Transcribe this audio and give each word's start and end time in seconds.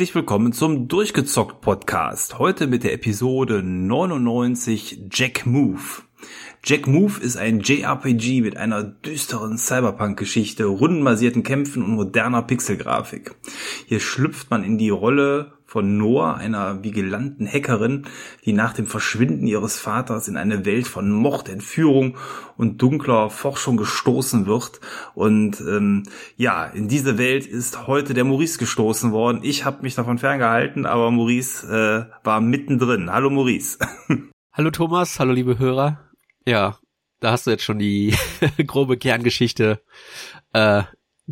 Herzlich 0.00 0.14
willkommen 0.14 0.54
zum 0.54 0.88
Durchgezockt 0.88 1.60
Podcast. 1.60 2.38
Heute 2.38 2.66
mit 2.66 2.84
der 2.84 2.94
Episode 2.94 3.62
99 3.62 4.98
Jack 5.12 5.44
Move. 5.44 6.00
Jack 6.62 6.86
Move 6.86 7.20
ist 7.20 7.38
ein 7.38 7.60
JRPG 7.60 8.42
mit 8.42 8.58
einer 8.58 8.82
düsteren 8.84 9.56
Cyberpunk-Geschichte, 9.56 10.66
rundenbasierten 10.66 11.42
Kämpfen 11.42 11.82
und 11.82 11.92
moderner 11.92 12.42
Pixelgrafik. 12.42 13.34
Hier 13.86 13.98
schlüpft 13.98 14.50
man 14.50 14.62
in 14.62 14.76
die 14.76 14.90
Rolle 14.90 15.54
von 15.64 15.96
Noah, 15.96 16.34
einer 16.36 16.84
vigilanten 16.84 17.46
Hackerin, 17.46 18.06
die 18.44 18.52
nach 18.52 18.74
dem 18.74 18.86
Verschwinden 18.86 19.46
ihres 19.46 19.78
Vaters 19.78 20.28
in 20.28 20.36
eine 20.36 20.66
Welt 20.66 20.86
von 20.86 21.10
Mord, 21.10 21.48
Entführung 21.48 22.18
und 22.58 22.82
dunkler 22.82 23.30
Forschung 23.30 23.78
gestoßen 23.78 24.46
wird. 24.46 24.80
Und 25.14 25.60
ähm, 25.60 26.02
ja, 26.36 26.66
in 26.66 26.88
diese 26.88 27.16
Welt 27.16 27.46
ist 27.46 27.86
heute 27.86 28.12
der 28.12 28.24
Maurice 28.24 28.58
gestoßen 28.58 29.12
worden. 29.12 29.40
Ich 29.44 29.64
habe 29.64 29.82
mich 29.82 29.94
davon 29.94 30.18
ferngehalten, 30.18 30.84
aber 30.84 31.10
Maurice 31.10 31.66
äh, 31.66 32.24
war 32.24 32.42
mittendrin. 32.42 33.10
Hallo 33.10 33.30
Maurice. 33.30 33.78
Hallo 34.52 34.72
Thomas, 34.72 35.18
hallo 35.20 35.32
liebe 35.32 35.58
Hörer. 35.60 36.09
Ja, 36.46 36.78
da 37.20 37.32
hast 37.32 37.46
du 37.46 37.50
jetzt 37.50 37.64
schon 37.64 37.78
die 37.78 38.14
grobe 38.66 38.96
Kerngeschichte 38.96 39.80
äh, 40.52 40.82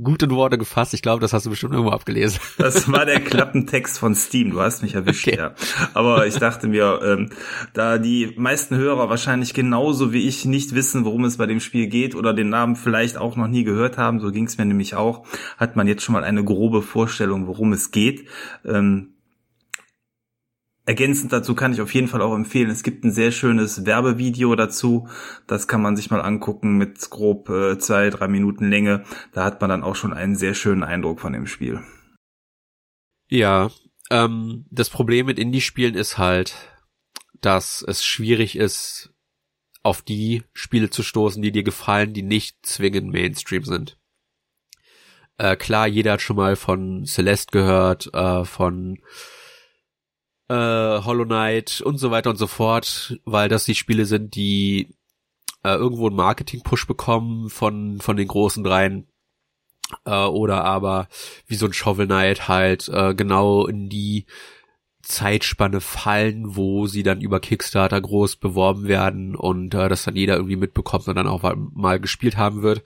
gut 0.03 0.23
in 0.23 0.31
Worte 0.31 0.59
gefasst. 0.59 0.95
Ich 0.95 1.03
glaube, 1.03 1.21
das 1.21 1.33
hast 1.33 1.47
du 1.47 1.51
bestimmt 1.51 1.73
irgendwo 1.73 1.93
abgelesen. 1.93 2.41
Das 2.59 2.91
war 2.91 3.07
der 3.07 3.21
Klappentext 3.21 3.99
von 3.99 4.15
Steam. 4.15 4.51
Du 4.51 4.61
hast 4.61 4.83
mich 4.83 4.95
erwischt, 4.95 5.27
okay. 5.27 5.39
ja. 5.39 5.55
Aber 5.95 6.27
ich 6.27 6.37
dachte 6.37 6.69
mir, 6.69 7.01
ähm, 7.03 7.31
da 7.73 7.99
die 7.99 8.35
meisten 8.37 8.77
Hörer 8.77 9.09
wahrscheinlich 9.09 9.55
genauso 9.55 10.13
wie 10.13 10.29
ich 10.29 10.45
nicht 10.45 10.75
wissen, 10.75 11.05
worum 11.05 11.25
es 11.25 11.39
bei 11.39 11.47
dem 11.47 11.61
Spiel 11.61 11.87
geht 11.87 12.15
oder 12.15 12.35
den 12.35 12.51
Namen 12.51 12.77
vielleicht 12.77 13.17
auch 13.17 13.37
noch 13.37 13.49
nie 13.49 13.65
gehört 13.65 13.97
haben, 13.97 14.21
so 14.21 14.31
ging 14.31 14.47
es 14.47 14.59
mir 14.59 14.67
nämlich 14.67 14.95
auch, 14.95 15.25
hat 15.57 15.77
man 15.77 15.87
jetzt 15.87 16.03
schon 16.03 16.13
mal 16.13 16.25
eine 16.25 16.45
grobe 16.45 16.83
Vorstellung, 16.83 17.47
worum 17.47 17.73
es 17.73 17.91
geht. 17.91 18.29
Ähm, 18.65 19.15
Ergänzend 20.89 21.35
dazu 21.35 21.55
kann 21.55 21.75
ich 21.75 21.83
auf 21.83 21.93
jeden 21.93 22.09
Fall 22.09 22.23
auch 22.23 22.35
empfehlen, 22.35 22.71
es 22.71 22.83
gibt 22.83 23.05
ein 23.05 23.13
sehr 23.13 23.31
schönes 23.31 23.85
Werbevideo 23.85 24.57
dazu. 24.57 25.07
Das 25.47 25.69
kann 25.69 25.83
man 25.83 25.97
sich 25.97 26.11
mal 26.11 26.23
angucken 26.23 26.79
mit 26.79 27.11
grob 27.11 27.51
äh, 27.51 27.77
zwei, 27.79 28.09
drei 28.09 28.27
Minuten 28.27 28.71
Länge. 28.71 29.05
Da 29.35 29.45
hat 29.45 29.61
man 29.61 29.69
dann 29.69 29.85
auch 29.85 29.97
schon 29.97 30.15
einen 30.15 30.35
sehr 30.35 30.55
schönen 30.55 30.83
Eindruck 30.83 31.21
von 31.21 31.35
dem 31.35 31.47
Spiel. 31.47 31.83
Ja, 33.29 33.71
ähm, 34.09 34.65
das 34.71 34.89
Problem 34.89 35.27
mit 35.27 35.39
Indie-Spielen 35.39 35.95
ist 35.95 36.17
halt, 36.17 36.55
dass 37.43 37.85
es 37.87 38.03
schwierig 38.03 38.57
ist, 38.57 39.13
auf 39.83 40.01
die 40.01 40.43
Spiele 40.55 40.89
zu 40.89 41.03
stoßen, 41.03 41.43
die 41.43 41.53
dir 41.53 41.65
gefallen, 41.65 42.15
die 42.15 42.23
nicht 42.23 42.65
zwingend 42.65 43.13
Mainstream 43.13 43.65
sind. 43.65 43.99
Äh, 45.37 45.57
klar, 45.57 45.87
jeder 45.87 46.13
hat 46.13 46.23
schon 46.23 46.37
mal 46.37 46.57
von 46.57 47.05
Celeste 47.05 47.51
gehört, 47.53 48.09
äh, 48.15 48.47
von 48.47 48.97
äh, 50.49 50.55
Hollow 50.55 51.25
Knight 51.25 51.81
und 51.81 51.99
so 51.99 52.11
weiter 52.11 52.31
und 52.31 52.37
so 52.37 52.47
fort, 52.47 53.19
weil 53.25 53.49
das 53.49 53.65
die 53.65 53.75
Spiele 53.75 54.07
sind, 54.07 54.35
die 54.35 54.95
äh, 55.65 55.75
irgendwo 55.75 56.07
einen 56.07 56.17
Marketing-Push 56.17 56.87
bekommen 56.87 57.51
von, 57.51 58.01
von 58.01 58.17
den 58.17 58.29
großen 58.29 58.65
dreien. 58.65 59.07
Äh, 60.05 60.25
oder 60.25 60.65
aber 60.65 61.09
wie 61.47 61.57
so 61.57 61.67
ein 61.67 61.73
Shovel 61.73 62.07
Knight 62.07 62.49
halt 62.49 62.89
äh, 62.89 63.15
genau 63.15 63.67
in 63.67 63.89
die 63.89 64.27
Zeitspanne 65.03 65.81
fallen, 65.81 66.57
wo 66.57 66.87
sie 66.87 67.03
dann 67.03 67.23
über 67.23 67.41
Kickstarter 67.41 68.01
groß 68.01 68.37
beworben 68.37 68.89
werden 68.89 69.35
und 69.35 69.75
äh, 69.75 69.89
das 69.89 70.05
dann 70.05 70.17
jeder 70.17 70.37
irgendwie 70.37 70.57
mitbekommt 70.57 71.09
und 71.09 71.17
dann 71.17 71.27
auch 71.27 71.43
mal 71.75 71.99
gespielt 72.01 72.37
haben 72.37 72.63
wird. 72.63 72.83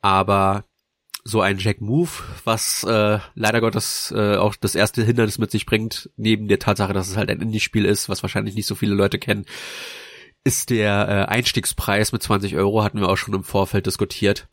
Aber 0.00 0.64
so 1.24 1.40
ein 1.40 1.58
Jack 1.58 1.80
Move, 1.80 2.10
was 2.44 2.84
äh, 2.84 3.18
leider 3.34 3.60
Gottes 3.60 4.12
äh, 4.16 4.36
auch 4.36 4.54
das 4.56 4.74
erste 4.74 5.02
Hindernis 5.04 5.38
mit 5.38 5.50
sich 5.50 5.66
bringt, 5.66 6.10
neben 6.16 6.48
der 6.48 6.58
Tatsache, 6.58 6.92
dass 6.92 7.08
es 7.08 7.16
halt 7.16 7.30
ein 7.30 7.40
Indie-Spiel 7.40 7.84
ist, 7.84 8.08
was 8.08 8.22
wahrscheinlich 8.22 8.54
nicht 8.54 8.66
so 8.66 8.74
viele 8.74 8.94
Leute 8.94 9.18
kennen, 9.18 9.44
ist 10.44 10.70
der 10.70 11.08
äh, 11.08 11.32
Einstiegspreis 11.32 12.12
mit 12.12 12.22
20 12.22 12.56
Euro, 12.56 12.82
hatten 12.82 13.00
wir 13.00 13.08
auch 13.08 13.16
schon 13.16 13.34
im 13.34 13.44
Vorfeld 13.44 13.86
diskutiert, 13.86 14.48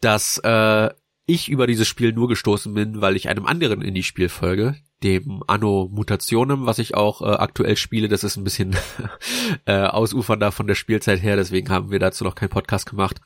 dass 0.00 0.38
äh, 0.38 0.90
ich 1.26 1.48
über 1.48 1.66
dieses 1.66 1.88
Spiel 1.88 2.12
nur 2.12 2.28
gestoßen 2.28 2.72
bin, 2.72 3.00
weil 3.00 3.16
ich 3.16 3.28
einem 3.28 3.46
anderen 3.46 3.82
Indie-Spiel 3.82 4.28
folge, 4.28 4.76
dem 5.02 5.42
Anno 5.46 5.90
Mutationem, 5.92 6.66
was 6.66 6.78
ich 6.78 6.94
auch 6.94 7.20
äh, 7.20 7.26
aktuell 7.26 7.76
spiele. 7.76 8.08
Das 8.08 8.24
ist 8.24 8.36
ein 8.36 8.44
bisschen 8.44 8.76
äh, 9.66 9.82
ausufernder 9.82 10.52
von 10.52 10.66
der 10.66 10.76
Spielzeit 10.76 11.22
her, 11.22 11.36
deswegen 11.36 11.68
haben 11.68 11.90
wir 11.90 11.98
dazu 11.98 12.24
noch 12.24 12.36
keinen 12.36 12.48
Podcast 12.48 12.88
gemacht 12.88 13.20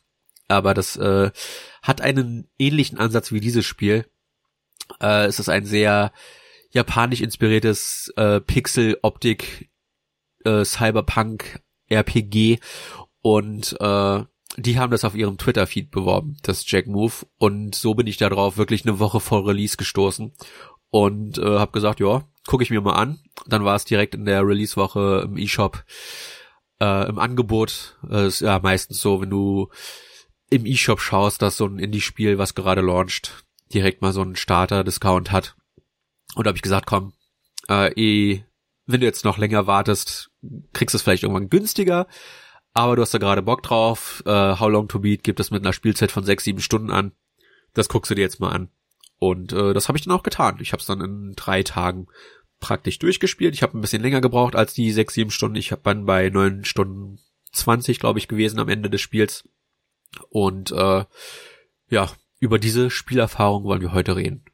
aber 0.51 0.75
das 0.75 0.97
äh, 0.97 1.31
hat 1.83 2.01
einen 2.01 2.49
ähnlichen 2.59 2.99
Ansatz 2.99 3.33
wie 3.33 3.41
dieses 3.41 3.65
Spiel. 3.65 4.07
Äh, 5.01 5.27
es 5.27 5.39
ist 5.39 5.49
ein 5.49 5.65
sehr 5.65 6.13
japanisch 6.71 7.21
inspiriertes 7.21 8.13
äh, 8.17 8.41
Pixel-Optik 8.41 9.71
äh, 10.45 10.65
Cyberpunk 10.65 11.61
RPG 11.89 12.59
und 13.23 13.77
äh, 13.81 14.25
die 14.57 14.79
haben 14.79 14.91
das 14.91 15.05
auf 15.05 15.15
ihrem 15.15 15.39
Twitter-Feed 15.39 15.91
beworben, 15.91 16.37
das 16.43 16.69
Jack 16.69 16.87
Move. 16.87 17.13
Und 17.39 17.75
so 17.75 17.95
bin 17.95 18.07
ich 18.07 18.17
da 18.17 18.29
drauf 18.29 18.57
wirklich 18.57 18.85
eine 18.85 18.99
Woche 18.99 19.21
vor 19.21 19.47
Release 19.47 19.77
gestoßen 19.77 20.33
und 20.91 21.39
äh, 21.39 21.59
habe 21.59 21.73
gesagt, 21.73 22.01
ja, 22.01 22.25
gucke 22.47 22.63
ich 22.63 22.71
mir 22.71 22.81
mal 22.81 22.95
an. 22.95 23.21
Dann 23.47 23.65
war 23.65 23.77
es 23.77 23.85
direkt 23.85 24.15
in 24.15 24.25
der 24.25 24.47
Release-Woche 24.47 25.23
im 25.25 25.39
E-Shop 25.39 25.85
äh, 26.81 27.09
im 27.09 27.19
Angebot. 27.19 27.99
Äh, 28.11 28.27
ist 28.27 28.41
ja 28.41 28.59
meistens 28.59 29.01
so, 29.01 29.21
wenn 29.21 29.31
du 29.31 29.71
im 30.51 30.67
E-Shop 30.67 31.01
schaust, 31.01 31.43
dass 31.43 31.57
so 31.57 31.67
ein 31.67 31.79
Indie-Spiel, 31.79 32.37
was 32.37 32.55
gerade 32.55 32.81
launcht, 32.81 33.45
direkt 33.73 34.03
mal 34.03 34.13
so 34.13 34.21
einen 34.21 34.37
Starter-Discount 34.37 35.31
hat. 35.31 35.57
Und 36.35 36.47
da 36.47 36.49
habe 36.49 36.57
ich 36.57 36.63
gesagt, 36.63 36.87
komm, 36.87 37.13
äh, 37.69 37.93
eh, 37.93 38.45
wenn 38.87 39.01
du 39.01 39.07
jetzt 39.07 39.25
noch 39.25 39.39
länger 39.39 39.67
wartest, 39.67 40.31
kriegst 40.73 40.95
du 40.95 40.97
es 40.97 41.03
vielleicht 41.03 41.23
irgendwann 41.23 41.49
günstiger, 41.49 42.09
aber 42.73 42.97
du 42.97 43.03
hast 43.03 43.15
da 43.15 43.19
gerade 43.19 43.43
Bock 43.43 43.63
drauf. 43.63 44.23
Äh, 44.27 44.59
How 44.59 44.69
Long 44.69 44.89
to 44.89 44.99
Beat 45.01 45.23
gibt 45.23 45.41
es 45.41 45.51
mit 45.51 45.63
einer 45.63 45.73
Spielzeit 45.73 46.11
von 46.11 46.25
sechs, 46.25 46.45
sieben 46.45 46.61
Stunden 46.61 46.91
an. 46.91 47.13
Das 47.75 47.89
guckst 47.89 48.11
du 48.11 48.15
dir 48.15 48.23
jetzt 48.23 48.41
mal 48.41 48.51
an. 48.51 48.71
Und 49.19 49.53
äh, 49.53 49.75
das 49.75 49.89
habe 49.89 49.99
ich 49.99 50.05
dann 50.05 50.15
auch 50.15 50.23
getan. 50.23 50.59
Ich 50.61 50.73
habe 50.73 50.81
es 50.81 50.87
dann 50.87 51.01
in 51.01 51.35
drei 51.37 51.63
Tagen 51.63 52.07
praktisch 52.59 52.99
durchgespielt. 52.99 53.55
Ich 53.55 53.63
habe 53.63 53.79
ein 53.79 53.81
bisschen 53.81 54.03
länger 54.03 54.21
gebraucht 54.21 54.57
als 54.57 54.75
die 54.75 54.91
sechs, 54.93 55.15
sieben 55.15 55.31
Stunden. 55.31 55.57
Ich 55.57 55.73
habe 55.73 55.83
dann 55.85 56.07
bei 56.07 56.31
neun 56.31 56.65
Stunden 56.65 57.19
zwanzig, 57.53 58.01
glaube 58.01 58.19
ich, 58.19 58.29
gewesen 58.29 58.59
am 58.59 58.69
Ende 58.69 58.91
des 58.91 59.01
Spiels. 59.01 59.49
Und 60.29 60.73
äh, 60.73 61.05
ja, 61.89 62.11
über 62.41 62.59
diese 62.59 62.91
Spielerfahrung 62.91 63.65
wollen 63.65 63.83
wir 63.83 63.93
heute 63.93 64.17
reden. 64.17 64.45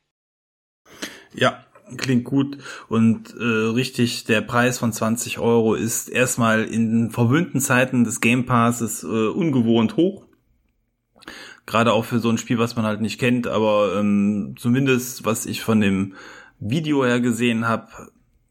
Ja, 1.34 1.64
klingt 1.96 2.24
gut 2.24 2.58
und 2.88 3.34
äh, 3.38 3.44
richtig, 3.44 4.24
der 4.24 4.40
Preis 4.40 4.78
von 4.78 4.92
20 4.92 5.38
Euro 5.38 5.74
ist 5.74 6.08
erstmal 6.08 6.64
in 6.64 7.10
verwöhnten 7.10 7.60
Zeiten 7.60 8.04
des 8.04 8.20
Game 8.20 8.46
Passes 8.46 9.04
äh, 9.04 9.06
ungewohnt 9.06 9.96
hoch. 9.96 10.24
Gerade 11.64 11.92
auch 11.92 12.04
für 12.04 12.18
so 12.18 12.30
ein 12.30 12.38
Spiel, 12.38 12.58
was 12.58 12.76
man 12.76 12.84
halt 12.84 13.00
nicht 13.00 13.18
kennt, 13.18 13.46
aber 13.46 13.96
ähm, 13.98 14.54
zumindest 14.58 15.24
was 15.24 15.46
ich 15.46 15.62
von 15.62 15.80
dem 15.80 16.14
Video 16.58 17.04
her 17.04 17.20
gesehen 17.20 17.68
habe, 17.68 17.88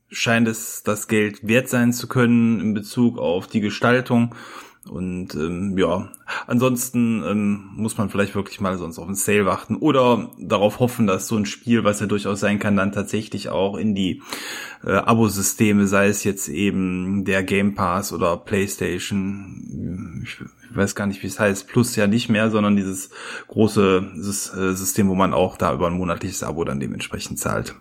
scheint 0.09 0.47
es 0.47 0.83
das 0.83 1.07
Geld 1.07 1.47
wert 1.47 1.67
sein 1.67 1.91
zu 1.91 2.07
können 2.07 2.59
in 2.61 2.73
Bezug 2.73 3.17
auf 3.17 3.47
die 3.47 3.61
Gestaltung 3.61 4.35
und 4.89 5.33
ähm, 5.33 5.77
ja, 5.77 6.11
ansonsten 6.45 7.23
ähm, 7.23 7.69
muss 7.75 7.97
man 7.97 8.09
vielleicht 8.09 8.35
wirklich 8.35 8.59
mal 8.61 8.77
sonst 8.77 8.99
auf 8.99 9.07
einen 9.07 9.15
Sale 9.15 9.45
warten 9.45 9.77
oder 9.77 10.29
darauf 10.37 10.79
hoffen, 10.79 11.07
dass 11.07 11.27
so 11.27 11.35
ein 11.35 11.47
Spiel, 11.47 11.83
was 11.83 11.99
ja 11.99 12.05
durchaus 12.05 12.39
sein 12.39 12.59
kann, 12.59 12.77
dann 12.77 12.91
tatsächlich 12.91 13.49
auch 13.49 13.77
in 13.77 13.95
die 13.95 14.21
äh, 14.83 14.91
Abosysteme, 14.91 15.87
sei 15.87 16.07
es 16.07 16.23
jetzt 16.23 16.49
eben 16.49 17.25
der 17.25 17.43
Game 17.43 17.73
Pass 17.73 18.13
oder 18.13 18.37
PlayStation, 18.37 20.21
ich, 20.23 20.37
weiß 20.75 20.93
gar 20.93 21.07
nicht, 21.07 21.23
wie 21.23 21.27
es 21.27 21.39
heißt, 21.39 21.67
Plus 21.67 21.95
ja 21.95 22.05
nicht 22.05 22.29
mehr, 22.29 22.51
sondern 22.51 22.75
dieses 22.75 23.09
große 23.47 24.11
äh, 24.15 24.75
System, 24.75 25.09
wo 25.09 25.15
man 25.15 25.33
auch 25.33 25.57
da 25.57 25.73
über 25.73 25.87
ein 25.87 25.97
monatliches 25.97 26.43
Abo 26.43 26.63
dann 26.63 26.79
dementsprechend 26.79 27.39
zahlt. 27.39 27.73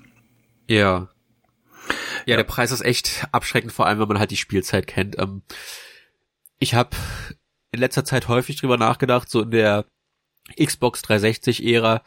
Ja. 0.69 1.09
Ja, 1.89 2.31
ja. 2.31 2.37
der 2.37 2.45
Preis 2.45 2.73
ist 2.73 2.81
echt 2.81 3.27
abschreckend, 3.33 3.73
vor 3.73 3.87
allem 3.87 3.99
wenn 3.99 4.09
man 4.09 4.19
halt 4.19 4.31
die 4.31 4.37
Spielzeit 4.37 4.87
kennt. 4.87 5.19
Ähm, 5.19 5.43
ich 6.65 6.75
habe 6.75 6.97
in 7.73 7.81
letzter 7.81 8.07
Zeit 8.07 8.27
häufig 8.29 8.57
drüber 8.57 8.79
nachgedacht, 8.79 9.29
so 9.29 9.43
in 9.43 9.51
der 9.51 9.85
Xbox 10.59 11.03
360-Ära, 11.05 12.03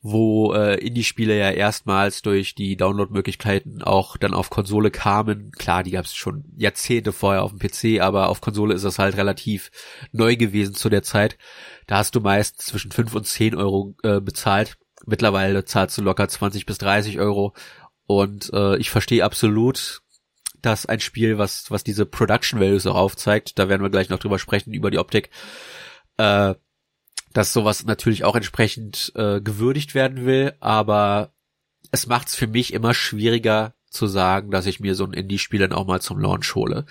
wo 0.00 0.54
äh, 0.54 0.76
Indie-Spiele 0.76 1.36
ja 1.36 1.50
erstmals 1.50 2.22
durch 2.22 2.54
die 2.54 2.76
Download-Möglichkeiten 2.76 3.82
auch 3.82 4.16
dann 4.16 4.32
auf 4.32 4.48
Konsole 4.48 4.92
kamen. 4.92 5.50
Klar, 5.50 5.82
die 5.82 5.90
gab 5.90 6.04
es 6.04 6.14
schon 6.14 6.44
Jahrzehnte 6.56 7.12
vorher 7.12 7.42
auf 7.42 7.50
dem 7.50 7.58
PC, 7.58 8.00
aber 8.00 8.28
auf 8.28 8.40
Konsole 8.40 8.74
ist 8.74 8.84
das 8.84 9.00
halt 9.00 9.16
relativ 9.16 9.72
neu 10.12 10.36
gewesen 10.36 10.74
zu 10.74 10.88
der 10.88 11.02
Zeit. 11.02 11.36
Da 11.88 11.96
hast 11.96 12.14
du 12.14 12.20
meist 12.20 12.62
zwischen 12.62 12.92
5 12.92 13.12
und 13.12 13.26
10 13.26 13.56
Euro 13.56 13.96
äh, 14.04 14.20
bezahlt. 14.20 14.78
Mittlerweile 15.04 15.64
zahlst 15.64 15.98
du 15.98 16.02
locker 16.02 16.28
20 16.28 16.64
bis 16.64 16.78
30 16.78 17.18
Euro. 17.18 17.54
Und 18.06 18.52
äh, 18.52 18.76
ich 18.76 18.90
verstehe 18.90 19.24
absolut, 19.24 20.02
dass 20.62 20.86
ein 20.86 21.00
Spiel, 21.00 21.38
was, 21.38 21.70
was 21.70 21.84
diese 21.84 22.06
Production 22.06 22.60
Values 22.60 22.86
auch 22.86 22.96
aufzeigt, 22.96 23.58
da 23.58 23.68
werden 23.68 23.82
wir 23.82 23.90
gleich 23.90 24.08
noch 24.08 24.18
drüber 24.18 24.38
sprechen, 24.38 24.72
über 24.72 24.90
die 24.90 24.98
Optik, 24.98 25.30
äh, 26.16 26.54
dass 27.32 27.52
sowas 27.52 27.84
natürlich 27.84 28.24
auch 28.24 28.36
entsprechend 28.36 29.12
äh, 29.14 29.40
gewürdigt 29.40 29.94
werden 29.94 30.24
will, 30.24 30.54
aber 30.60 31.32
es 31.92 32.06
macht 32.06 32.28
es 32.28 32.34
für 32.34 32.46
mich 32.46 32.72
immer 32.72 32.94
schwieriger 32.94 33.74
zu 33.90 34.06
sagen, 34.06 34.50
dass 34.50 34.66
ich 34.66 34.80
mir 34.80 34.94
so 34.94 35.04
ein 35.04 35.12
Indie-Spiel 35.12 35.60
dann 35.60 35.72
auch 35.72 35.86
mal 35.86 36.00
zum 36.00 36.18
Launch 36.18 36.54
hole, 36.54 36.86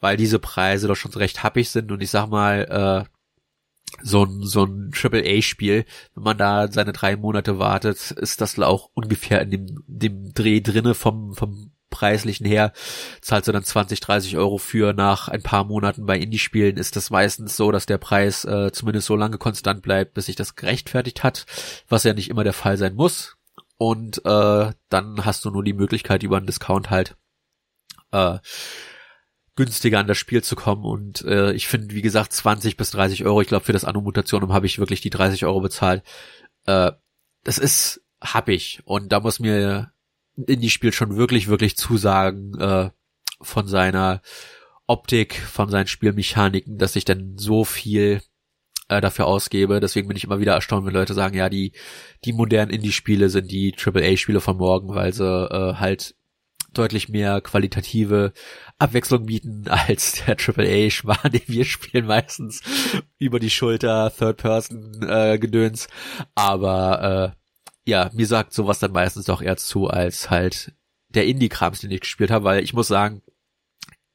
weil 0.00 0.16
diese 0.16 0.38
Preise 0.38 0.88
doch 0.88 0.96
schon 0.96 1.12
recht 1.12 1.42
happig 1.42 1.70
sind 1.70 1.92
und 1.92 2.02
ich 2.02 2.10
sag 2.10 2.28
mal, 2.28 3.04
äh, 3.06 3.10
so 4.02 4.24
ein, 4.24 4.42
so 4.42 4.64
ein 4.64 4.90
Triple-A-Spiel, 4.92 5.84
wenn 6.14 6.22
man 6.22 6.36
da 6.36 6.70
seine 6.70 6.92
drei 6.92 7.16
Monate 7.16 7.58
wartet, 7.58 8.10
ist 8.10 8.40
das 8.40 8.58
auch 8.58 8.90
ungefähr 8.94 9.42
in 9.42 9.50
dem, 9.50 9.84
dem 9.86 10.34
Dreh 10.34 10.60
drinne 10.60 10.94
vom, 10.94 11.34
vom 11.34 11.73
preislichen 11.94 12.44
her. 12.44 12.72
Zahlst 13.20 13.48
du 13.48 13.52
dann 13.52 13.64
20, 13.64 14.00
30 14.00 14.36
Euro 14.36 14.58
für 14.58 14.92
nach 14.92 15.28
ein 15.28 15.42
paar 15.42 15.64
Monaten 15.64 16.04
bei 16.04 16.18
Indie-Spielen 16.18 16.76
ist 16.76 16.96
das 16.96 17.10
meistens 17.10 17.56
so, 17.56 17.70
dass 17.70 17.86
der 17.86 17.98
Preis 17.98 18.44
äh, 18.44 18.72
zumindest 18.72 19.06
so 19.06 19.16
lange 19.16 19.38
konstant 19.38 19.82
bleibt, 19.82 20.14
bis 20.14 20.26
sich 20.26 20.36
das 20.36 20.56
gerechtfertigt 20.56 21.22
hat, 21.22 21.46
was 21.88 22.04
ja 22.04 22.12
nicht 22.12 22.28
immer 22.28 22.44
der 22.44 22.52
Fall 22.52 22.76
sein 22.76 22.94
muss. 22.94 23.36
Und 23.76 24.18
äh, 24.24 24.72
dann 24.88 25.24
hast 25.24 25.44
du 25.44 25.50
nur 25.50 25.64
die 25.64 25.72
Möglichkeit, 25.72 26.22
über 26.22 26.36
einen 26.36 26.46
Discount 26.46 26.90
halt 26.90 27.16
äh, 28.12 28.38
günstiger 29.56 30.00
an 30.00 30.06
das 30.06 30.18
Spiel 30.18 30.42
zu 30.42 30.56
kommen. 30.56 30.84
Und 30.84 31.22
äh, 31.22 31.52
ich 31.52 31.68
finde, 31.68 31.94
wie 31.94 32.02
gesagt, 32.02 32.32
20 32.32 32.76
bis 32.76 32.90
30 32.90 33.24
Euro, 33.24 33.40
ich 33.40 33.48
glaube, 33.48 33.64
für 33.64 33.72
das 33.72 33.84
Anno-Mutationum 33.84 34.52
habe 34.52 34.66
ich 34.66 34.78
wirklich 34.78 35.00
die 35.00 35.10
30 35.10 35.44
Euro 35.46 35.60
bezahlt. 35.60 36.02
Äh, 36.66 36.92
das 37.44 37.58
ist 37.58 38.00
ich. 38.46 38.80
Und 38.84 39.12
da 39.12 39.20
muss 39.20 39.38
mir 39.38 39.92
Indie-Spiel 40.36 40.92
schon 40.92 41.16
wirklich, 41.16 41.48
wirklich 41.48 41.76
zusagen 41.76 42.58
äh, 42.58 42.90
von 43.40 43.66
seiner 43.66 44.22
Optik, 44.86 45.34
von 45.34 45.70
seinen 45.70 45.86
Spielmechaniken, 45.86 46.78
dass 46.78 46.96
ich 46.96 47.04
dann 47.04 47.38
so 47.38 47.64
viel 47.64 48.20
äh, 48.88 49.00
dafür 49.00 49.26
ausgebe. 49.26 49.80
Deswegen 49.80 50.08
bin 50.08 50.16
ich 50.16 50.24
immer 50.24 50.40
wieder 50.40 50.54
erstaunt, 50.54 50.86
wenn 50.86 50.94
Leute 50.94 51.14
sagen, 51.14 51.36
ja, 51.36 51.48
die, 51.48 51.72
die 52.24 52.32
modernen 52.32 52.70
Indie-Spiele 52.70 53.30
sind 53.30 53.50
die 53.50 53.74
AAA-Spiele 53.74 54.40
von 54.40 54.56
morgen, 54.56 54.94
weil 54.94 55.12
sie 55.12 55.24
äh, 55.24 55.74
halt 55.74 56.14
deutlich 56.72 57.08
mehr 57.08 57.40
qualitative 57.40 58.32
Abwechslung 58.78 59.26
bieten 59.26 59.64
als 59.68 60.24
der 60.24 60.36
AAA-Schwan, 60.36 61.32
den 61.32 61.42
wir 61.46 61.64
spielen 61.64 62.06
meistens 62.06 62.62
über 63.18 63.38
die 63.38 63.50
Schulter, 63.50 64.12
Third-Person-Gedöns. 64.16 65.86
Äh, 65.86 65.88
Aber 66.34 67.34
äh, 67.34 67.43
ja, 67.84 68.10
mir 68.14 68.26
sagt 68.26 68.52
sowas 68.52 68.78
dann 68.78 68.92
meistens 68.92 69.26
doch 69.26 69.42
eher 69.42 69.56
zu, 69.56 69.88
als 69.88 70.30
halt 70.30 70.72
der 71.08 71.26
Indie-Krams, 71.26 71.80
den 71.80 71.90
ich 71.90 72.00
gespielt 72.00 72.30
habe, 72.30 72.44
weil 72.44 72.64
ich 72.64 72.72
muss 72.72 72.88
sagen, 72.88 73.22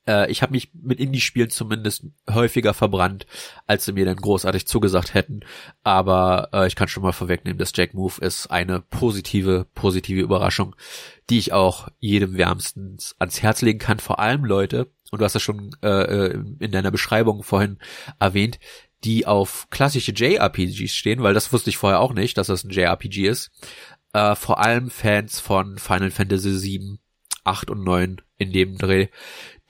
äh, 0.10 0.32
ich 0.32 0.42
habe 0.42 0.54
mich 0.54 0.72
mit 0.74 1.00
Indie-Spielen 1.00 1.52
zumindest 1.52 2.06
häufiger 2.30 2.74
verbrannt, 2.74 3.28
als 3.68 3.86
sie 3.86 3.94
mir 3.94 4.06
dann 4.06 4.16
großartig 4.16 4.66
zugesagt 4.66 5.14
hätten. 5.14 5.42
Aber 5.84 6.50
äh, 6.52 6.68
ich 6.68 6.76
kann 6.76 6.88
schon 6.88 7.04
mal 7.04 7.12
vorwegnehmen, 7.12 7.60
dass 7.60 7.74
Jack 7.76 7.94
Move 7.94 8.20
ist 8.20 8.48
eine 8.48 8.82
positive, 8.82 9.68
positive 9.76 10.20
Überraschung, 10.20 10.76
die 11.30 11.38
ich 11.38 11.54
auch 11.54 11.88
jedem 12.00 12.36
wärmstens 12.36 13.16
ans 13.20 13.44
Herz 13.44 13.62
legen 13.62 13.80
kann. 13.80 14.00
Vor 14.00 14.20
allem 14.20 14.44
Leute, 14.44 14.92
und 15.12 15.22
du 15.22 15.26
hast 15.26 15.36
das 15.36 15.44
schon 15.44 15.76
äh, 15.84 15.88
äh 15.88 16.44
in 16.60 16.72
deiner 16.72 16.92
Beschreibung 16.92 17.44
vorhin 17.44 17.78
erwähnt, 18.20 18.60
die 19.04 19.28
auf 19.28 19.68
klassische 19.70 20.12
JRPGs 20.12 20.94
stehen, 20.94 21.22
weil 21.22 21.34
das 21.34 21.54
wusste 21.54 21.70
ich 21.70 21.78
vorher 21.78 22.00
auch 22.00 22.14
nicht, 22.14 22.38
dass 22.38 22.48
das 22.48 22.64
ein 22.64 22.72
JRPG 22.72 23.28
ist. 23.28 23.52
Äh, 24.12 24.36
vor 24.36 24.60
allem 24.60 24.90
Fans 24.90 25.40
von 25.40 25.78
Final 25.78 26.12
Fantasy 26.12 26.52
7, 26.52 27.00
8 27.44 27.70
und 27.70 27.84
9 27.84 28.22
in 28.38 28.52
dem 28.52 28.78
Dreh, 28.78 29.08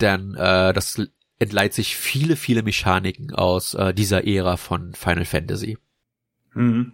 denn 0.01 0.35
äh, 0.35 0.73
das 0.73 1.01
entleiht 1.39 1.73
sich 1.73 1.95
viele, 1.95 2.35
viele 2.35 2.63
Mechaniken 2.63 3.33
aus 3.33 3.73
äh, 3.73 3.93
dieser 3.93 4.27
Ära 4.27 4.57
von 4.57 4.93
Final 4.93 5.25
Fantasy. 5.25 5.77
Mhm. 6.53 6.93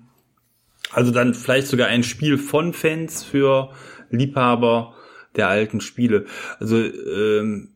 Also 0.92 1.12
dann 1.12 1.34
vielleicht 1.34 1.68
sogar 1.68 1.88
ein 1.88 2.04
Spiel 2.04 2.38
von 2.38 2.74
Fans 2.74 3.24
für 3.24 3.72
Liebhaber 4.12 4.96
der 5.36 5.50
alten 5.50 5.82
Spiele. 5.82 6.26
Also 6.60 6.78
ähm, 6.78 7.76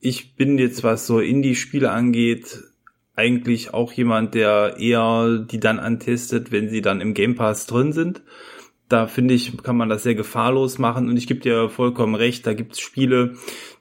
ich 0.00 0.36
bin 0.36 0.58
jetzt, 0.58 0.82
was 0.82 1.06
so 1.06 1.20
Indie-Spiele 1.20 1.90
angeht, 1.90 2.64
eigentlich 3.14 3.74
auch 3.74 3.92
jemand, 3.92 4.34
der 4.34 4.76
eher 4.78 5.44
die 5.50 5.60
dann 5.60 5.78
antestet, 5.78 6.52
wenn 6.52 6.70
sie 6.70 6.80
dann 6.80 7.02
im 7.02 7.12
Game 7.12 7.34
Pass 7.34 7.66
drin 7.66 7.92
sind. 7.92 8.22
Da 8.90 9.06
finde 9.06 9.34
ich, 9.34 9.56
kann 9.62 9.76
man 9.76 9.88
das 9.88 10.02
sehr 10.02 10.16
gefahrlos 10.16 10.78
machen 10.78 11.08
und 11.08 11.16
ich 11.16 11.28
gebe 11.28 11.38
dir 11.38 11.68
vollkommen 11.68 12.16
recht, 12.16 12.44
da 12.44 12.54
gibt 12.54 12.72
es 12.72 12.80
Spiele, 12.80 13.34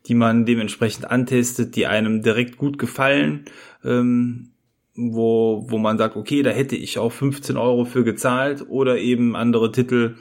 die 0.05 0.13
man 0.13 0.45
dementsprechend 0.45 1.09
antestet, 1.09 1.75
die 1.75 1.87
einem 1.87 2.21
direkt 2.21 2.57
gut 2.57 2.77
gefallen, 2.77 3.45
ähm, 3.83 4.51
wo, 4.93 5.65
wo 5.67 5.79
man 5.79 5.97
sagt, 5.97 6.15
okay, 6.15 6.43
da 6.43 6.51
hätte 6.51 6.75
ich 6.75 6.99
auch 6.99 7.11
15 7.11 7.57
Euro 7.57 7.85
für 7.85 8.03
gezahlt 8.03 8.65
oder 8.69 8.99
eben 8.99 9.35
andere 9.35 9.71
Titel, 9.71 10.15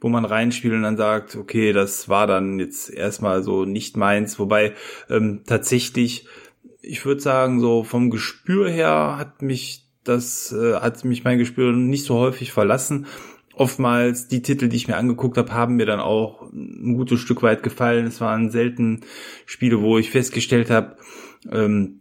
wo 0.00 0.08
man 0.08 0.24
reinspielt 0.24 0.72
und 0.72 0.84
dann 0.84 0.96
sagt, 0.96 1.36
okay, 1.36 1.74
das 1.74 2.08
war 2.08 2.26
dann 2.26 2.58
jetzt 2.58 2.88
erstmal 2.88 3.42
so 3.42 3.66
nicht 3.66 3.98
meins, 3.98 4.38
wobei 4.38 4.72
ähm, 5.10 5.42
tatsächlich, 5.44 6.26
ich 6.80 7.04
würde 7.04 7.20
sagen, 7.20 7.60
so 7.60 7.84
vom 7.84 8.08
Gespür 8.08 8.70
her 8.70 9.16
hat 9.18 9.42
mich 9.42 9.82
das, 10.02 10.50
äh, 10.50 10.76
hat 10.76 11.04
mich 11.04 11.24
mein 11.24 11.38
Gespür 11.38 11.72
nicht 11.72 12.06
so 12.06 12.14
häufig 12.14 12.52
verlassen 12.52 13.06
oftmals 13.56 14.28
die 14.28 14.42
Titel, 14.42 14.68
die 14.68 14.76
ich 14.76 14.88
mir 14.88 14.96
angeguckt 14.96 15.38
habe, 15.38 15.52
haben 15.52 15.76
mir 15.76 15.86
dann 15.86 16.00
auch 16.00 16.42
ein 16.52 16.94
gutes 16.96 17.20
Stück 17.20 17.42
weit 17.42 17.62
gefallen. 17.62 18.06
Es 18.06 18.20
waren 18.20 18.50
selten 18.50 19.00
Spiele, 19.46 19.80
wo 19.80 19.98
ich 19.98 20.10
festgestellt 20.10 20.70
habe, 20.70 20.96
ähm, 21.50 22.00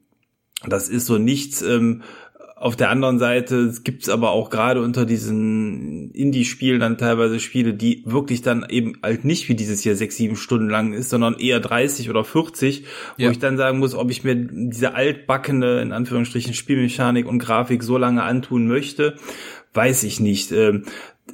das 0.65 0.89
ist 0.89 1.05
so 1.05 1.17
nichts. 1.17 1.61
Ähm, 1.61 2.03
auf 2.55 2.77
der 2.77 2.89
anderen 2.89 3.19
Seite 3.19 3.73
gibt 3.83 4.03
es 4.03 4.09
aber 4.09 4.31
auch 4.31 4.49
gerade 4.49 4.81
unter 4.81 5.05
diesen 5.05 6.11
Indie-Spielen 6.11 6.79
dann 6.79 6.97
teilweise 6.97 7.41
Spiele, 7.41 7.73
die 7.73 8.03
wirklich 8.05 8.41
dann 8.41 8.65
eben 8.69 8.93
halt 9.03 9.25
nicht 9.25 9.49
wie 9.49 9.55
dieses 9.55 9.81
hier 9.81 9.97
sechs, 9.97 10.15
sieben 10.15 10.37
Stunden 10.37 10.69
lang 10.69 10.93
ist, 10.93 11.09
sondern 11.09 11.33
eher 11.37 11.59
30 11.59 12.09
oder 12.09 12.23
40, 12.23 12.85
ja. 13.17 13.27
wo 13.27 13.31
ich 13.31 13.39
dann 13.39 13.57
sagen 13.57 13.79
muss, 13.79 13.95
ob 13.95 14.09
ich 14.11 14.23
mir 14.23 14.35
diese 14.35 14.95
altbackene, 14.95 15.81
in 15.81 15.91
Anführungsstrichen, 15.91 16.53
Spielmechanik 16.53 17.27
und 17.27 17.39
Grafik 17.39 17.83
so 17.83 17.97
lange 17.97 18.23
antun 18.23 18.65
möchte, 18.65 19.17
weiß 19.73 20.03
ich 20.03 20.21
nicht. 20.21 20.53
Ähm, 20.53 20.85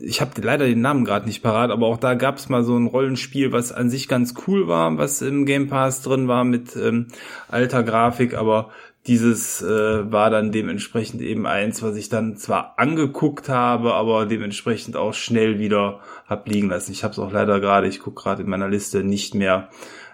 ich 0.01 0.21
habe 0.21 0.41
leider 0.41 0.65
den 0.65 0.81
Namen 0.81 1.05
gerade 1.05 1.25
nicht 1.25 1.41
parat, 1.41 1.71
aber 1.71 1.87
auch 1.87 1.97
da 1.97 2.13
gab 2.13 2.37
es 2.37 2.49
mal 2.49 2.63
so 2.63 2.77
ein 2.77 2.87
Rollenspiel, 2.87 3.51
was 3.51 3.71
an 3.71 3.89
sich 3.89 4.07
ganz 4.07 4.33
cool 4.47 4.67
war, 4.67 4.97
was 4.97 5.21
im 5.21 5.45
Game 5.45 5.67
Pass 5.67 6.01
drin 6.01 6.27
war 6.27 6.43
mit 6.43 6.75
ähm, 6.75 7.07
alter 7.47 7.83
Grafik, 7.83 8.33
aber 8.35 8.69
dieses 9.07 9.61
äh, 9.61 10.11
war 10.11 10.29
dann 10.29 10.51
dementsprechend 10.51 11.21
eben 11.21 11.47
eins, 11.47 11.81
was 11.81 11.95
ich 11.95 12.09
dann 12.09 12.37
zwar 12.37 12.75
angeguckt 12.77 13.49
habe, 13.49 13.93
aber 13.93 14.25
dementsprechend 14.25 14.97
auch 14.97 15.13
schnell 15.13 15.57
wieder 15.57 16.01
hab 16.27 16.47
liegen 16.47 16.69
lassen. 16.69 16.91
Ich 16.91 17.03
habe 17.03 17.13
es 17.13 17.19
auch 17.19 17.31
leider 17.31 17.59
gerade, 17.59 17.87
ich 17.87 18.01
gucke 18.01 18.21
gerade 18.21 18.43
in 18.43 18.49
meiner 18.49 18.67
Liste 18.67 19.03
nicht 19.03 19.33
mehr 19.33 19.69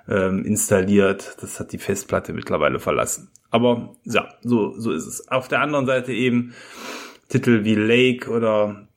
ähm, 0.07 0.45
installiert. 0.45 1.37
Das 1.41 1.59
hat 1.59 1.71
die 1.71 1.77
Festplatte 1.77 2.31
mittlerweile 2.31 2.79
verlassen. 2.79 3.31
Aber 3.49 3.95
ja, 4.03 4.29
so 4.43 4.79
so 4.79 4.91
ist 4.91 5.07
es. 5.07 5.27
Auf 5.29 5.47
der 5.47 5.61
anderen 5.61 5.87
Seite 5.87 6.13
eben 6.13 6.53
Titel 7.27 7.63
wie 7.63 7.75
Lake 7.75 8.29
oder 8.29 8.87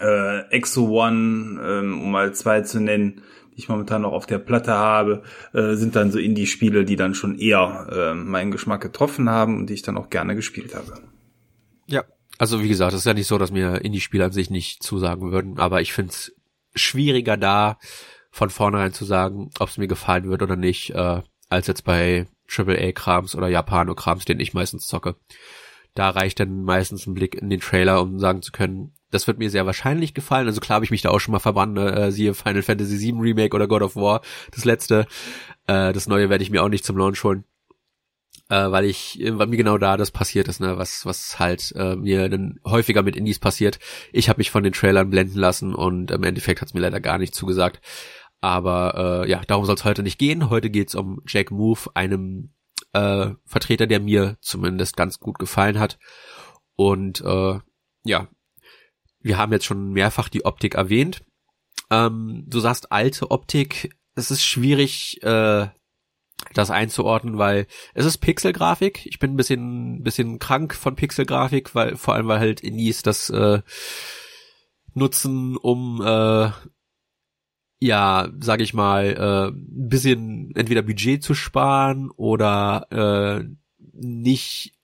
äh, 0.00 0.48
Exo 0.50 0.88
One, 0.88 1.60
ähm, 1.62 2.02
um 2.02 2.10
mal 2.10 2.34
zwei 2.34 2.62
zu 2.62 2.80
nennen, 2.80 3.22
die 3.52 3.58
ich 3.58 3.68
momentan 3.68 4.02
noch 4.02 4.12
auf 4.12 4.26
der 4.26 4.38
Platte 4.38 4.72
habe, 4.72 5.22
äh, 5.52 5.74
sind 5.74 5.96
dann 5.96 6.10
so 6.10 6.18
Indie-Spiele, 6.18 6.84
die 6.84 6.96
dann 6.96 7.14
schon 7.14 7.38
eher 7.38 7.88
äh, 7.92 8.14
meinen 8.14 8.50
Geschmack 8.50 8.80
getroffen 8.80 9.28
haben 9.28 9.58
und 9.58 9.68
die 9.68 9.74
ich 9.74 9.82
dann 9.82 9.96
auch 9.96 10.10
gerne 10.10 10.34
gespielt 10.34 10.74
habe. 10.74 10.94
Ja, 11.86 12.04
also 12.38 12.62
wie 12.62 12.68
gesagt, 12.68 12.92
es 12.92 13.00
ist 13.00 13.06
ja 13.06 13.14
nicht 13.14 13.26
so, 13.26 13.38
dass 13.38 13.50
mir 13.50 13.84
Indie-Spiele 13.84 14.24
an 14.24 14.32
sich 14.32 14.50
nicht 14.50 14.82
zusagen 14.82 15.30
würden, 15.32 15.58
aber 15.58 15.80
ich 15.80 15.92
finde 15.92 16.12
es 16.12 16.34
schwieriger 16.74 17.36
da 17.36 17.78
von 18.30 18.50
vornherein 18.50 18.92
zu 18.92 19.04
sagen, 19.04 19.50
ob 19.58 19.68
es 19.68 19.78
mir 19.78 19.88
gefallen 19.88 20.28
wird 20.28 20.42
oder 20.42 20.56
nicht, 20.56 20.90
äh, 20.94 21.22
als 21.48 21.66
jetzt 21.66 21.84
bei 21.84 22.28
AAA-Krams 22.48 23.34
oder 23.34 23.48
Japano-Krams, 23.48 24.24
den 24.24 24.40
ich 24.40 24.54
meistens 24.54 24.86
zocke. 24.86 25.16
Da 25.94 26.10
reicht 26.10 26.38
dann 26.40 26.62
meistens 26.62 27.06
ein 27.06 27.14
Blick 27.14 27.34
in 27.34 27.50
den 27.50 27.60
Trailer, 27.60 28.00
um 28.00 28.18
sagen 28.20 28.42
zu 28.42 28.52
können, 28.52 28.92
das 29.10 29.26
wird 29.26 29.38
mir 29.38 29.50
sehr 29.50 29.66
wahrscheinlich 29.66 30.14
gefallen. 30.14 30.46
Also 30.46 30.60
klar 30.60 30.76
habe 30.76 30.84
ich 30.84 30.90
mich 30.90 31.02
da 31.02 31.10
auch 31.10 31.18
schon 31.18 31.32
mal 31.32 31.38
verbannt, 31.38 31.74
ne? 31.74 31.92
äh, 31.94 32.12
siehe 32.12 32.34
Final 32.34 32.62
Fantasy 32.62 32.98
VII 33.00 33.20
Remake 33.20 33.54
oder 33.54 33.68
God 33.68 33.82
of 33.82 33.96
War, 33.96 34.22
das 34.52 34.64
letzte. 34.64 35.06
Äh, 35.66 35.92
das 35.92 36.06
neue 36.06 36.30
werde 36.30 36.44
ich 36.44 36.50
mir 36.50 36.62
auch 36.62 36.68
nicht 36.68 36.84
zum 36.84 36.96
Launch 36.96 37.22
holen. 37.24 37.44
Äh, 38.48 38.70
weil 38.72 38.84
ich, 38.84 39.20
weil 39.24 39.46
mir 39.46 39.56
genau 39.56 39.78
da 39.78 39.96
das 39.96 40.10
passiert 40.10 40.48
ist, 40.48 40.60
ne, 40.60 40.76
was, 40.76 41.06
was 41.06 41.38
halt 41.38 41.72
äh, 41.76 41.94
mir 41.94 42.28
dann 42.28 42.58
häufiger 42.64 43.02
mit 43.02 43.14
Indies 43.14 43.38
passiert. 43.38 43.78
Ich 44.12 44.28
habe 44.28 44.38
mich 44.38 44.50
von 44.50 44.64
den 44.64 44.72
Trailern 44.72 45.10
blenden 45.10 45.38
lassen 45.38 45.74
und 45.74 46.10
im 46.10 46.24
Endeffekt 46.24 46.60
hat's 46.60 46.74
mir 46.74 46.80
leider 46.80 47.00
gar 47.00 47.18
nicht 47.18 47.34
zugesagt. 47.34 47.80
Aber 48.40 49.22
äh, 49.24 49.30
ja, 49.30 49.42
darum 49.46 49.66
soll 49.66 49.76
es 49.76 49.84
heute 49.84 50.02
nicht 50.02 50.18
gehen. 50.18 50.50
Heute 50.50 50.70
geht's 50.70 50.94
um 50.94 51.22
Jack 51.26 51.50
Move, 51.50 51.90
einem 51.94 52.52
äh, 52.92 53.30
Vertreter, 53.44 53.86
der 53.86 54.00
mir 54.00 54.36
zumindest 54.40 54.96
ganz 54.96 55.20
gut 55.20 55.38
gefallen 55.38 55.78
hat. 55.78 55.98
Und 56.76 57.20
äh, 57.20 57.58
ja, 58.04 58.28
wir 59.20 59.38
haben 59.38 59.52
jetzt 59.52 59.66
schon 59.66 59.92
mehrfach 59.92 60.28
die 60.28 60.44
Optik 60.44 60.74
erwähnt. 60.74 61.22
Ähm, 61.90 62.44
du 62.46 62.60
sagst 62.60 62.92
alte 62.92 63.30
Optik. 63.30 63.96
Es 64.14 64.30
ist 64.30 64.42
schwierig, 64.42 65.22
äh, 65.22 65.68
das 66.54 66.70
einzuordnen, 66.70 67.38
weil 67.38 67.66
es 67.94 68.06
ist 68.06 68.18
Pixelgrafik. 68.18 69.06
Ich 69.06 69.18
bin 69.18 69.32
ein 69.32 69.36
bisschen, 69.36 70.02
bisschen 70.02 70.38
krank 70.38 70.74
von 70.74 70.96
Pixelgrafik, 70.96 71.74
weil 71.74 71.96
vor 71.96 72.14
allem 72.14 72.28
weil 72.28 72.40
halt 72.40 72.60
Indies 72.60 73.02
das 73.02 73.30
äh, 73.30 73.60
nutzen, 74.94 75.56
um 75.56 76.00
äh, 76.02 76.50
ja, 77.82 78.28
sag 78.40 78.60
ich 78.60 78.74
mal, 78.74 79.06
äh, 79.06 79.48
ein 79.48 79.88
bisschen 79.88 80.54
entweder 80.54 80.82
Budget 80.82 81.22
zu 81.22 81.34
sparen 81.34 82.10
oder 82.10 82.86
äh, 82.90 83.44
nicht 83.92 84.74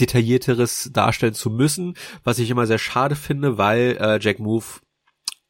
detaillierteres 0.00 0.90
darstellen 0.92 1.34
zu 1.34 1.50
müssen, 1.50 1.94
was 2.22 2.38
ich 2.38 2.50
immer 2.50 2.66
sehr 2.66 2.78
schade 2.78 3.16
finde, 3.16 3.58
weil 3.58 3.96
äh, 4.00 4.18
Jack 4.20 4.38
Move 4.38 4.64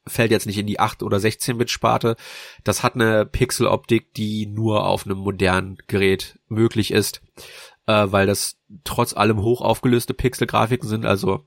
fällt 0.07 0.31
jetzt 0.31 0.47
nicht 0.47 0.59
in 0.59 0.67
die 0.67 0.81
8 0.81 1.03
oder 1.03 1.19
16 1.19 1.57
Bit 1.57 1.71
Sparte. 1.71 2.17
Das 2.63 2.83
hat 2.83 2.95
eine 2.95 3.25
Pixeloptik, 3.25 4.13
die 4.15 4.47
nur 4.47 4.87
auf 4.87 5.07
einem 5.07 5.19
modernen 5.19 5.79
Gerät 5.87 6.39
möglich 6.49 6.91
ist, 6.91 7.23
äh, 7.87 8.07
weil 8.07 8.27
das 8.27 8.57
trotz 8.85 9.15
allem 9.15 9.41
hoch 9.41 9.61
aufgelöste 9.61 10.15
Pixelgrafiken 10.15 10.89
sind, 10.89 11.07
also 11.07 11.45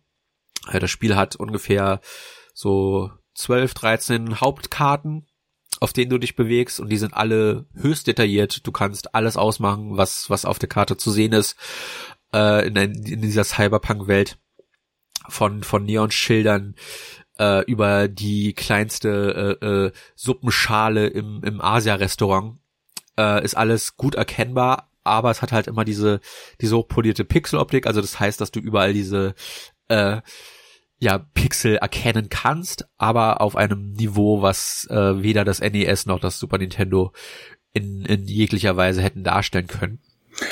äh, 0.72 0.80
das 0.80 0.92
Spiel 0.92 1.16
hat 1.16 1.36
ungefähr 1.36 2.02
so 2.54 3.12
12, 3.36 3.74
13 3.76 4.42
Hauptkarten, 4.42 5.28
auf 5.80 5.94
denen 5.94 6.10
du 6.10 6.18
dich 6.18 6.36
bewegst 6.36 6.80
und 6.80 6.90
die 6.90 6.98
sind 6.98 7.14
alle 7.14 7.68
höchst 7.76 8.08
detailliert. 8.08 8.66
Du 8.66 8.72
kannst 8.72 9.14
alles 9.14 9.38
ausmachen, 9.38 9.98
was, 9.98 10.30
was 10.30 10.46
auf 10.46 10.58
der 10.58 10.70
Karte 10.70 10.98
zu 10.98 11.12
sehen 11.12 11.34
ist, 11.34 11.56
äh, 12.34 12.68
in, 12.68 12.76
in 12.76 13.22
dieser 13.22 13.44
Cyberpunk-Welt 13.44 14.38
von, 15.30 15.64
von 15.64 15.86
Neonschildern 15.86 16.76
äh, 17.40 17.64
über 17.66 18.08
die 18.08 18.54
kleinste 18.54 19.58
äh, 19.62 19.66
äh, 19.66 19.92
Suppenschale 20.16 21.08
im, 21.08 21.44
im 21.44 21.62
Asia-Restaurant 21.62 22.60
äh, 23.18 23.44
ist 23.44 23.56
alles 23.56 23.98
gut 23.98 24.16
erkennbar, 24.16 24.90
aber 25.04 25.32
es 25.32 25.42
hat 25.42 25.52
halt 25.52 25.68
immer 25.68 25.86
diese, 25.86 26.20
diese 26.62 26.78
hochpolierte 26.78 27.26
Pixeloptik, 27.26 27.88
also 27.88 28.02
das 28.02 28.20
heißt, 28.20 28.40
dass 28.42 28.52
du 28.52 28.60
überall 28.60 28.94
diese 28.94 29.36
äh, 29.88 30.22
ja, 31.00 31.20
Pixel 31.20 31.76
erkennen 31.76 32.30
kannst, 32.30 32.88
aber 32.98 33.42
auf 33.42 33.56
einem 33.56 33.94
Niveau, 33.94 34.42
was 34.42 34.88
äh, 34.90 35.22
weder 35.22 35.46
das 35.46 35.62
NES 35.62 36.08
noch 36.08 36.20
das 36.20 36.40
Super 36.40 36.58
Nintendo 36.58 37.14
in, 37.74 38.04
in 38.06 38.26
jeglicher 38.26 38.76
Weise 38.78 39.02
hätten 39.04 39.24
darstellen 39.24 39.68
können. 39.68 40.00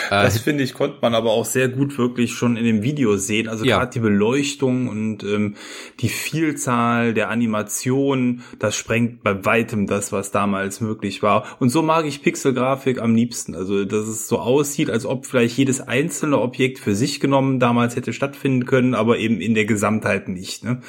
Das 0.10 0.40
finde 0.40 0.64
ich, 0.64 0.74
konnte 0.74 0.98
man 1.02 1.14
aber 1.14 1.32
auch 1.32 1.46
sehr 1.46 1.68
gut 1.70 1.98
wirklich 1.98 2.34
schon 2.34 2.58
in 2.58 2.66
dem 2.66 2.82
Video 2.82 3.18
sehen. 3.18 3.48
Also 3.48 3.66
ja. 3.66 3.78
gerade 3.78 3.92
die 3.92 4.00
Beleuchtung 4.00 4.88
und 4.88 5.24
ähm, 5.24 5.56
die 6.00 6.10
Vielzahl 6.10 7.14
der 7.14 7.30
Animationen, 7.30 8.44
das 8.58 8.76
sprengt 8.76 9.24
bei 9.24 9.46
weitem 9.46 9.86
das, 9.86 10.12
was 10.12 10.32
damals 10.32 10.82
möglich 10.82 11.22
war. 11.22 11.46
Und 11.60 11.70
so 11.70 11.82
mag 11.82 12.06
ich 12.06 12.24
Pixelgrafik 12.24 13.00
am 13.00 13.16
liebsten. 13.16 13.56
Also, 13.56 13.86
dass 13.86 14.08
es 14.08 14.28
so 14.28 14.40
aussieht, 14.40 14.90
als 14.90 15.06
ob 15.06 15.26
vielleicht 15.26 15.58
jedes 15.58 15.82
einzelne 15.82 16.40
Objekt 16.40 16.80
für 16.80 16.96
sich 16.96 17.20
genommen 17.20 17.60
damals 17.60 17.96
hätte 17.96 18.14
stattfinden 18.14 18.66
können, 18.66 18.96
aber 18.96 19.20
eben 19.20 19.40
in 19.40 19.54
der 19.54 19.66
Gesamtheit 19.66 20.28
nicht. 20.28 20.64
Ne? 20.64 20.82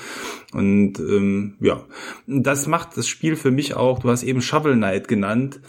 Und 0.53 0.99
ähm, 1.01 1.57
ja, 1.61 1.85
das 2.27 2.67
macht 2.67 2.97
das 2.97 3.09
Spiel 3.09 3.37
für 3.37 3.51
mich 3.51 3.75
auch, 3.75 3.99
du 3.99 4.11
hast 4.11 4.23
eben 4.23 4.41
Shovel 4.41 4.75
Knight 4.75 5.09
genannt, 5.09 5.61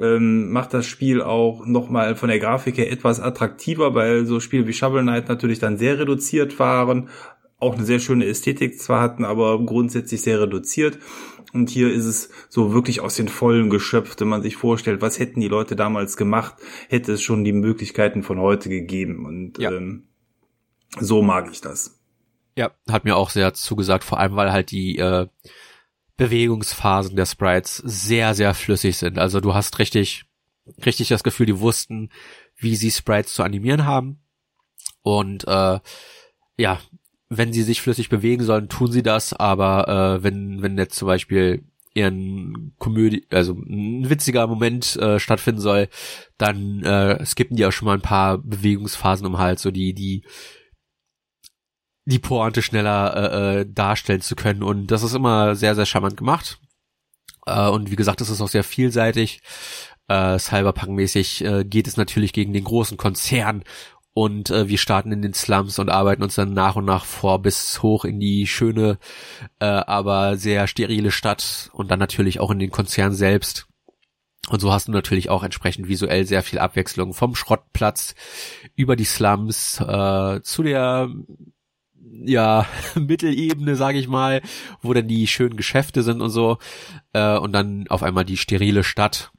ähm, 0.00 0.50
macht 0.50 0.74
das 0.74 0.86
Spiel 0.86 1.22
auch 1.22 1.66
nochmal 1.66 2.16
von 2.16 2.28
der 2.28 2.38
Grafik 2.38 2.78
her 2.78 2.90
etwas 2.90 3.20
attraktiver, 3.20 3.94
weil 3.94 4.26
so 4.26 4.40
Spiele 4.40 4.66
wie 4.66 4.72
Shovel 4.72 5.02
Knight 5.02 5.28
natürlich 5.28 5.58
dann 5.58 5.78
sehr 5.78 5.98
reduziert 5.98 6.58
waren, 6.58 7.08
auch 7.58 7.74
eine 7.74 7.84
sehr 7.84 7.98
schöne 7.98 8.26
Ästhetik 8.26 8.80
zwar 8.80 9.00
hatten, 9.00 9.24
aber 9.24 9.64
grundsätzlich 9.64 10.22
sehr 10.22 10.40
reduziert. 10.40 10.98
Und 11.52 11.70
hier 11.70 11.92
ist 11.92 12.04
es 12.04 12.30
so 12.48 12.72
wirklich 12.72 13.00
aus 13.00 13.16
den 13.16 13.28
Vollen 13.28 13.70
geschöpft, 13.70 14.20
wenn 14.20 14.28
man 14.28 14.42
sich 14.42 14.56
vorstellt, 14.56 15.00
was 15.00 15.18
hätten 15.18 15.40
die 15.40 15.48
Leute 15.48 15.74
damals 15.74 16.16
gemacht, 16.16 16.54
hätte 16.88 17.12
es 17.12 17.22
schon 17.22 17.42
die 17.42 17.52
Möglichkeiten 17.52 18.22
von 18.22 18.38
heute 18.38 18.68
gegeben. 18.68 19.26
Und 19.26 19.58
ja. 19.58 19.72
ähm, 19.72 20.04
so 21.00 21.22
mag 21.22 21.48
ich 21.50 21.60
das. 21.60 21.98
Ja, 22.56 22.72
hat 22.88 23.04
mir 23.04 23.16
auch 23.16 23.30
sehr 23.30 23.54
zugesagt, 23.54 24.04
vor 24.04 24.18
allem 24.20 24.36
weil 24.36 24.52
halt 24.52 24.70
die 24.70 24.98
äh, 24.98 25.26
Bewegungsphasen 26.18 27.16
der 27.16 27.24
Sprites 27.24 27.76
sehr, 27.78 28.34
sehr 28.34 28.52
flüssig 28.52 28.98
sind. 28.98 29.18
Also 29.18 29.40
du 29.40 29.54
hast 29.54 29.78
richtig, 29.78 30.24
richtig 30.84 31.08
das 31.08 31.22
Gefühl, 31.22 31.46
die 31.46 31.60
wussten, 31.60 32.10
wie 32.56 32.76
sie 32.76 32.90
Sprites 32.90 33.32
zu 33.32 33.42
animieren 33.42 33.86
haben. 33.86 34.18
Und 35.02 35.46
äh, 35.48 35.78
ja, 36.58 36.80
wenn 37.30 37.52
sie 37.52 37.62
sich 37.62 37.80
flüssig 37.80 38.08
bewegen 38.08 38.44
sollen, 38.44 38.68
tun 38.68 38.90
sie 38.90 39.02
das, 39.02 39.32
aber 39.32 40.18
äh, 40.18 40.22
wenn, 40.22 40.60
wenn 40.60 40.76
jetzt 40.76 40.96
zum 40.96 41.06
Beispiel 41.06 41.64
ihren 41.94 42.74
Komödie, 42.78 43.24
also 43.30 43.52
ein 43.52 44.10
witziger 44.10 44.46
Moment 44.46 44.96
äh, 44.96 45.20
stattfinden 45.20 45.60
soll, 45.60 45.88
dann 46.36 46.82
äh, 46.82 47.24
skippen 47.24 47.56
die 47.56 47.64
auch 47.64 47.72
schon 47.72 47.86
mal 47.86 47.94
ein 47.94 48.02
paar 48.02 48.38
Bewegungsphasen, 48.38 49.26
um 49.26 49.38
halt 49.38 49.60
so 49.60 49.70
die, 49.70 49.94
die 49.94 50.24
die 52.08 52.18
Pointe 52.18 52.62
schneller 52.62 53.16
äh, 53.16 53.60
äh, 53.60 53.66
darstellen 53.68 54.22
zu 54.22 54.34
können. 54.34 54.62
Und 54.62 54.86
das 54.86 55.02
ist 55.02 55.14
immer 55.14 55.54
sehr, 55.54 55.74
sehr 55.74 55.84
charmant 55.84 56.16
gemacht. 56.16 56.58
Äh, 57.44 57.68
und 57.68 57.90
wie 57.90 57.96
gesagt, 57.96 58.22
es 58.22 58.30
ist 58.30 58.40
auch 58.40 58.48
sehr 58.48 58.64
vielseitig. 58.64 59.42
Äh, 60.08 60.38
Cyberpunk-mäßig 60.38 61.44
äh, 61.44 61.64
geht 61.64 61.86
es 61.86 61.98
natürlich 61.98 62.32
gegen 62.32 62.54
den 62.54 62.64
großen 62.64 62.96
Konzern 62.96 63.62
und 64.14 64.48
äh, 64.48 64.68
wir 64.68 64.78
starten 64.78 65.12
in 65.12 65.20
den 65.20 65.34
Slums 65.34 65.78
und 65.78 65.90
arbeiten 65.90 66.22
uns 66.22 66.34
dann 66.34 66.54
nach 66.54 66.76
und 66.76 66.86
nach 66.86 67.04
vor 67.04 67.42
bis 67.42 67.82
hoch 67.82 68.06
in 68.06 68.18
die 68.18 68.46
schöne, 68.46 68.98
äh, 69.60 69.66
aber 69.66 70.38
sehr 70.38 70.66
sterile 70.66 71.10
Stadt 71.10 71.68
und 71.74 71.90
dann 71.90 71.98
natürlich 71.98 72.40
auch 72.40 72.50
in 72.50 72.58
den 72.58 72.70
Konzern 72.70 73.12
selbst. 73.12 73.66
Und 74.48 74.60
so 74.60 74.72
hast 74.72 74.88
du 74.88 74.92
natürlich 74.92 75.28
auch 75.28 75.42
entsprechend 75.42 75.88
visuell 75.88 76.24
sehr 76.24 76.42
viel 76.42 76.58
Abwechslung 76.58 77.12
vom 77.12 77.34
Schrottplatz 77.34 78.14
über 78.74 78.96
die 78.96 79.04
Slums 79.04 79.78
äh, 79.78 80.40
zu 80.42 80.62
der 80.62 81.10
ja, 82.24 82.66
Mittelebene, 82.94 83.76
sage 83.76 83.98
ich 83.98 84.08
mal, 84.08 84.42
wo 84.82 84.92
dann 84.92 85.08
die 85.08 85.26
schönen 85.26 85.56
Geschäfte 85.56 86.02
sind 86.02 86.20
und 86.20 86.30
so. 86.30 86.58
Äh, 87.12 87.38
und 87.38 87.52
dann 87.52 87.86
auf 87.88 88.02
einmal 88.02 88.24
die 88.24 88.36
sterile 88.36 88.84
Stadt, 88.84 89.30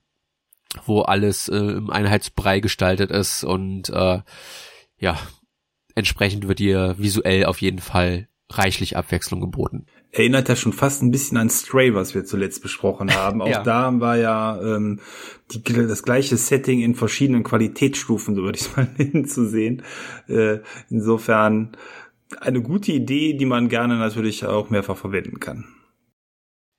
wo 0.86 1.02
alles 1.02 1.48
äh, 1.48 1.58
im 1.58 1.90
Einheitsbrei 1.90 2.60
gestaltet 2.60 3.12
ist 3.12 3.44
und 3.44 3.90
äh, 3.90 4.20
ja, 4.98 5.18
entsprechend 5.96 6.48
wird 6.48 6.60
dir 6.60 6.96
visuell 6.98 7.46
auf 7.46 7.62
jeden 7.62 7.80
Fall 7.80 8.28
reichlich 8.52 8.98
Abwechslung 8.98 9.42
geboten. 9.42 9.86
Erinnert 10.12 10.50
ja 10.50 10.56
schon 10.56 10.74
fast 10.74 11.04
ein 11.04 11.12
bisschen 11.12 11.38
an 11.38 11.52
Stray, 11.52 11.94
was 11.94 12.16
wir 12.16 12.26
zuletzt 12.26 12.64
besprochen 12.64 13.14
haben. 13.14 13.42
Auch 13.44 13.48
ja. 13.48 13.64
da 13.64 14.00
war 14.00 14.18
ja 14.18 14.60
ähm, 14.62 15.00
die, 15.52 15.62
das 15.62 16.04
gleiche 16.04 16.36
Setting 16.36 16.82
in 16.82 16.96
verschiedenen 16.96 17.44
Qualitätsstufen, 17.44 18.36
so 18.36 18.42
würde 18.42 18.58
ich 18.58 18.66
es 18.66 18.76
mal 18.76 18.88
nennen, 18.98 19.26
zu 19.26 19.48
sehen. 19.48 19.84
Äh, 20.28 20.60
insofern 20.90 21.78
eine 22.40 22.62
gute 22.62 22.92
Idee, 22.92 23.34
die 23.34 23.46
man 23.46 23.70
gerne 23.70 23.98
natürlich 23.98 24.46
auch 24.46 24.70
mehrfach 24.70 24.98
verwenden 24.98 25.40
kann. 25.40 25.66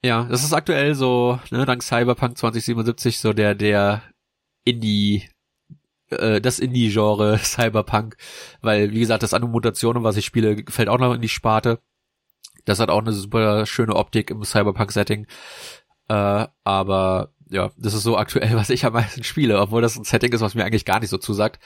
Ja, 0.03 0.25
das 0.25 0.45
ist 0.45 0.55
aktuell 0.55 0.95
so, 0.95 1.39
ne, 1.51 1.67
dank 1.67 1.83
Cyberpunk 1.83 2.39
2077 2.39 3.19
so 3.19 3.33
der, 3.33 3.55
der 3.55 4.03
Indie, 4.65 5.29
äh, 6.09 6.41
das 6.41 6.59
Indie-Genre 6.59 7.39
Cyberpunk, 7.43 8.17
weil, 8.63 8.93
wie 8.93 9.01
gesagt, 9.01 9.23
das 9.23 9.35
an 9.35 9.53
was 9.53 10.17
ich 10.17 10.25
spiele, 10.25 10.65
fällt 10.69 10.89
auch 10.89 10.99
noch 10.99 11.15
in 11.15 11.21
die 11.21 11.29
Sparte. 11.29 11.81
Das 12.65 12.79
hat 12.79 12.91
auch 12.91 13.01
eine 13.01 13.13
super 13.13 13.67
schöne 13.67 13.97
Optik 13.97 14.31
im 14.31 14.43
Cyberpunk-Setting. 14.45 15.27
Äh, 16.09 16.47
aber 16.65 17.33
ja, 17.51 17.71
das 17.77 17.95
ist 17.95 18.05
so 18.05 18.17
aktuell, 18.17 18.55
was 18.55 18.71
ich 18.71 18.85
am 18.85 18.95
meisten 18.95 19.23
spiele, 19.23 19.61
obwohl 19.61 19.83
das 19.83 19.97
ein 19.97 20.05
Setting 20.05 20.33
ist, 20.33 20.41
was 20.41 20.55
mir 20.55 20.65
eigentlich 20.65 20.85
gar 20.85 21.01
nicht 21.01 21.11
so 21.11 21.19
zusagt. 21.19 21.61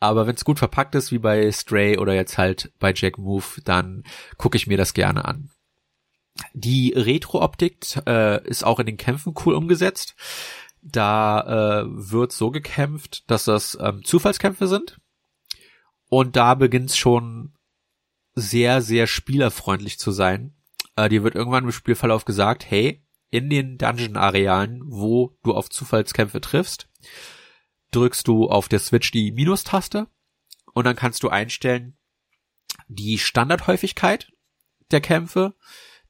Aber 0.00 0.26
wenn 0.26 0.34
es 0.34 0.44
gut 0.44 0.58
verpackt 0.58 0.94
ist, 0.94 1.12
wie 1.12 1.18
bei 1.18 1.52
Stray 1.52 1.98
oder 1.98 2.14
jetzt 2.14 2.38
halt 2.38 2.72
bei 2.78 2.92
Jack 2.94 3.18
Move, 3.18 3.44
dann 3.64 4.02
gucke 4.38 4.56
ich 4.56 4.66
mir 4.66 4.78
das 4.78 4.94
gerne 4.94 5.26
an. 5.26 5.50
Die 6.54 6.94
Retro-Optik 6.96 8.00
äh, 8.06 8.42
ist 8.48 8.64
auch 8.64 8.80
in 8.80 8.86
den 8.86 8.96
Kämpfen 8.96 9.34
cool 9.44 9.54
umgesetzt. 9.54 10.14
Da 10.80 11.82
äh, 11.82 11.84
wird 11.86 12.32
so 12.32 12.50
gekämpft, 12.50 13.30
dass 13.30 13.44
das 13.44 13.76
ähm, 13.78 14.02
Zufallskämpfe 14.02 14.66
sind. 14.66 14.98
Und 16.08 16.36
da 16.36 16.54
beginnt 16.54 16.90
es 16.90 16.96
schon 16.96 17.54
sehr, 18.34 18.80
sehr 18.80 19.06
spielerfreundlich 19.06 19.98
zu 19.98 20.12
sein. 20.12 20.54
Äh, 20.96 21.10
dir 21.10 21.22
wird 21.22 21.34
irgendwann 21.34 21.64
im 21.64 21.72
Spielverlauf 21.72 22.24
gesagt, 22.24 22.64
hey, 22.68 23.04
in 23.30 23.50
den 23.50 23.76
Dungeon-Arealen, 23.76 24.82
wo 24.86 25.36
du 25.42 25.54
auf 25.54 25.68
Zufallskämpfe 25.68 26.40
triffst, 26.40 26.88
drückst 27.90 28.26
du 28.26 28.48
auf 28.48 28.68
der 28.68 28.78
Switch 28.78 29.10
die 29.10 29.32
Minustaste 29.32 30.06
und 30.72 30.84
dann 30.84 30.96
kannst 30.96 31.22
du 31.22 31.28
einstellen 31.28 31.96
die 32.88 33.18
Standardhäufigkeit 33.18 34.32
der 34.90 35.00
Kämpfe, 35.00 35.54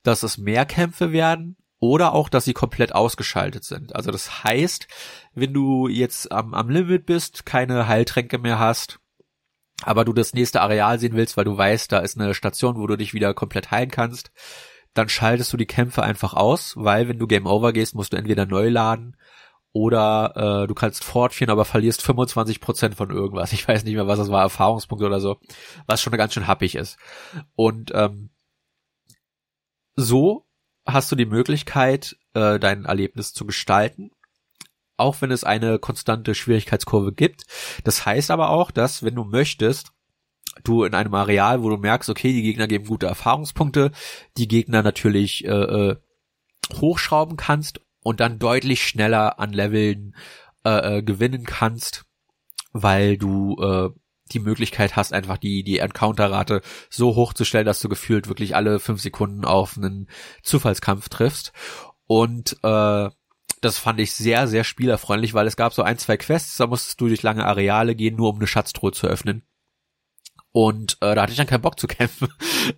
dass 0.03 0.23
es 0.23 0.39
mehr 0.39 0.65
Kämpfe 0.67 1.13
werden 1.13 1.57
oder 1.79 2.13
auch, 2.13 2.29
dass 2.29 2.45
sie 2.45 2.53
komplett 2.53 2.95
ausgeschaltet 2.95 3.65
sind. 3.65 3.97
Also 3.97 4.11
das 4.11 4.45
heißt, 4.45 4.87
wenn 5.35 5.53
du 5.55 5.89
jetzt 5.89 6.31
am, 6.31 6.55
am 6.55 6.69
Limit 6.69 7.07
bist, 7.07 7.47
keine 7.47 7.89
Heiltränke 7.89 8.39
mehr 8.39 8.59
hast, 8.59 9.01
aber 9.83 10.05
du 10.05 10.13
das 10.13 10.35
nächste 10.35 10.61
Areal 10.61 10.99
sehen 10.99 11.15
willst, 11.15 11.37
weil 11.37 11.45
du 11.45 11.57
weißt, 11.57 11.91
da 11.91 12.01
ist 12.01 12.19
eine 12.19 12.35
Station, 12.35 12.77
wo 12.77 12.87
du 12.87 12.97
dich 12.97 13.15
wieder 13.15 13.33
komplett 13.33 13.71
heilen 13.71 13.91
kannst, 13.91 14.31
dann 14.93 15.09
schaltest 15.09 15.53
du 15.53 15.57
die 15.57 15.67
Kämpfe 15.67 16.03
einfach 16.03 16.35
aus, 16.35 16.75
weil 16.77 17.09
wenn 17.09 17.19
du 17.19 17.27
Game 17.27 17.47
Over 17.47 17.73
gehst, 17.73 17.95
musst 17.95 18.13
du 18.13 18.17
entweder 18.17 18.45
neu 18.45 18.69
laden 18.69 19.17
oder 19.73 20.63
äh, 20.63 20.67
du 20.67 20.75
kannst 20.75 21.05
fortführen, 21.05 21.51
aber 21.51 21.65
verlierst 21.65 22.03
25% 22.05 22.95
von 22.95 23.11
irgendwas. 23.11 23.53
Ich 23.53 23.67
weiß 23.67 23.85
nicht 23.85 23.95
mehr, 23.95 24.07
was 24.07 24.19
das 24.19 24.31
war, 24.31 24.43
Erfahrungspunkte 24.43 25.07
oder 25.07 25.21
so, 25.21 25.39
was 25.87 26.03
schon 26.03 26.13
ganz 26.13 26.35
schön 26.35 26.47
happig 26.47 26.75
ist. 26.75 26.99
Und 27.55 27.93
ähm, 27.95 28.31
so 29.97 30.47
hast 30.87 31.13
du 31.13 31.17
die 31.17 31.27
Möglichkeit, 31.27 32.17
äh, 32.35 32.59
dein 32.59 32.85
Erlebnis 32.85 33.33
zu 33.33 33.47
gestalten, 33.47 34.11
auch 34.97 35.21
wenn 35.21 35.31
es 35.31 35.45
eine 35.45 35.79
konstante 35.79 36.35
Schwierigkeitskurve 36.35 37.13
gibt. 37.13 37.45
Das 37.85 38.05
heißt 38.05 38.31
aber 38.31 38.51
auch, 38.51 38.71
dass 38.71 39.03
wenn 39.03 39.15
du 39.15 39.25
möchtest, 39.25 39.93
du 40.65 40.85
in 40.85 40.95
einem 40.95 41.15
Areal, 41.15 41.63
wo 41.63 41.71
du 41.71 41.77
merkst, 41.77 42.11
okay, 42.11 42.33
die 42.33 42.43
Gegner 42.43 42.67
geben 42.67 42.87
gute 42.87 43.07
Erfahrungspunkte, 43.07 43.93
die 44.37 44.49
Gegner 44.49 44.83
natürlich 44.83 45.45
äh, 45.45 45.49
äh, 45.49 45.97
hochschrauben 46.75 47.37
kannst 47.37 47.81
und 48.03 48.21
dann 48.21 48.39
deutlich 48.39 48.83
schneller 48.87 49.39
an 49.39 49.53
Leveln 49.53 50.15
äh, 50.65 50.99
äh, 50.99 51.03
gewinnen 51.03 51.45
kannst, 51.45 52.05
weil 52.73 53.17
du 53.17 53.57
äh, 53.61 53.91
die 54.33 54.41
Möglichkeit 54.41 54.97
hast, 54.97 55.13
einfach 55.13 55.39
die, 55.39 55.65
die 55.65 55.79
Encounter-Rate 55.79 56.63
so 56.89 57.15
hoch 57.15 57.33
zu 57.33 57.45
stellen, 57.45 57.67
dass 57.67 57.81
du 57.81 57.89
gefühlt 57.89 58.29
wirklich 58.29 58.55
alle 58.55 58.79
fünf 58.79 59.01
Sekunden 59.01 59.45
auf 59.45 59.77
einen 59.77 60.09
Zufallskampf 60.43 61.09
triffst. 61.09 61.53
Und 62.07 62.57
äh, 62.63 63.11
das 63.61 63.79
fand 63.79 64.01
ich 64.01 64.13
sehr, 64.13 64.49
sehr 64.49 64.65
spielerfreundlich, 64.65 65.35
weil 65.35 65.47
es 65.47 65.57
gab 65.57 65.75
so 65.75 65.83
ein, 65.83 65.99
zwei 65.99 66.17
Quests, 66.17 66.57
da 66.57 66.67
musstest 66.67 67.01
du 67.01 67.09
durch 67.09 67.23
lange 67.23 67.45
Areale 67.45 67.95
gehen, 67.95 68.17
nur 68.17 68.31
um 68.31 68.37
eine 68.37 68.47
Schatztruhe 68.47 68.93
zu 68.93 69.07
öffnen. 69.07 69.43
Und 70.53 70.99
äh, 71.01 71.15
da 71.15 71.23
hatte 71.23 71.33
ich 71.33 71.39
dann 71.39 71.47
keinen 71.47 71.63
Bock 71.63 71.79
zu 71.79 71.87
kämpfen. 71.89 72.29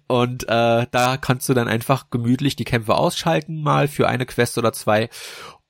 Und 0.06 0.44
äh, 0.44 0.86
da 0.90 1.16
kannst 1.16 1.48
du 1.48 1.54
dann 1.54 1.68
einfach 1.68 2.10
gemütlich 2.10 2.56
die 2.56 2.64
Kämpfe 2.64 2.94
ausschalten, 2.94 3.62
mal 3.62 3.88
für 3.88 4.08
eine 4.08 4.26
Quest 4.26 4.58
oder 4.58 4.72
zwei 4.72 5.08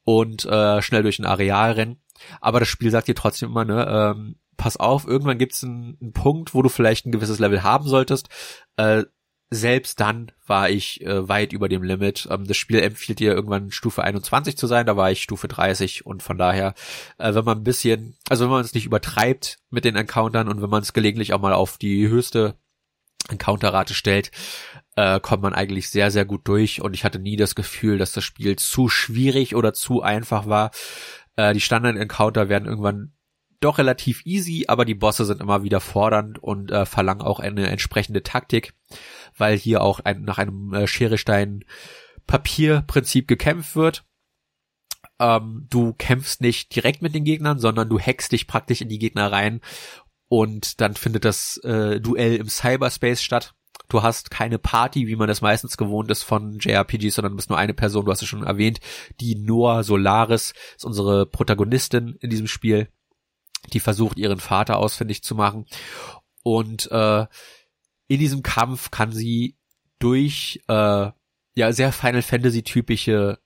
und 0.05 0.45
äh, 0.45 0.83
schnell 0.83 1.03
durch 1.03 1.19
ein 1.19 1.27
Areal 1.27 1.73
rennen. 1.73 2.01
Aber 2.41 2.61
das 2.61 2.69
Spiel 2.69 2.91
sagt 2.91 3.09
dir 3.09 3.15
trotzdem 3.15 3.51
immer, 3.51 3.65
ne, 3.65 3.87
ähm, 3.89 4.37
pass 4.57 4.77
auf, 4.77 5.07
irgendwann 5.07 5.39
gibt 5.39 5.55
es 5.55 5.65
einen, 5.65 5.99
einen, 6.01 6.13
Punkt, 6.13 6.55
wo 6.55 6.63
du 6.63 6.69
vielleicht 6.69 7.07
ein 7.07 7.13
gewisses 7.13 7.39
Level 7.39 7.63
haben 7.63 7.89
solltest. 7.89 8.29
Äh, 8.77 9.05
selbst 9.53 10.01
dann 10.01 10.33
war 10.47 10.71
ich 10.71 11.03
äh, 11.03 11.29
weit 11.29 11.53
über 11.53 11.69
dem 11.69 11.83
Limit. 11.83 12.27
Ähm, 12.31 12.47
das 12.47 12.57
Spiel 12.57 12.81
empfiehlt 12.81 13.19
dir 13.19 13.33
irgendwann 13.33 13.71
Stufe 13.71 14.03
21 14.03 14.57
zu 14.57 14.67
sein, 14.67 14.87
da 14.87 14.97
war 14.97 15.11
ich 15.11 15.23
Stufe 15.23 15.47
30 15.47 16.07
und 16.07 16.23
von 16.23 16.39
daher, 16.39 16.75
äh, 17.19 17.35
wenn 17.35 17.45
man 17.45 17.59
ein 17.59 17.65
bisschen, 17.65 18.17
also 18.29 18.45
wenn 18.45 18.51
man 18.51 18.65
es 18.65 18.73
nicht 18.75 18.87
übertreibt 18.87 19.59
mit 19.71 19.85
den 19.85 19.97
Encountern 19.97 20.49
und 20.49 20.63
wenn 20.63 20.71
man 20.71 20.83
es 20.83 20.95
gelegentlich 20.95 21.35
auch 21.35 21.41
mal 21.41 21.53
auf 21.53 21.77
die 21.77 22.09
höchste 22.09 22.57
Encounterrate 23.29 23.93
stellt, 23.95 24.31
äh, 24.97 25.21
kommt 25.21 25.43
man 25.43 25.53
eigentlich 25.53 25.91
sehr, 25.91 26.11
sehr 26.11 26.25
gut 26.25 26.49
durch 26.49 26.81
und 26.81 26.95
ich 26.95 27.05
hatte 27.05 27.19
nie 27.19 27.37
das 27.37 27.55
Gefühl, 27.55 27.99
dass 27.99 28.13
das 28.13 28.25
Spiel 28.25 28.57
zu 28.57 28.89
schwierig 28.89 29.55
oder 29.55 29.75
zu 29.75 30.03
einfach 30.03 30.47
war. 30.47 30.71
Äh, 31.37 31.53
die 31.53 31.61
Standard-Encounter 31.61 32.49
werden 32.49 32.69
irgendwann 32.69 33.13
doch 33.65 33.79
relativ 33.79 34.25
easy, 34.27 34.67
aber 34.69 34.85
die 34.85 34.95
Bosse 34.95 35.25
sind 35.25 35.41
immer 35.41 35.63
wieder 35.63 35.81
fordernd 35.81 36.39
und 36.39 36.71
äh, 36.71 36.87
verlangen 36.87 37.23
auch 37.23 37.41
eine 37.41 37.69
entsprechende 37.69 38.23
Taktik, 38.23 38.75
weil 39.37 39.57
hier 39.57 39.83
auch 39.83 40.01
ein, 40.01 40.23
nach 40.23 40.39
einem 40.39 40.75
äh, 40.75 40.87
Schere 40.87 41.17
Papierprinzip 42.27 43.27
gekämpft 43.29 43.77
wird. 43.77 44.05
Ähm, 45.19 45.67
du 45.71 45.95
kämpfst 45.95 46.41
nicht 46.41 46.75
direkt 46.75 47.03
mit 47.03 47.15
den 47.15 47.25
Gegnern, 47.25 47.59
sondern 47.59 47.89
du 47.89 47.99
hackst 47.99 48.33
dich 48.33 48.47
praktisch 48.47 48.81
in 48.81 48.89
die 48.89 48.99
Gegner 48.99 49.31
rein 49.31 49.61
und 50.29 50.81
dann 50.81 50.95
findet 50.95 51.25
das 51.25 51.59
äh, 51.59 52.01
Duell 52.01 52.37
im 52.37 52.49
Cyberspace 52.49 53.23
statt. 53.23 53.55
Du 53.89 54.03
hast 54.03 54.31
keine 54.31 54.59
Party, 54.59 55.07
wie 55.07 55.17
man 55.17 55.29
das 55.29 55.43
meistens 55.43 55.77
gewohnt 55.77 56.11
ist 56.11 56.23
von 56.23 56.59
JRPGs, 56.59 57.15
sondern 57.15 57.33
du 57.33 57.37
bist 57.37 57.51
nur 57.51 57.59
eine 57.59 57.75
Person, 57.75 58.07
du 58.07 58.11
hast 58.11 58.23
es 58.23 58.29
schon 58.29 58.43
erwähnt, 58.43 58.81
die 59.21 59.35
Noah 59.35 59.85
Solaris 59.85 60.55
ist 60.77 60.87
unsere 60.87 61.27
Protagonistin 61.27 62.17
in 62.21 62.31
diesem 62.31 62.49
Spiel 62.49 62.89
die 63.73 63.81
versucht, 63.81 64.19
ihren 64.19 64.41
Vater 64.41 64.79
ausfindig 64.79 65.23
zu 65.23 65.35
machen. 65.35 65.67
Und 66.43 66.91
äh, 66.91 67.27
in 68.09 68.19
diesem 68.19 68.43
Kampf 68.43 68.91
kann 68.91 69.13
sie 69.13 69.57
durch 69.99 70.61
äh, 70.69 71.11
ja 71.55 71.73
sehr 71.73 71.93
Final 71.93 72.23
Fantasy 72.23 72.63
typische 72.63 73.39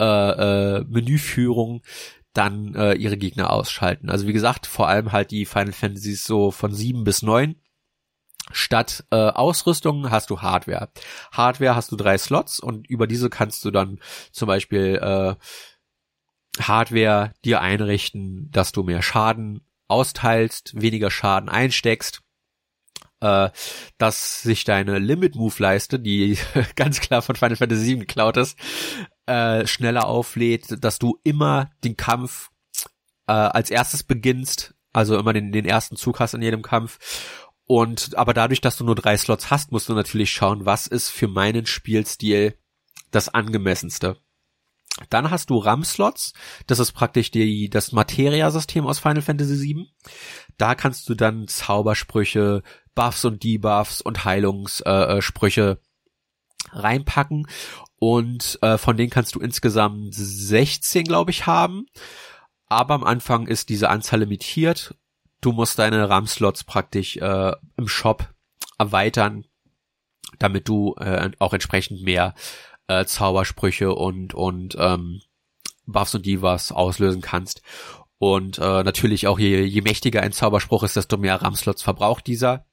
äh, 0.00 0.04
äh, 0.04 0.84
Menüführung 0.88 1.82
dann 2.32 2.74
äh, 2.74 2.94
ihre 2.94 3.16
Gegner 3.16 3.50
ausschalten. 3.50 4.08
Also 4.08 4.26
wie 4.26 4.32
gesagt, 4.32 4.66
vor 4.66 4.88
allem 4.88 5.12
halt 5.12 5.30
die 5.30 5.44
Final 5.44 5.72
Fantasies 5.72 6.24
so 6.24 6.50
von 6.50 6.72
sieben 6.72 7.04
bis 7.04 7.22
neun. 7.22 7.56
Statt 8.52 9.04
äh, 9.10 9.16
Ausrüstung 9.16 10.10
hast 10.10 10.30
du 10.30 10.40
Hardware. 10.40 10.90
Hardware 11.32 11.76
hast 11.76 11.92
du 11.92 11.96
drei 11.96 12.18
Slots 12.18 12.60
und 12.60 12.88
über 12.88 13.06
diese 13.06 13.30
kannst 13.30 13.64
du 13.64 13.70
dann 13.70 14.00
zum 14.32 14.46
Beispiel 14.46 14.98
äh, 15.00 15.34
Hardware 16.58 17.32
dir 17.44 17.60
einrichten, 17.60 18.50
dass 18.50 18.72
du 18.72 18.82
mehr 18.82 19.02
Schaden 19.02 19.62
austeilst, 19.88 20.72
weniger 20.80 21.10
Schaden 21.10 21.48
einsteckst, 21.48 22.22
äh, 23.20 23.50
dass 23.98 24.42
sich 24.42 24.64
deine 24.64 24.98
Limit 24.98 25.34
Move 25.34 25.54
Leiste, 25.58 25.98
die 25.98 26.38
ganz 26.76 27.00
klar 27.00 27.22
von 27.22 27.36
Final 27.36 27.56
Fantasy 27.56 27.86
VII 27.86 27.98
geklaut 28.00 28.36
ist, 28.36 28.58
äh, 29.26 29.66
schneller 29.66 30.06
auflädt, 30.06 30.82
dass 30.82 30.98
du 30.98 31.18
immer 31.24 31.70
den 31.84 31.96
Kampf 31.96 32.50
äh, 33.26 33.32
als 33.32 33.70
erstes 33.70 34.02
beginnst, 34.02 34.74
also 34.92 35.18
immer 35.18 35.32
den, 35.32 35.52
den 35.52 35.66
ersten 35.66 35.96
Zug 35.96 36.20
hast 36.20 36.34
in 36.34 36.42
jedem 36.42 36.62
Kampf. 36.62 36.98
Und 37.66 38.16
aber 38.16 38.34
dadurch, 38.34 38.60
dass 38.60 38.76
du 38.76 38.84
nur 38.84 38.96
drei 38.96 39.16
Slots 39.16 39.50
hast, 39.50 39.70
musst 39.70 39.88
du 39.88 39.94
natürlich 39.94 40.32
schauen, 40.32 40.66
was 40.66 40.88
ist 40.88 41.08
für 41.10 41.28
meinen 41.28 41.66
Spielstil 41.66 42.58
das 43.12 43.28
angemessenste. 43.28 44.16
Dann 45.08 45.30
hast 45.30 45.50
du 45.50 45.58
RAM-Slots. 45.58 46.32
Das 46.66 46.78
ist 46.78 46.92
praktisch 46.92 47.30
die, 47.30 47.70
das 47.70 47.92
Materia-System 47.92 48.86
aus 48.86 48.98
Final 48.98 49.22
Fantasy 49.22 49.60
VII. 49.60 49.88
Da 50.58 50.74
kannst 50.74 51.08
du 51.08 51.14
dann 51.14 51.48
Zaubersprüche, 51.48 52.62
Buffs 52.94 53.24
und 53.24 53.42
Debuffs 53.42 54.00
und 54.00 54.24
Heilungssprüche 54.24 55.78
äh, 55.80 56.76
reinpacken. 56.76 57.46
Und 57.98 58.58
äh, 58.62 58.78
von 58.78 58.96
denen 58.96 59.10
kannst 59.10 59.34
du 59.34 59.40
insgesamt 59.40 60.14
16, 60.14 61.04
glaube 61.04 61.30
ich, 61.30 61.46
haben. 61.46 61.86
Aber 62.66 62.94
am 62.94 63.04
Anfang 63.04 63.46
ist 63.46 63.68
diese 63.68 63.90
Anzahl 63.90 64.20
limitiert. 64.20 64.94
Du 65.40 65.52
musst 65.52 65.78
deine 65.78 66.08
RAM-Slots 66.08 66.64
praktisch 66.64 67.16
äh, 67.16 67.52
im 67.76 67.88
Shop 67.88 68.28
erweitern, 68.78 69.44
damit 70.38 70.68
du 70.68 70.94
äh, 70.96 71.30
auch 71.38 71.52
entsprechend 71.52 72.02
mehr 72.02 72.34
äh, 72.90 73.06
Zaubersprüche 73.06 73.94
und 73.94 74.34
und 74.34 74.76
ähm, 74.78 75.20
Buffs 75.86 76.14
und 76.14 76.26
Divas 76.26 76.72
auslösen 76.72 77.22
kannst. 77.22 77.62
Und 78.18 78.58
äh, 78.58 78.82
natürlich 78.82 79.26
auch 79.28 79.38
je, 79.38 79.62
je 79.62 79.80
mächtiger 79.80 80.22
ein 80.22 80.32
Zauberspruch 80.32 80.82
ist, 80.82 80.96
desto 80.96 81.16
mehr 81.16 81.40
RAM-Slots 81.40 81.82
verbraucht 81.82 82.26
dieser. 82.26 82.66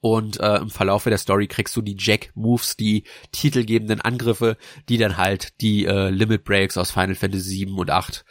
Und 0.00 0.40
äh, 0.40 0.56
im 0.56 0.70
Verlaufe 0.70 1.10
der 1.10 1.18
Story 1.18 1.46
kriegst 1.46 1.76
du 1.76 1.82
die 1.82 1.96
Jack-Moves, 1.98 2.76
die 2.76 3.04
titelgebenden 3.32 4.00
Angriffe, 4.00 4.56
die 4.88 4.98
dann 4.98 5.16
halt 5.16 5.60
die 5.60 5.84
äh, 5.84 6.10
Limit 6.10 6.44
Breaks 6.44 6.78
aus 6.78 6.90
Final 6.90 7.14
Fantasy 7.14 7.66
7 7.66 7.76
und 7.76 7.90
8 7.90 8.24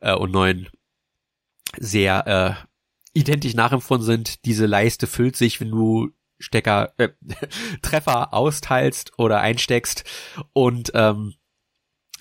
äh, 0.00 0.14
und 0.14 0.32
9 0.32 0.68
sehr 1.78 2.26
äh, 2.26 3.18
identisch 3.18 3.54
nachempfunden 3.54 4.06
sind. 4.06 4.44
Diese 4.44 4.66
Leiste 4.66 5.06
füllt 5.06 5.36
sich, 5.36 5.60
wenn 5.60 5.70
du 5.70 6.10
Stecker, 6.40 6.92
äh, 6.96 7.10
Treffer 7.82 8.34
austeilst 8.34 9.12
oder 9.18 9.40
einsteckst 9.40 10.04
und 10.52 10.90
ähm, 10.94 11.34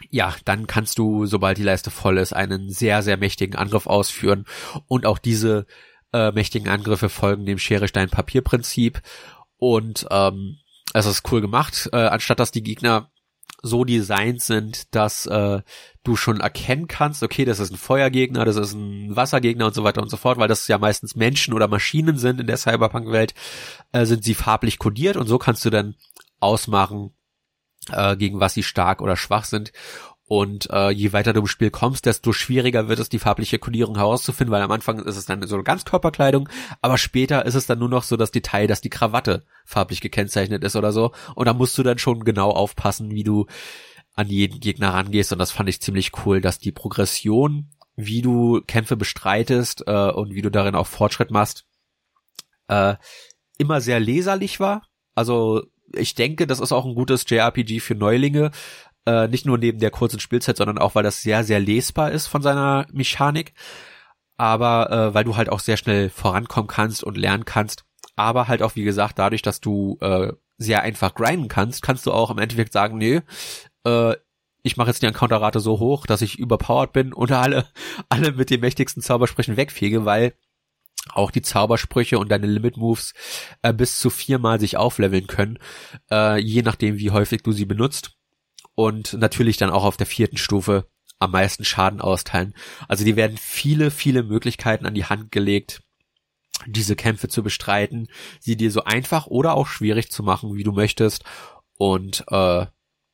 ja, 0.10 0.34
dann 0.46 0.68
kannst 0.68 0.98
du, 0.98 1.26
sobald 1.26 1.58
die 1.58 1.64
Leiste 1.64 1.92
voll 1.92 2.18
ist, 2.18 2.34
einen 2.34 2.70
sehr, 2.70 3.02
sehr 3.02 3.18
mächtigen 3.18 3.56
Angriff 3.56 3.86
ausführen 3.86 4.46
und 4.88 5.06
auch 5.06 5.18
diese 5.18 5.66
äh, 6.14 6.32
mächtigen 6.32 6.70
Angriffe 6.70 7.10
folgen 7.10 7.46
dem 7.46 7.58
Schere-Stein-Papier-Prinzip 7.58 9.02
und 9.58 10.08
ähm, 10.10 10.58
es 10.94 11.06
ist 11.06 11.32
cool 11.32 11.42
gemacht, 11.42 11.90
äh, 11.92 11.98
anstatt 11.98 12.40
dass 12.40 12.52
die 12.52 12.64
Gegner 12.64 13.12
so 13.62 13.84
designt 13.84 14.42
sind, 14.42 14.94
dass 14.96 15.26
äh, 15.26 15.62
du 16.04 16.16
schon 16.16 16.40
erkennen 16.40 16.88
kannst, 16.88 17.24
okay, 17.24 17.46
das 17.46 17.60
ist 17.60 17.72
ein 17.72 17.78
Feuergegner, 17.78 18.46
das 18.46 18.56
ist 18.56 18.74
ein 18.74 19.16
Wassergegner 19.16 19.68
und 19.68 19.76
so 19.76 19.84
weiter 19.84 20.02
und 20.02 20.10
so 20.10 20.18
fort, 20.18 20.38
weil 20.38 20.48
das 20.48 20.68
ja 20.68 20.78
meistens 20.78 21.16
Menschen 21.16 21.54
oder 21.54 21.68
Maschinen 21.68 22.18
sind 22.18 22.40
in 22.40 22.48
der 22.48 22.58
Cyberpunk-Welt, 22.58 23.34
äh, 23.92 24.06
sind 24.06 24.24
sie 24.24 24.34
farblich 24.34 24.80
kodiert 24.80 25.18
und 25.18 25.28
so 25.28 25.38
kannst 25.38 25.66
du 25.66 25.70
dann 25.70 25.96
ausmachen, 26.40 27.12
äh, 27.92 28.16
gegen 28.16 28.40
was 28.40 28.54
sie 28.54 28.64
stark 28.64 29.02
oder 29.02 29.18
schwach 29.18 29.46
sind. 29.46 29.72
Und 30.30 30.70
äh, 30.70 30.92
je 30.92 31.12
weiter 31.12 31.34
du 31.34 31.40
im 31.40 31.48
Spiel 31.48 31.72
kommst, 31.72 32.06
desto 32.06 32.34
schwieriger 32.34 32.88
wird 32.88 33.00
es, 33.00 33.10
die 33.10 33.18
farbliche 33.18 33.58
Kodierung 33.58 33.96
herauszufinden, 33.96 34.52
weil 34.52 34.62
am 34.62 34.70
Anfang 34.70 35.00
ist 35.00 35.18
es 35.18 35.26
dann 35.26 35.42
so 35.48 35.56
eine 35.56 35.64
Ganzkörperkleidung, 35.64 36.48
aber 36.82 37.00
später 37.00 37.48
ist 37.48 37.56
es 37.56 37.66
dann 37.66 37.80
nur 37.80 37.90
noch 37.90 38.04
so 38.04 38.16
das 38.16 38.30
Detail, 38.30 38.68
dass 38.68 38.80
die 38.80 38.92
Krawatte 38.92 39.44
farblich 39.66 40.02
gekennzeichnet 40.02 40.64
ist 40.64 40.76
oder 40.76 40.92
so. 40.92 41.14
Und 41.34 41.48
da 41.48 41.54
musst 41.56 41.76
du 41.80 41.82
dann 41.82 41.98
schon 41.98 42.24
genau 42.24 42.52
aufpassen, 42.52 43.10
wie 43.10 43.24
du 43.24 43.48
an 44.14 44.28
jeden 44.28 44.60
Gegner 44.60 44.94
rangehst. 44.94 45.34
Und 45.34 45.40
das 45.40 45.50
fand 45.50 45.68
ich 45.68 45.82
ziemlich 45.82 46.12
cool, 46.24 46.42
dass 46.42 46.60
die 46.60 46.72
Progression, 46.72 47.72
wie 47.96 48.22
du 48.22 48.62
Kämpfe 48.68 48.98
bestreitest 48.98 49.86
äh, 49.88 50.12
und 50.12 50.36
wie 50.36 50.44
du 50.44 50.52
darin 50.52 50.76
auch 50.76 50.86
Fortschritt 50.86 51.32
machst, 51.32 51.66
äh, 52.68 52.94
immer 53.58 53.82
sehr 53.82 54.00
leserlich 54.00 54.60
war. 54.60 54.84
Also 55.16 55.64
ich 55.92 56.14
denke, 56.14 56.46
das 56.46 56.60
ist 56.60 56.72
auch 56.72 56.86
ein 56.86 56.94
gutes 56.94 57.26
JRPG 57.28 57.80
für 57.80 57.96
Neulinge, 57.96 58.52
äh, 59.10 59.28
nicht 59.28 59.46
nur 59.46 59.58
neben 59.58 59.80
der 59.80 59.90
kurzen 59.90 60.20
Spielzeit, 60.20 60.58
sondern 60.58 60.78
auch, 60.78 60.94
weil 60.94 61.04
das 61.04 61.22
sehr, 61.24 61.44
sehr 61.44 61.60
lesbar 61.60 62.12
ist 62.12 62.28
von 62.28 62.44
seiner 62.44 62.86
Mechanik. 62.92 63.54
Aber 64.38 64.92
äh, 64.92 65.14
weil 65.14 65.24
du 65.24 65.36
halt 65.36 65.50
auch 65.50 65.60
sehr 65.60 65.78
schnell 65.78 66.10
vorankommen 66.10 66.68
kannst 66.68 67.04
und 67.04 67.18
lernen 67.18 67.44
kannst. 67.44 67.86
Aber 68.16 68.48
halt 68.48 68.62
auch, 68.62 68.76
wie 68.76 68.84
gesagt, 68.84 69.18
dadurch, 69.18 69.42
dass 69.42 69.62
du 69.62 69.98
äh, 70.02 70.32
sehr 70.58 70.84
einfach 70.84 71.16
grinden 71.16 71.48
kannst, 71.48 71.82
kannst 71.82 72.06
du 72.06 72.12
auch 72.12 72.30
im 72.30 72.38
Endeffekt 72.38 72.72
sagen, 72.72 72.98
nee, 72.98 73.22
äh, 73.86 74.16
ich 74.62 74.78
mache 74.78 74.90
jetzt 74.90 75.02
die 75.02 75.08
Encounterrate 75.08 75.60
so 75.60 75.80
hoch, 75.80 76.06
dass 76.06 76.22
ich 76.22 76.38
überpowered 76.38 76.94
bin 76.94 77.12
und 77.14 77.32
alle, 77.32 77.66
alle 78.10 78.34
mit 78.34 78.50
den 78.52 78.62
mächtigsten 78.62 79.02
Zaubersprüchen 79.02 79.58
wegfege, 79.58 80.06
weil 80.06 80.34
auch 81.14 81.32
die 81.32 81.42
Zaubersprüche 81.42 82.20
und 82.20 82.30
deine 82.30 82.46
Limit 82.46 82.78
Moves 82.78 83.14
äh, 83.64 83.74
bis 83.74 83.98
zu 83.98 84.10
viermal 84.10 84.60
sich 84.60 84.78
aufleveln 84.78 85.28
können, 85.28 85.58
äh, 86.12 86.38
je 86.40 86.62
nachdem 86.62 86.98
wie 86.98 87.12
häufig 87.12 87.42
du 87.42 87.52
sie 87.52 87.66
benutzt 87.66 88.19
und 88.76 89.14
natürlich 89.14 89.58
dann 89.58 89.70
auch 89.70 89.84
auf 89.84 89.98
der 89.98 90.08
vierten 90.08 90.38
Stufe 90.38 90.88
am 91.20 91.32
meisten 91.32 91.66
Schaden 91.66 92.02
austeilen. 92.02 92.54
Also 92.88 93.04
die 93.04 93.16
werden 93.16 93.38
viele, 93.38 93.92
viele 93.92 94.24
Möglichkeiten 94.24 94.86
an 94.86 94.94
die 94.94 95.06
Hand 95.06 95.32
gelegt, 95.32 95.82
diese 96.66 96.96
Kämpfe 96.96 97.28
zu 97.28 97.44
bestreiten, 97.44 98.08
sie 98.40 98.58
dir 98.58 98.72
so 98.72 98.84
einfach 98.84 99.28
oder 99.28 99.54
auch 99.56 99.68
schwierig 99.68 100.12
zu 100.12 100.24
machen, 100.24 100.56
wie 100.56 100.64
du 100.64 100.72
möchtest. 100.72 101.24
Und 101.78 102.26
äh, 102.30 102.66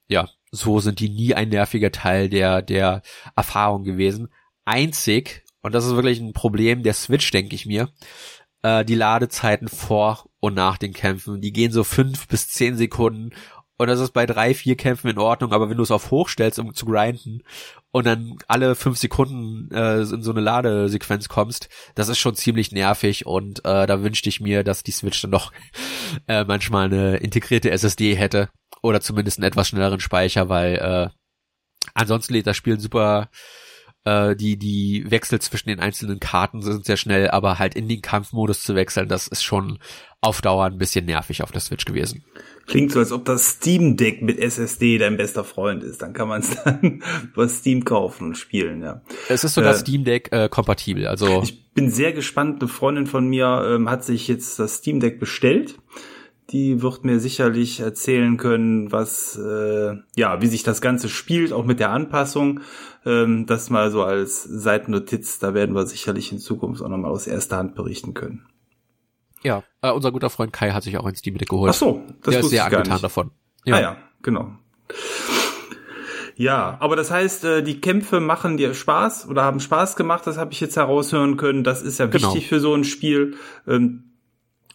ja, 0.08 0.30
so 0.52 0.80
sind 0.80 1.00
die 1.00 1.10
nie 1.10 1.34
ein 1.34 1.50
nerviger 1.50 1.91
Teil 1.91 2.30
der, 2.30 2.62
der 2.62 3.02
Erfahrung 3.36 3.84
gewesen. 3.84 4.30
Einzig, 4.65 5.44
und 5.62 5.74
das 5.74 5.86
ist 5.86 5.96
wirklich 5.96 6.20
ein 6.20 6.34
Problem 6.34 6.84
der 6.84 6.94
Switch, 6.94 7.30
denke 7.32 7.56
ich 7.56 7.65
mir, 7.65 7.89
äh, 8.62 8.86
die 8.86 8.96
Ladezeiten 8.96 9.68
vor 9.68 10.30
und 10.39 10.56
nach 10.56 10.78
den 10.78 10.94
Kämpfen, 10.94 11.41
die 11.41 11.54
gehen 11.54 11.72
so 11.72 11.84
fünf 11.84 12.28
bis 12.28 12.50
zehn 12.50 12.76
Sekunden 12.78 13.32
und 13.78 13.88
das 13.88 14.00
ist 14.00 14.12
bei 14.12 14.26
drei, 14.26 14.54
vier 14.54 14.76
Kämpfen 14.76 15.10
in 15.10 15.18
Ordnung, 15.18 15.52
aber 15.52 15.70
wenn 15.70 15.78
du 15.78 15.84
es 15.84 15.92
auf 15.92 16.12
hoch 16.12 16.30
stellst, 16.30 16.60
um 16.60 16.74
zu 16.74 16.86
grinden 16.86 17.44
und 17.92 18.06
dann 18.06 18.38
alle 18.48 18.76
fünf 18.76 18.98
Sekunden 18.98 19.70
äh, 19.74 20.02
in 20.02 20.24
so 20.24 20.32
eine 20.32 20.42
Ladesequenz 20.42 21.28
kommst, 21.28 21.70
das 21.94 22.08
ist 22.08 22.20
schon 22.20 22.36
ziemlich 22.36 22.72
nervig 22.72 23.26
und 23.26 23.60
äh, 23.66 23.86
da 23.86 24.02
wünschte 24.02 24.30
ich 24.30 24.40
mir, 24.40 24.64
dass 24.64 24.84
die 24.84 24.92
Switch 24.92 25.22
dann 25.22 25.32
doch 25.32 25.52
äh, 26.28 26.46
manchmal 26.46 26.86
eine 26.86 27.18
integrierte 27.18 27.72
SSD 27.72 28.16
hätte 28.16 28.50
oder 28.82 29.02
zumindest 29.02 29.40
einen 29.40 29.48
etwas 29.48 29.68
schnelleren 29.68 30.00
Speicher, 30.00 30.48
weil 30.48 30.76
äh, 30.76 31.10
ansonsten 31.94 32.34
lädt 32.34 32.48
das 32.48 32.58
Spiel 32.58 32.80
super 32.80 33.30
äh, 34.06 34.36
die, 34.36 34.58
die 34.58 35.10
Wechsel 35.10 35.42
zwischen 35.42 35.70
den 35.70 35.80
einzelnen 35.80 36.20
Karten 36.20 36.62
sind 36.62 36.86
sehr 36.86 36.98
schnell, 36.98 37.30
aber 37.32 37.60
halt 37.60 37.76
in 37.76 37.90
den 37.90 38.02
Kampfmodus 38.02 38.62
zu 38.62 38.76
wechseln, 38.76 39.10
das 39.10 39.28
ist 39.28 39.44
schon 39.44 39.80
auf 40.22 40.42
Dauer 40.42 40.66
ein 40.66 40.78
bisschen 40.78 41.06
nervig 41.06 41.44
auf 41.44 41.52
der 41.52 41.62
Switch 41.62 41.86
gewesen. 41.86 42.24
Klingt 42.67 42.91
so, 42.91 42.99
als 42.99 43.12
ob 43.12 43.25
das 43.25 43.47
Steam 43.51 43.95
Deck 43.95 44.21
mit 44.21 44.39
SSD 44.39 44.97
dein 44.97 45.17
bester 45.17 45.43
Freund 45.43 45.84
ist. 45.84 46.01
Dann 46.01 46.13
kann 46.13 46.28
man 46.28 46.41
es 46.41 46.56
dann 46.63 47.04
über 47.34 47.47
Steam 47.47 47.86
kaufen 47.86 48.28
und 48.28 48.38
spielen, 48.38 48.82
ja. 48.82 49.01
Es 49.30 49.43
ist 49.43 49.54
sogar 49.54 49.73
äh, 49.73 49.78
Steam 49.78 50.04
Deck 50.04 50.30
äh, 50.32 50.49
kompatibel, 50.49 51.08
also. 51.08 51.41
Ich 51.43 51.71
bin 51.73 51.91
sehr 51.91 52.13
gespannt. 52.13 52.62
Eine 52.62 52.69
Freundin 52.69 53.06
von 53.06 53.28
mir 53.28 53.65
ähm, 53.67 53.89
hat 53.89 54.04
sich 54.04 54.28
jetzt 54.28 54.58
das 54.60 54.78
Steam 54.78 54.99
Deck 54.99 55.19
bestellt 55.19 55.75
die 56.51 56.82
wird 56.82 57.04
mir 57.04 57.19
sicherlich 57.19 57.80
erzählen 57.80 58.38
können, 58.38 58.91
was 58.91 59.38
äh, 59.38 59.95
ja, 60.15 60.41
wie 60.41 60.47
sich 60.47 60.63
das 60.63 60.82
Ganze 60.82 61.10
spielt, 61.10 61.51
auch 61.51 61.65
mit 61.65 61.80
der 61.80 61.89
Anpassung. 61.89 62.60
Ähm, 63.06 63.45
das 63.45 63.69
mal 63.69 63.89
so 63.91 64.04
als 64.04 64.43
Seitennotiz, 64.43 65.39
da 65.39 65.54
werden 65.54 65.75
wir 65.75 65.88
sicherlich 65.88 66.32
in 66.32 66.39
Zukunft 66.39 66.82
auch 66.82 66.89
nochmal 66.89 67.12
aus 67.12 67.28
erster 67.28 67.58
Hand 67.58 67.75
berichten 67.75 68.13
können. 68.13 68.45
Ja, 69.46 69.64
äh, 69.84 69.92
unser 69.92 70.12
guter 70.12 70.32
Freund 70.32 70.52
Kai 70.52 70.72
hat 70.72 70.82
sich 70.82 70.98
auch 70.98 71.06
ein 71.06 71.16
Steam 71.16 71.38
Deck 71.38 71.50
geholt. 71.50 71.70
Ach 71.70 71.78
so, 71.78 72.02
das 72.24 72.32
Der 72.32 72.40
ist 72.40 72.50
sehr 72.50 72.66
angetan 72.66 73.00
davon. 73.00 73.30
Ja. 73.64 73.76
Ah 73.76 73.80
ja, 73.80 73.98
genau. 74.24 74.54
Ja, 76.36 76.78
aber 76.80 76.96
das 76.96 77.12
heißt, 77.12 77.46
äh, 77.46 77.62
die 77.62 77.80
Kämpfe 77.80 78.20
machen 78.20 78.58
dir 78.58 78.74
Spaß 78.74 79.30
oder 79.30 79.44
haben 79.44 79.60
Spaß 79.60 79.98
gemacht, 79.98 80.26
das 80.26 80.40
habe 80.40 80.52
ich 80.52 80.60
jetzt 80.62 80.78
heraushören 80.78 81.38
können. 81.38 81.64
Das 81.64 81.84
ist 81.84 82.00
ja 82.00 82.08
genau. 82.08 82.34
wichtig 82.34 82.50
für 82.50 82.60
so 82.60 82.74
ein 82.74 82.84
Spiel. 82.84 83.36
Ähm, 83.68 84.16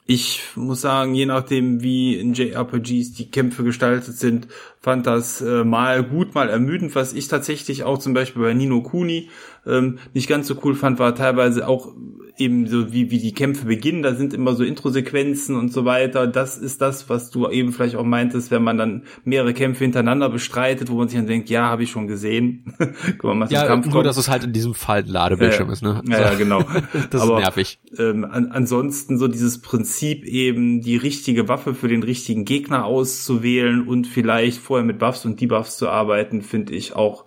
ich 0.07 0.43
muss 0.55 0.81
sagen, 0.81 1.15
je 1.15 1.27
nachdem, 1.27 1.83
wie 1.83 2.17
in 2.17 2.35
JRPGs 2.35 3.13
die 3.13 3.29
Kämpfe 3.31 3.65
gestaltet 3.65 4.17
sind, 4.17 4.47
fand 4.81 5.07
das 5.09 5.41
äh, 5.41 5.65
mal 5.65 6.05
gut, 6.05 6.37
mal 6.37 6.49
ermüdend. 6.49 6.95
Was 6.95 7.13
ich 7.13 7.27
tatsächlich 7.27 7.83
auch 7.83 7.99
zum 7.99 8.15
Beispiel 8.15 8.43
bei 8.43 8.55
Nino 8.55 8.83
Kuni 8.83 9.31
ähm, 9.67 9.99
nicht 10.15 10.29
ganz 10.29 10.47
so 10.47 10.55
cool 10.63 10.77
fand, 10.77 11.01
war 11.01 11.17
teilweise 11.17 11.67
auch 11.67 11.93
eben 12.41 12.67
so 12.67 12.93
wie, 12.93 13.11
wie 13.11 13.19
die 13.19 13.33
Kämpfe 13.33 13.67
beginnen, 13.67 14.03
da 14.03 14.15
sind 14.15 14.35
immer 14.35 14.55
so 14.55 14.65
Introsequenzen 14.65 15.57
und 15.57 15.73
so 15.73 15.85
weiter. 15.85 16.27
Das 16.27 16.59
ist 16.59 16.81
das, 16.81 17.09
was 17.09 17.31
du 17.31 17.49
eben 17.49 17.73
vielleicht 17.73 17.97
auch 17.97 18.05
meintest, 18.05 18.51
wenn 18.51 18.63
man 18.63 18.79
dann 18.79 19.03
mehrere 19.25 19.55
Kämpfe 19.55 19.85
hintereinander 19.85 20.29
bestreitet, 20.29 20.91
wo 20.91 20.97
man 20.97 21.09
sich 21.09 21.19
dann 21.19 21.27
denkt, 21.27 21.51
ja, 21.51 21.67
habe 21.67 21.83
ich 21.83 21.91
schon 21.91 22.07
gesehen. 22.07 22.75
Guck 23.19 23.35
mal, 23.35 23.49
ja, 23.51 23.67
Kampf 23.67 23.87
nur, 23.87 23.95
kommt. 23.95 24.07
dass 24.07 24.17
es 24.17 24.29
halt 24.29 24.45
in 24.45 24.53
diesem 24.53 24.75
Fall 24.75 25.01
ein 25.01 25.09
Ladebildschirm 25.09 25.69
ja, 25.69 25.73
ist, 25.73 25.83
ne? 25.83 26.03
Ja, 26.09 26.21
ja 26.21 26.35
genau. 26.35 26.63
das 27.11 27.23
Aber, 27.23 27.39
ist 27.39 27.45
nervig. 27.45 27.79
Ähm, 27.99 28.25
an, 28.25 28.51
ansonsten 28.53 29.19
so 29.19 29.29
dieses 29.29 29.61
Prinzip 29.61 30.25
eben, 30.25 30.81
die 30.81 30.97
richtige 30.97 31.49
Waffe 31.49 31.75
für 31.75 31.89
den 31.89 32.03
richtigen 32.03 32.45
Gegner 32.45 32.85
auszuwählen 32.85 33.87
und 33.87 34.07
vielleicht 34.07 34.59
vorher 34.59 34.85
mit 34.85 34.99
Buffs 34.99 35.25
und 35.25 35.41
Debuffs 35.41 35.77
zu 35.77 35.89
arbeiten, 35.89 36.43
finde 36.43 36.75
ich 36.75 36.95
auch 36.95 37.25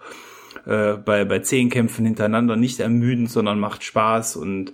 äh, 0.66 0.94
bei, 0.94 1.26
bei 1.26 1.40
zehn 1.40 1.70
Kämpfen 1.70 2.06
hintereinander 2.06 2.56
nicht 2.56 2.80
ermüdend, 2.80 3.30
sondern 3.30 3.60
macht 3.60 3.84
Spaß 3.84 4.38
und 4.38 4.74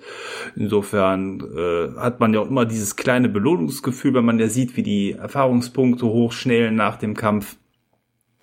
insofern 0.55 1.41
äh, 1.55 1.99
hat 1.99 2.19
man 2.19 2.33
ja 2.33 2.41
auch 2.41 2.49
immer 2.49 2.65
dieses 2.65 2.95
kleine 2.95 3.29
Belohnungsgefühl, 3.29 4.13
wenn 4.13 4.25
man 4.25 4.39
ja 4.39 4.47
sieht, 4.47 4.77
wie 4.77 4.83
die 4.83 5.13
Erfahrungspunkte 5.13 6.05
hochschnellen 6.05 6.75
nach 6.75 6.97
dem 6.97 7.15
Kampf. 7.15 7.57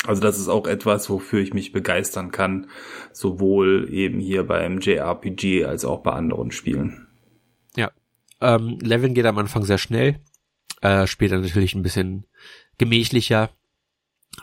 Also 0.05 0.21
das 0.21 0.39
ist 0.39 0.49
auch 0.49 0.67
etwas, 0.67 1.09
wofür 1.09 1.41
ich 1.41 1.55
mich 1.55 1.73
begeistern 1.73 2.31
kann, 2.31 2.69
sowohl 3.13 3.89
eben 3.91 4.21
hier 4.21 4.45
beim 4.45 4.81
JRPG 4.81 5.65
als 5.65 5.85
auch 5.85 6.03
bei 6.03 6.13
anderen 6.13 6.51
Spielen. 6.51 7.07
Ja, 7.77 7.91
ähm, 8.41 8.79
Leveln 8.83 9.15
geht 9.15 9.27
am 9.27 9.39
Anfang 9.39 9.63
sehr 9.63 9.79
schnell, 9.79 10.21
äh, 10.83 11.07
später 11.07 11.39
natürlich 11.39 11.75
ein 11.75 11.83
bisschen 11.83 12.27
gemächlicher, 12.79 13.51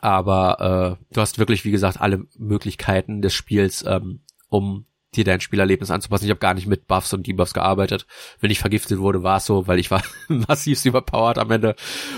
aber 0.03 0.97
äh, 0.99 1.13
du 1.13 1.21
hast 1.21 1.39
wirklich, 1.39 1.63
wie 1.63 1.71
gesagt, 1.71 2.01
alle 2.01 2.25
Möglichkeiten 2.37 3.21
des 3.21 3.33
Spiels, 3.33 3.85
ähm, 3.87 4.19
um 4.49 4.85
dir 5.15 5.23
dein 5.23 5.39
Spielerlebnis 5.39 5.91
anzupassen. 5.91 6.25
Ich 6.25 6.29
habe 6.29 6.41
gar 6.41 6.53
nicht 6.53 6.67
mit 6.67 6.87
Buffs 6.87 7.13
und 7.13 7.25
Debuffs 7.25 7.53
gearbeitet. 7.53 8.05
Wenn 8.41 8.51
ich 8.51 8.59
vergiftet 8.59 8.99
wurde, 8.99 9.23
war 9.23 9.37
es 9.37 9.45
so, 9.45 9.65
weil 9.65 9.79
ich 9.79 9.91
war 9.91 10.03
massiv 10.27 10.83
überpowered 10.83 11.37
am 11.37 11.51
Ende. 11.51 11.75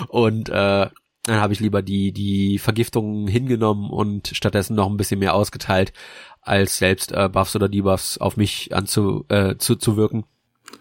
Und 0.07 0.49
äh, 0.49 0.89
dann 1.25 1.41
habe 1.41 1.53
ich 1.53 1.59
lieber 1.59 1.83
die, 1.83 2.11
die 2.11 2.57
Vergiftungen 2.57 3.27
hingenommen 3.27 3.91
und 3.91 4.29
stattdessen 4.29 4.75
noch 4.75 4.89
ein 4.89 4.97
bisschen 4.97 5.19
mehr 5.19 5.35
ausgeteilt, 5.35 5.93
als 6.41 6.79
selbst 6.79 7.11
äh, 7.11 7.29
Buffs 7.29 7.55
oder 7.55 7.69
Debuffs 7.69 8.17
auf 8.17 8.35
mich 8.35 8.73
anzu, 8.73 9.25
äh, 9.29 9.57
zu, 9.57 9.75
zu 9.75 9.95
wirken. 9.95 10.25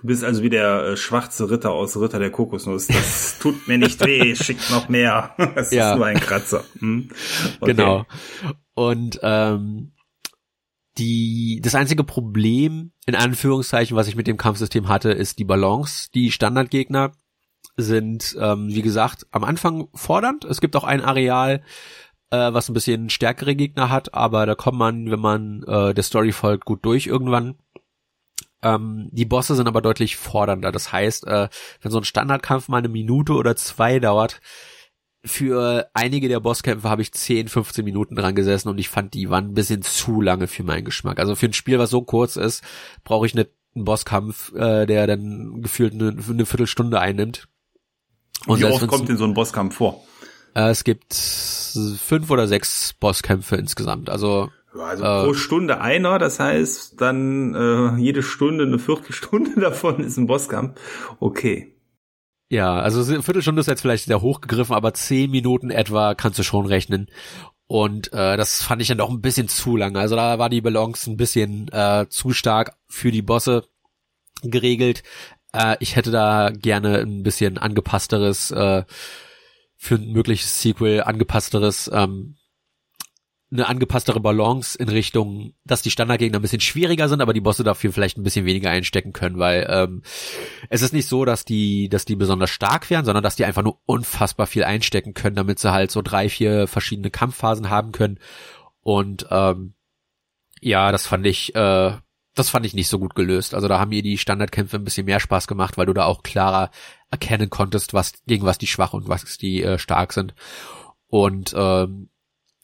Du 0.05 0.09
bist 0.09 0.23
also 0.23 0.43
wie 0.43 0.51
der 0.51 0.85
äh, 0.85 0.97
schwarze 0.99 1.51
Ritter 1.51 1.71
aus 1.71 1.97
Ritter 1.97 2.19
der 2.19 2.31
Kokosnuss. 2.31 2.89
Das 2.89 3.39
tut 3.41 3.67
mir 3.67 3.79
nicht 3.79 4.05
weh, 4.05 4.35
schickt 4.37 4.71
noch 4.71 4.91
mehr. 4.91 5.35
Das 5.55 5.71
ja. 5.71 5.93
ist 5.93 5.97
nur 5.97 6.05
ein 6.05 6.21
Kratzer. 6.21 6.63
Hm? 6.79 7.09
Okay. 7.59 7.73
Genau. 7.73 8.05
Und 8.75 9.19
ähm, 9.23 9.93
die 10.99 11.59
das 11.65 11.75
einzige 11.75 12.05
Problem 12.05 12.93
in 13.07 13.15
Anführungszeichen, 13.15 13.97
was 13.97 14.07
ich 14.07 14.15
mit 14.15 14.27
dem 14.27 14.37
Kampfsystem 14.37 14.89
hatte, 14.89 15.11
ist 15.11 15.39
die 15.39 15.45
Balance. 15.45 16.11
Die 16.13 16.31
Standardgegner 16.31 17.13
sind, 17.79 18.37
ähm, 18.39 18.69
wie 18.69 18.83
gesagt, 18.83 19.27
am 19.31 19.43
Anfang 19.43 19.89
fordernd. 19.95 20.45
Es 20.45 20.61
gibt 20.61 20.77
auch 20.77 20.85
ein 20.85 21.01
Areal, 21.01 21.63
äh, 22.29 22.53
was 22.53 22.69
ein 22.69 22.75
bisschen 22.75 23.09
stärkere 23.09 23.55
Gegner 23.55 23.89
hat, 23.89 24.13
aber 24.13 24.45
da 24.45 24.55
kommt 24.55 24.77
man, 24.77 25.11
wenn 25.11 25.21
man 25.21 25.63
äh, 25.63 25.95
der 25.95 26.05
Story 26.05 26.33
folgt, 26.33 26.67
gut 26.67 26.85
durch 26.85 27.07
irgendwann. 27.07 27.55
Ähm, 28.65 29.11
die 29.13 29.27
Bosse 29.27 29.55
sind 29.55 29.69
aber 29.69 29.83
deutlich 29.83 30.17
fordernder. 30.17 30.73
Das 30.73 30.91
heißt, 30.91 31.27
äh, 31.27 31.49
wenn 31.83 31.93
so 31.93 31.99
ein 31.99 32.05
Standardkampf 32.05 32.69
mal 32.69 32.79
eine 32.79 32.89
Minute 32.89 33.35
oder 33.35 33.55
zwei 33.55 34.01
dauert, 34.01 34.41
für 35.25 35.89
einige 35.95 36.29
der 36.29 36.41
Bosskämpfe 36.41 36.89
habe 36.89 37.03
ich 37.03 37.13
10, 37.13 37.49
15 37.49 37.85
Minuten 37.85 38.15
dran 38.15 38.35
gesessen 38.35 38.69
und 38.69 38.79
ich 38.79 38.89
fand, 38.89 39.15
die 39.15 39.31
waren 39.31 39.51
ein 39.51 39.55
bisschen 39.55 39.83
zu 39.83 40.21
lange 40.21 40.49
für 40.49 40.65
meinen 40.65 40.85
Geschmack. 40.85 41.19
Also 41.19 41.35
für 41.35 41.47
ein 41.47 41.53
Spiel, 41.53 41.79
was 41.79 41.91
so 41.91 42.03
kurz 42.03 42.37
ist, 42.37 42.63
brauche 43.05 43.27
ich 43.27 43.35
nicht 43.35 43.51
einen 43.75 43.85
Bosskampf, 43.85 44.53
äh, 44.55 44.87
der 44.87 45.07
dann 45.07 45.63
gefühlt 45.63 45.95
eine, 45.95 46.17
eine 46.29 46.47
Viertelstunde 46.47 47.01
einnimmt. 47.01 47.49
Und 48.47 48.61
Wie 48.61 48.65
oft 48.65 48.87
kommt 48.87 49.09
denn 49.09 49.17
so 49.17 49.25
ein 49.25 49.35
Bosskampf 49.35 49.77
vor? 49.77 50.05
Äh, 50.55 50.69
es 50.69 50.85
gibt 50.85 51.15
fünf 51.15 52.31
oder 52.31 52.47
sechs 52.47 52.95
Bosskämpfe 52.95 53.57
insgesamt. 53.57 54.11
Also 54.11 54.51
also 54.81 55.05
äh, 55.05 55.25
pro 55.25 55.35
Stunde 55.35 55.81
einer, 55.81 56.19
das 56.19 56.41
heißt 56.41 57.01
dann 57.01 57.55
äh, 57.55 58.01
jede 58.01 58.23
Stunde 58.23 58.65
eine 58.65 58.79
Viertelstunde 58.79 59.61
davon 59.61 60.01
ist 60.01 60.17
ein 60.17 60.27
Bosskampf. 60.27 60.81
Okay. 61.21 61.75
Ja, 62.51 62.75
also 62.77 63.01
eine 63.13 63.23
Viertelstunde 63.23 63.61
ist 63.61 63.67
jetzt 63.67 63.81
vielleicht 63.81 64.05
sehr 64.05 64.21
hochgegriffen, 64.21 64.75
aber 64.75 64.95
zehn 64.95 65.31
Minuten 65.31 65.71
etwa 65.71 66.15
kannst 66.15 66.39
du 66.39 66.43
schon 66.43 66.67
rechnen. 66.67 67.09
Und 67.67 68.13
äh, 68.13 68.37
das 68.37 68.63
fand 68.63 68.83
ich 68.83 68.89
dann 68.89 68.99
doch 68.99 69.11
ein 69.11 69.23
bisschen 69.23 69.49
zu 69.49 69.77
lange. 69.77 69.99
Also 69.99 70.17
da 70.17 70.39
war 70.39 70.51
die 70.51 70.61
Balance 70.61 71.11
ein 71.11 71.17
bisschen 71.17 71.69
äh, 71.73 72.07
zu 72.09 72.33
stark 72.33 72.77
für 72.87 73.11
die 73.11 73.23
Bosse 73.23 73.65
geregelt. 74.43 75.03
Äh, 75.53 75.77
ich 75.81 75.97
hätte 75.97 76.11
da 76.11 76.51
gerne 76.51 76.99
ein 76.99 77.23
bisschen 77.23 77.57
angepassteres, 77.59 78.51
äh, 78.51 78.85
für 79.77 79.95
ein 79.97 80.13
mögliches 80.13 80.63
Sequel 80.63 81.03
angepassteres 81.03 81.91
ähm, 81.93 82.37
eine 83.53 83.69
angepasstere 83.69 84.21
Balance 84.21 84.77
in 84.77 84.89
Richtung, 84.89 85.55
dass 85.65 85.83
die 85.83 85.91
Standardgegner 85.91 86.39
ein 86.39 86.43
bisschen 86.43 86.61
schwieriger 86.61 87.09
sind, 87.09 87.21
aber 87.21 87.33
die 87.33 87.41
Bosse 87.41 87.63
dafür 87.63 87.93
vielleicht 87.93 88.19
ein 88.19 88.23
bisschen 88.23 88.47
weniger 88.47 88.71
einstecken 88.71 89.13
können, 89.13 89.39
weil 89.39 89.67
ähm, 89.69 90.03
es 90.71 90.83
ist 90.83 90.93
nicht 90.93 91.07
so, 91.07 91.25
dass 91.25 91.45
die, 91.45 91.89
dass 91.89 92.05
die 92.05 92.17
besonders 92.17 92.51
stark 92.51 92.91
wären, 92.91 93.05
sondern 93.05 93.23
dass 93.23 93.37
die 93.37 93.45
einfach 93.45 93.63
nur 93.63 93.79
unfassbar 93.87 94.47
viel 94.47 94.65
einstecken 94.65 95.15
können, 95.15 95.37
damit 95.37 95.59
sie 95.59 95.73
halt 95.73 95.91
so 95.91 96.03
drei, 96.03 96.29
vier 96.29 96.67
verschiedene 96.67 97.11
Kampfphasen 97.11 97.71
haben 97.71 97.93
können. 97.93 98.19
Und 98.81 99.27
ähm, 99.31 99.75
ja, 100.61 100.91
das 100.91 101.07
fand 101.07 101.27
ich, 101.27 101.55
äh, 101.55 101.93
das 102.35 102.51
fand 102.51 102.67
ich 102.67 102.75
nicht 102.75 102.89
so 102.89 102.99
gut 102.99 103.15
gelöst. 103.15 103.55
Also 103.55 103.69
da 103.69 103.79
haben 103.79 103.91
mir 103.91 104.03
die 104.03 104.19
Standardkämpfe 104.19 104.77
ein 104.77 104.85
bisschen 104.85 105.07
mehr 105.07 105.21
Spaß 105.21 105.47
gemacht, 105.47 105.77
weil 105.77 105.87
du 105.87 105.93
da 105.93 106.07
auch 106.07 106.23
klarer 106.23 106.71
erkennen 107.11 107.51
konntest, 107.51 107.95
was 107.95 108.15
gegen 108.27 108.45
was 108.45 108.59
die 108.59 108.67
schwach 108.67 108.95
und 108.95 109.09
was 109.09 109.39
die 109.39 109.63
äh, 109.63 109.79
stark 109.79 110.13
sind. 110.13 110.35
Und 111.07 111.55
ähm, 111.57 112.09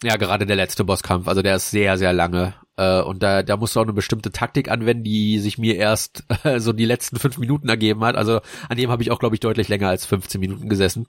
ja, 0.02 0.16
gerade 0.16 0.46
der 0.46 0.56
letzte 0.56 0.84
Bosskampf, 0.84 1.28
also 1.28 1.42
der 1.42 1.56
ist 1.56 1.70
sehr, 1.70 1.98
sehr 1.98 2.12
lange. 2.12 2.54
Äh, 2.76 3.02
und 3.02 3.22
da, 3.22 3.42
da 3.42 3.56
musst 3.56 3.76
du 3.76 3.80
auch 3.80 3.84
eine 3.84 3.92
bestimmte 3.92 4.32
Taktik 4.32 4.70
anwenden, 4.70 5.04
die 5.04 5.38
sich 5.38 5.58
mir 5.58 5.76
erst 5.76 6.24
äh, 6.44 6.58
so 6.60 6.72
die 6.72 6.86
letzten 6.86 7.18
fünf 7.18 7.38
Minuten 7.38 7.68
ergeben 7.68 8.02
hat. 8.04 8.16
Also 8.16 8.40
an 8.68 8.76
dem 8.76 8.90
habe 8.90 9.02
ich 9.02 9.10
auch, 9.10 9.18
glaube 9.18 9.36
ich, 9.36 9.40
deutlich 9.40 9.68
länger 9.68 9.88
als 9.88 10.06
15 10.06 10.40
Minuten 10.40 10.68
gesessen. 10.68 11.06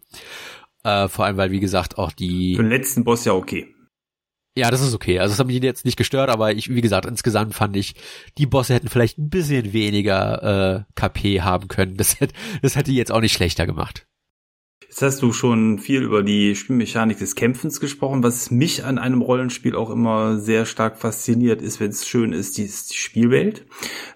Äh, 0.84 1.08
vor 1.08 1.26
allem, 1.26 1.38
weil, 1.38 1.52
wie 1.52 1.60
gesagt, 1.60 1.98
auch 1.98 2.12
die. 2.12 2.56
Für 2.56 2.64
den 2.64 2.72
letzten 2.72 3.04
Boss 3.04 3.24
ja 3.26 3.34
okay. 3.34 3.74
Ja, 4.58 4.70
das 4.70 4.82
ist 4.82 4.94
okay. 4.94 5.20
Also 5.20 5.32
das 5.32 5.40
hat 5.40 5.48
mich 5.48 5.62
jetzt 5.64 5.86
nicht 5.86 5.98
gestört, 5.98 6.30
aber 6.30 6.52
ich, 6.52 6.70
wie 6.70 6.82
gesagt, 6.82 7.06
insgesamt 7.06 7.54
fand 7.54 7.78
ich, 7.78 7.96
die 8.38 8.46
Bosse 8.46 8.74
hätten 8.74 8.90
vielleicht 8.90 9.18
ein 9.18 9.30
bisschen 9.30 9.72
weniger 9.72 10.84
äh, 10.88 10.94
KP 10.96 11.42
haben 11.42 11.70
können. 11.70 11.96
Das 11.96 12.20
hätte, 12.20 12.34
das 12.62 12.76
hätte 12.76 12.92
die 12.92 12.98
jetzt 12.98 13.14
auch 13.14 13.22
nicht 13.22 13.34
schlechter 13.34 13.66
gemacht. 13.66 14.06
Jetzt 15.02 15.14
hast 15.16 15.24
du 15.24 15.34
schon 15.34 15.80
viel 15.80 16.04
über 16.04 16.22
die 16.22 16.56
Spielmechanik 16.56 17.18
des 17.18 17.34
Kämpfens 17.34 17.80
gesprochen. 17.80 18.22
Was 18.22 18.52
mich 18.52 18.86
an 18.86 19.00
einem 19.00 19.24
Rollenspiel 19.24 19.76
auch 19.76 19.90
immer 19.90 20.38
sehr 20.38 20.68
stark 20.68 21.00
fasziniert, 21.00 21.64
ist, 21.64 21.80
wenn 21.80 21.90
es 21.90 22.08
schön 22.08 22.34
ist, 22.34 22.60
die, 22.60 22.66
die 22.66 22.96
Spielwelt. 22.96 23.66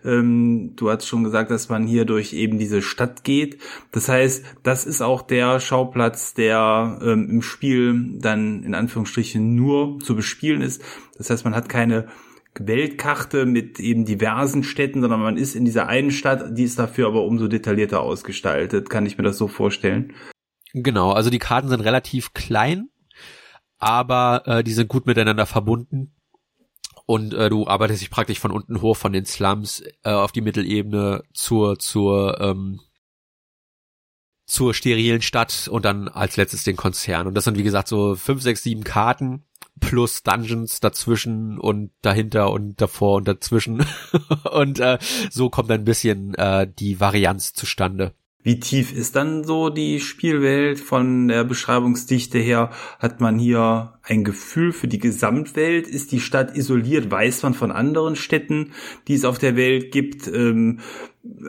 Ähm, 0.04 0.74
du 0.76 0.91
hast 0.91 1.08
schon 1.08 1.24
gesagt, 1.24 1.50
dass 1.50 1.69
man 1.69 1.88
hier 1.88 2.06
durch 2.06 2.34
eben 2.34 2.60
diese 2.60 2.84
Stadt 2.84 3.24
geht. 3.24 3.58
Das 3.93 4.10
heißt, 4.10 4.45
das 4.62 4.86
ist 4.86 5.02
auch 5.02 5.24
der 5.24 5.60
Schauplatz, 5.60 6.36
der 6.36 7.00
ähm, 7.02 7.32
im 7.32 7.41
Spiel 7.41 8.19
dann 8.19 8.62
in 8.62 8.76
Anführungsstrichen 8.76 9.56
nur 9.56 9.98
zu 10.02 10.15
bespielen 10.15 10.62
ist. 10.62 10.84
Das 11.17 11.32
heißt, 11.32 11.45
man 11.45 11.56
hat 11.56 11.67
keine 11.67 12.10
Weltkarte 12.60 13.48
mit 13.48 13.80
eben 13.80 14.06
diversen 14.06 14.62
Städten, 14.62 15.02
sondern 15.02 15.19
man 15.19 15.38
ist 15.38 15.56
in 15.56 15.65
dieser 15.65 15.88
einen 15.88 16.12
Stadt, 16.12 16.56
die 16.56 16.63
ist 16.63 16.78
dafür 16.78 17.08
aber 17.08 17.24
umso 17.24 17.48
detaillierter 17.48 18.02
ausgestaltet. 18.02 18.91
Kann 18.91 19.08
ich 19.08 19.17
mir 19.17 19.24
das 19.24 19.39
so 19.39 19.48
vorstellen? 19.48 20.13
Genau, 20.78 21.14
also 21.14 21.30
die 21.30 21.40
Karten 21.40 21.70
sind 21.70 21.80
relativ 21.80 22.34
klein, 22.34 22.90
aber 23.78 24.44
äh, 24.46 24.62
die 24.62 24.74
sind 24.74 24.90
gut 24.90 25.06
miteinander 25.06 25.46
verbunden. 25.46 26.14
Und 27.06 27.34
äh, 27.34 27.50
du 27.50 27.66
arbeitest 27.66 28.02
dich 28.02 28.10
praktisch 28.10 28.40
von 28.40 28.52
unten 28.52 28.82
hoch, 28.82 28.98
von 28.98 29.14
den 29.14 29.26
Slums 29.26 29.84
äh, 30.04 30.10
auf 30.10 30.34
die 30.34 30.42
Mittelebene 30.42 31.24
zur, 31.34 31.80
zur, 31.80 32.42
ähm, 32.42 32.82
zur 34.46 34.74
sterilen 34.74 35.22
Stadt 35.22 35.70
und 35.72 35.86
dann 35.86 36.10
als 36.10 36.36
letztes 36.36 36.66
den 36.66 36.76
Konzern. 36.76 37.28
Und 37.28 37.36
das 37.36 37.46
sind 37.46 37.58
wie 37.58 37.64
gesagt 37.64 37.88
so 37.88 38.16
fünf, 38.16 38.42
sechs, 38.42 38.62
sieben 38.64 38.84
Karten 38.84 39.46
plus 39.80 40.24
Dungeons 40.24 40.82
dazwischen 40.82 41.58
und 41.58 41.92
dahinter 42.02 42.52
und 42.52 42.82
davor 42.82 43.16
und 43.16 43.30
dazwischen. 43.30 43.86
und 44.52 44.80
äh, 44.82 44.98
so 45.32 45.50
kommt 45.50 45.72
ein 45.72 45.86
bisschen 45.86 46.34
äh, 46.34 46.68
die 46.68 47.00
Varianz 47.00 47.54
zustande. 47.54 48.14
Wie 48.46 48.60
tief 48.60 48.94
ist 48.94 49.16
dann 49.16 49.44
so 49.44 49.72
die 49.72 50.00
Spielwelt 50.00 50.80
von 50.80 51.30
der 51.30 51.44
Beschreibungsdichte 51.44 52.38
her? 52.38 52.70
Hat 53.00 53.20
man 53.20 53.40
hier 53.40 53.94
ein 54.04 54.24
Gefühl 54.24 54.72
für 54.72 54.88
die 54.88 55.00
Gesamtwelt? 55.00 55.88
Ist 55.88 56.12
die 56.12 56.20
Stadt 56.20 56.56
isoliert? 56.56 57.10
Weiß 57.10 57.42
man 57.42 57.56
von 57.56 57.72
anderen 57.72 58.16
Städten, 58.16 58.74
die 59.08 59.16
es 59.16 59.26
auf 59.26 59.40
der 59.40 59.56
Welt 59.56 59.92
gibt? 59.92 60.28
Ähm, 60.28 60.82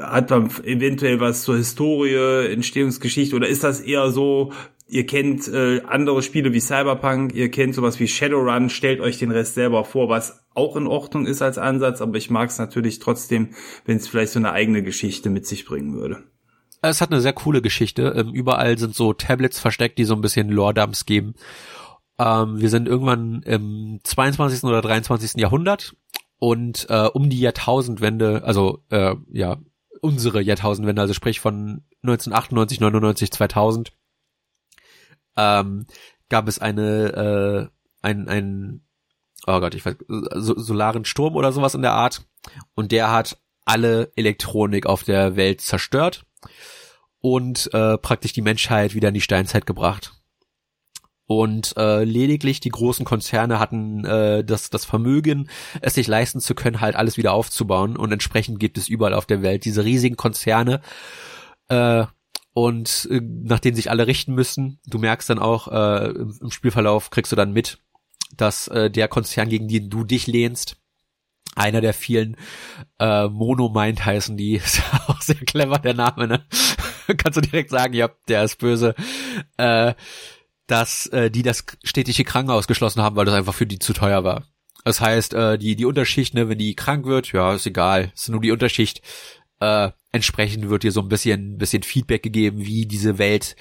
hat 0.01 0.31
man 0.31 0.49
eventuell 0.65 1.21
was 1.21 1.43
zur 1.43 1.59
Historie, 1.59 2.47
Entstehungsgeschichte 2.51 3.37
oder 3.37 3.47
ist 3.47 3.63
das 3.63 3.83
eher 3.83 4.11
so, 4.11 4.55
ihr 4.89 5.05
kennt 5.05 5.49
äh, 5.49 5.83
andere 5.83 6.23
Spiele 6.23 6.55
wie 6.55 6.61
Cyberpunk, 6.61 7.35
ihr 7.35 7.51
kennt 7.51 7.75
sowas 7.75 8.01
wie 8.01 8.09
Shadowrun, 8.09 8.71
stellt 8.71 9.01
euch 9.01 9.19
den 9.19 9.33
Rest 9.33 9.53
selber 9.53 9.85
vor, 9.85 10.09
was 10.09 10.47
auch 10.55 10.77
in 10.77 10.87
Ordnung 10.87 11.27
ist 11.27 11.43
als 11.43 11.59
Ansatz, 11.59 12.01
aber 12.01 12.17
ich 12.17 12.31
mag 12.31 12.49
es 12.49 12.59
natürlich 12.59 13.01
trotzdem, 13.01 13.51
wenn 13.85 13.99
es 13.99 14.09
vielleicht 14.09 14.33
so 14.33 14.39
eine 14.39 14.53
eigene 14.53 14.83
Geschichte 14.83 15.29
mit 15.29 15.47
sich 15.47 15.67
bringen 15.67 15.95
würde. 15.95 16.25
Es 16.89 17.01
hat 17.01 17.11
eine 17.11 17.21
sehr 17.21 17.33
coole 17.33 17.63
Geschichte. 17.63 18.15
Ähm, 18.17 18.33
überall 18.33 18.79
sind 18.79 18.95
so 18.95 19.13
Tablets 19.13 19.59
versteckt, 19.59 19.99
die 19.99 20.05
so 20.05 20.15
ein 20.15 20.21
bisschen 20.21 20.49
Lore-Dumps 20.49 21.07
geben. 21.07 21.35
Ähm, 22.19 22.61
wir 22.61 22.71
sind 22.71 22.89
irgendwann 22.89 23.43
im 23.43 24.01
22. 24.03 24.65
oder 24.65 24.83
23. 24.83 25.41
Jahrhundert 25.41 25.95
und 26.39 26.87
äh, 26.89 27.07
um 27.07 27.31
die 27.31 27.41
Jahrtausendwende, 27.41 28.43
also 28.45 28.83
äh, 28.91 29.15
ja, 29.33 29.59
unsere 30.01 30.41
Jahrtausendwende, 30.41 31.03
also 31.03 31.15
sprich 31.15 31.41
von 31.41 31.85
1998, 32.03 32.81
99, 32.81 33.33
2000, 33.33 33.93
ähm, 35.37 35.87
gab 36.29 36.49
es 36.49 36.59
eine, 36.59 37.71
äh, 38.03 38.07
ein, 38.07 38.29
ein, 38.29 38.87
oh 39.47 39.61
Gott, 39.61 39.75
ich 39.75 39.85
weiß, 39.85 39.97
so, 40.09 40.59
solaren 40.59 41.05
Sturm 41.05 41.37
oder 41.37 41.53
sowas 41.53 41.75
in 41.75 41.83
der 41.83 41.93
Art 41.93 42.27
und 42.75 42.93
der 42.93 43.13
hat 43.13 43.39
alle 43.65 44.13
Elektronik 44.17 44.87
auf 44.87 45.03
der 45.03 45.37
Welt 45.37 45.61
zerstört 45.61 46.25
und 47.27 47.75
äh, 47.75 47.99
praktisch 47.99 48.35
die 48.35 48.41
Menschheit 48.41 48.95
wieder 48.95 49.09
in 49.09 49.15
die 49.15 49.21
Steinzeit 49.21 49.67
gebracht. 49.67 50.13
Und 51.27 51.77
äh, 51.77 52.05
lediglich 52.05 52.61
die 52.61 52.69
großen 52.69 53.05
Konzerne 53.05 53.59
hatten 53.59 54.05
äh, 54.05 54.45
das, 54.45 54.71
das 54.71 54.85
Vermögen, 54.85 55.49
es 55.81 55.95
sich 55.95 56.07
leisten 56.07 56.39
zu 56.39 56.55
können, 56.55 56.81
halt 56.81 56.95
alles 56.95 57.17
wieder 57.17 57.33
aufzubauen. 57.33 57.97
Und 57.97 58.13
entsprechend 58.13 58.61
gibt 58.61 58.79
es 58.79 58.87
überall 58.87 59.13
auf 59.13 59.27
der 59.27 59.43
Welt 59.43 59.65
diese 59.65 59.85
riesigen 59.85 60.15
Konzerne, 60.15 60.83
äh, 61.67 62.07
und 62.53 63.09
äh, 63.11 63.21
nach 63.21 63.59
denen 63.59 63.75
sich 63.75 63.91
alle 63.91 64.07
richten 64.07 64.33
müssen. 64.33 64.79
Du 64.87 64.99
merkst 64.99 65.29
dann 65.29 65.41
auch 65.41 65.67
äh, 65.67 66.11
im, 66.11 66.53
Spielverlauf, 66.53 67.11
kriegst 67.11 67.33
du 67.33 67.37
dann 67.37 67.53
mit, 67.53 67.81
dass 68.37 68.69
äh, 68.69 68.89
der 68.89 69.09
Konzern, 69.09 69.49
gegen 69.49 69.67
den 69.67 69.91
du 69.91 70.05
dich 70.05 70.29
lehnst, 70.29 70.77
einer 71.57 71.81
der 71.81 71.93
vielen 71.93 72.37
äh, 73.01 73.27
Monomind 73.27 74.05
heißen 74.05 74.37
die. 74.37 74.55
Ist 74.65 74.81
auch 75.09 75.21
sehr 75.21 75.35
clever, 75.35 75.81
der 75.81 75.95
Name, 75.95 76.29
ne? 76.29 76.47
Kannst 77.19 77.37
du 77.37 77.41
direkt 77.41 77.71
sagen, 77.71 77.95
ja, 77.95 78.11
der 78.29 78.45
ist 78.45 78.59
böse. 78.59 78.95
Äh, 79.57 79.95
dass 80.67 81.07
äh, 81.07 81.31
die 81.31 81.43
das 81.43 81.65
städtische 81.85 82.25
Krankenhaus 82.25 82.67
geschlossen 82.67 83.03
haben, 83.03 83.17
weil 83.17 83.25
das 83.25 83.35
einfach 83.35 83.55
für 83.55 83.67
die 83.67 83.79
zu 83.79 83.93
teuer 83.93 84.25
war. 84.25 84.45
Das 84.85 85.01
heißt, 85.01 85.35
äh, 85.35 85.59
die, 85.59 85.77
die 85.77 85.85
Unterschicht, 85.85 86.35
ne, 86.35 86.49
wenn 86.49 86.59
die 86.59 86.75
krank 86.75 87.07
wird, 87.07 87.33
ja, 87.33 87.55
ist 87.55 87.67
egal, 87.67 88.13
ist 88.15 88.29
nur 88.29 88.41
die 88.41 88.53
Unterschicht. 88.53 89.03
Äh, 89.61 89.91
entsprechend 90.13 90.69
wird 90.69 90.83
dir 90.83 90.93
so 90.93 91.01
ein 91.01 91.09
bisschen, 91.09 91.59
bisschen 91.59 91.83
Feedback 91.83 92.23
gegeben, 92.23 92.65
wie 92.65 92.87
diese 92.87 93.19
Welt 93.19 93.57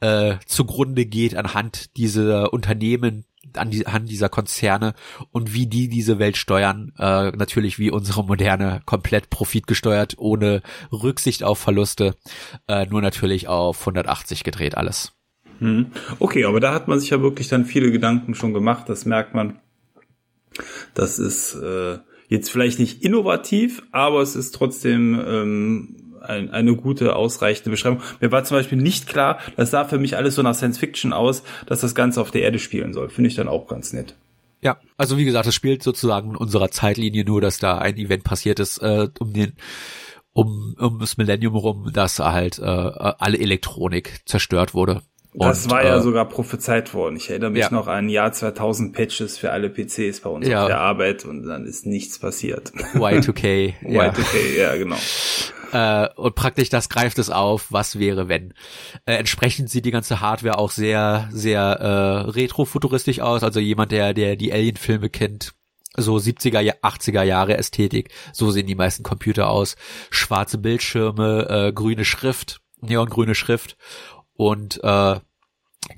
äh, 0.00 0.36
zugrunde 0.46 1.06
geht 1.06 1.36
anhand 1.36 1.96
dieser 1.96 2.52
Unternehmen, 2.52 3.24
an 3.54 3.70
die, 3.70 3.86
an 3.86 4.06
dieser 4.06 4.28
Konzerne 4.28 4.94
und 5.32 5.54
wie 5.54 5.66
die 5.66 5.88
diese 5.88 6.18
Welt 6.18 6.36
steuern. 6.36 6.92
Äh, 6.98 7.30
natürlich 7.32 7.78
wie 7.78 7.90
unsere 7.90 8.24
moderne, 8.24 8.82
komplett 8.84 9.30
profitgesteuert, 9.30 10.14
ohne 10.18 10.62
Rücksicht 10.92 11.42
auf 11.42 11.58
Verluste, 11.58 12.14
äh, 12.68 12.86
nur 12.86 13.02
natürlich 13.02 13.48
auf 13.48 13.80
180 13.80 14.44
gedreht 14.44 14.76
alles. 14.76 15.12
Hm. 15.58 15.86
Okay, 16.18 16.44
aber 16.44 16.60
da 16.60 16.74
hat 16.74 16.88
man 16.88 17.00
sich 17.00 17.10
ja 17.10 17.22
wirklich 17.22 17.48
dann 17.48 17.64
viele 17.64 17.90
Gedanken 17.90 18.34
schon 18.34 18.52
gemacht, 18.52 18.88
das 18.88 19.06
merkt 19.06 19.34
man. 19.34 19.58
Das 20.94 21.18
ist 21.18 21.54
äh, 21.54 21.98
jetzt 22.28 22.50
vielleicht 22.50 22.78
nicht 22.78 23.02
innovativ, 23.02 23.82
aber 23.92 24.20
es 24.22 24.36
ist 24.36 24.54
trotzdem 24.54 25.20
ähm, 25.26 25.96
ein, 26.22 26.50
eine 26.50 26.74
gute, 26.76 27.16
ausreichende 27.16 27.70
Beschreibung. 27.70 28.00
Mir 28.20 28.32
war 28.32 28.44
zum 28.44 28.56
Beispiel 28.56 28.78
nicht 28.78 29.08
klar, 29.08 29.38
das 29.56 29.70
sah 29.70 29.84
für 29.84 29.98
mich 29.98 30.16
alles 30.16 30.34
so 30.34 30.42
nach 30.42 30.54
Science 30.54 30.78
Fiction 30.78 31.12
aus, 31.12 31.42
dass 31.66 31.80
das 31.80 31.94
Ganze 31.94 32.20
auf 32.20 32.30
der 32.30 32.42
Erde 32.42 32.58
spielen 32.58 32.92
soll. 32.92 33.08
Finde 33.08 33.28
ich 33.28 33.36
dann 33.36 33.48
auch 33.48 33.66
ganz 33.66 33.92
nett. 33.92 34.14
Ja, 34.62 34.78
also 34.96 35.18
wie 35.18 35.24
gesagt, 35.24 35.46
es 35.46 35.54
spielt 35.54 35.82
sozusagen 35.82 36.30
in 36.30 36.36
unserer 36.36 36.70
Zeitlinie 36.70 37.24
nur, 37.24 37.40
dass 37.40 37.58
da 37.58 37.78
ein 37.78 37.96
Event 37.96 38.24
passiert 38.24 38.58
ist, 38.58 38.78
äh, 38.78 39.08
um 39.18 39.32
den 39.32 39.52
um, 40.32 40.74
um 40.78 40.98
das 40.98 41.16
Millennium 41.16 41.56
rum, 41.56 41.90
dass 41.94 42.18
halt 42.18 42.58
äh, 42.58 42.62
alle 42.62 43.38
Elektronik 43.38 44.20
zerstört 44.26 44.74
wurde. 44.74 45.00
Das 45.38 45.68
war 45.70 45.84
ja 45.84 45.96
äh, 45.96 46.00
sogar 46.00 46.26
prophezeit 46.26 46.94
worden. 46.94 47.16
Ich 47.16 47.28
erinnere 47.28 47.50
mich 47.50 47.60
ja. 47.60 47.70
noch 47.70 47.88
an 47.88 48.08
Jahr 48.08 48.32
2000 48.32 48.94
Patches 48.94 49.36
für 49.38 49.50
alle 49.52 49.68
PCs 49.68 50.20
bei 50.20 50.30
uns 50.30 50.48
ja. 50.48 50.62
auf 50.62 50.68
der 50.68 50.80
Arbeit 50.80 51.24
und 51.24 51.44
dann 51.44 51.66
ist 51.66 51.86
nichts 51.86 52.18
passiert. 52.18 52.72
Y2K. 52.94 53.74
Y2K, 53.82 54.56
ja, 54.56 54.76
genau. 54.76 54.96
Äh, 55.76 56.08
und 56.16 56.34
praktisch 56.34 56.70
das 56.70 56.88
greift 56.88 57.18
es 57.18 57.28
auf, 57.28 57.70
was 57.70 57.98
wäre, 57.98 58.30
wenn. 58.30 58.54
Äh, 59.04 59.16
entsprechend 59.16 59.68
sieht 59.68 59.84
die 59.84 59.90
ganze 59.90 60.22
Hardware 60.22 60.56
auch 60.58 60.70
sehr, 60.70 61.28
sehr 61.30 61.60
äh, 61.60 62.30
retrofuturistisch 62.30 63.20
aus. 63.20 63.42
Also 63.42 63.60
jemand, 63.60 63.92
der, 63.92 64.14
der 64.14 64.36
die 64.36 64.54
Alien-Filme 64.54 65.10
kennt, 65.10 65.52
so 65.94 66.16
70er, 66.16 66.80
80er 66.80 67.22
Jahre 67.24 67.58
Ästhetik, 67.58 68.10
so 68.32 68.50
sehen 68.50 68.66
die 68.66 68.74
meisten 68.74 69.02
Computer 69.02 69.50
aus. 69.50 69.76
Schwarze 70.08 70.56
Bildschirme, 70.56 71.46
äh, 71.50 71.72
grüne 71.74 72.06
Schrift, 72.06 72.62
neongrüne 72.80 73.34
Schrift 73.34 73.76
und 74.32 74.82
äh, 74.82 75.20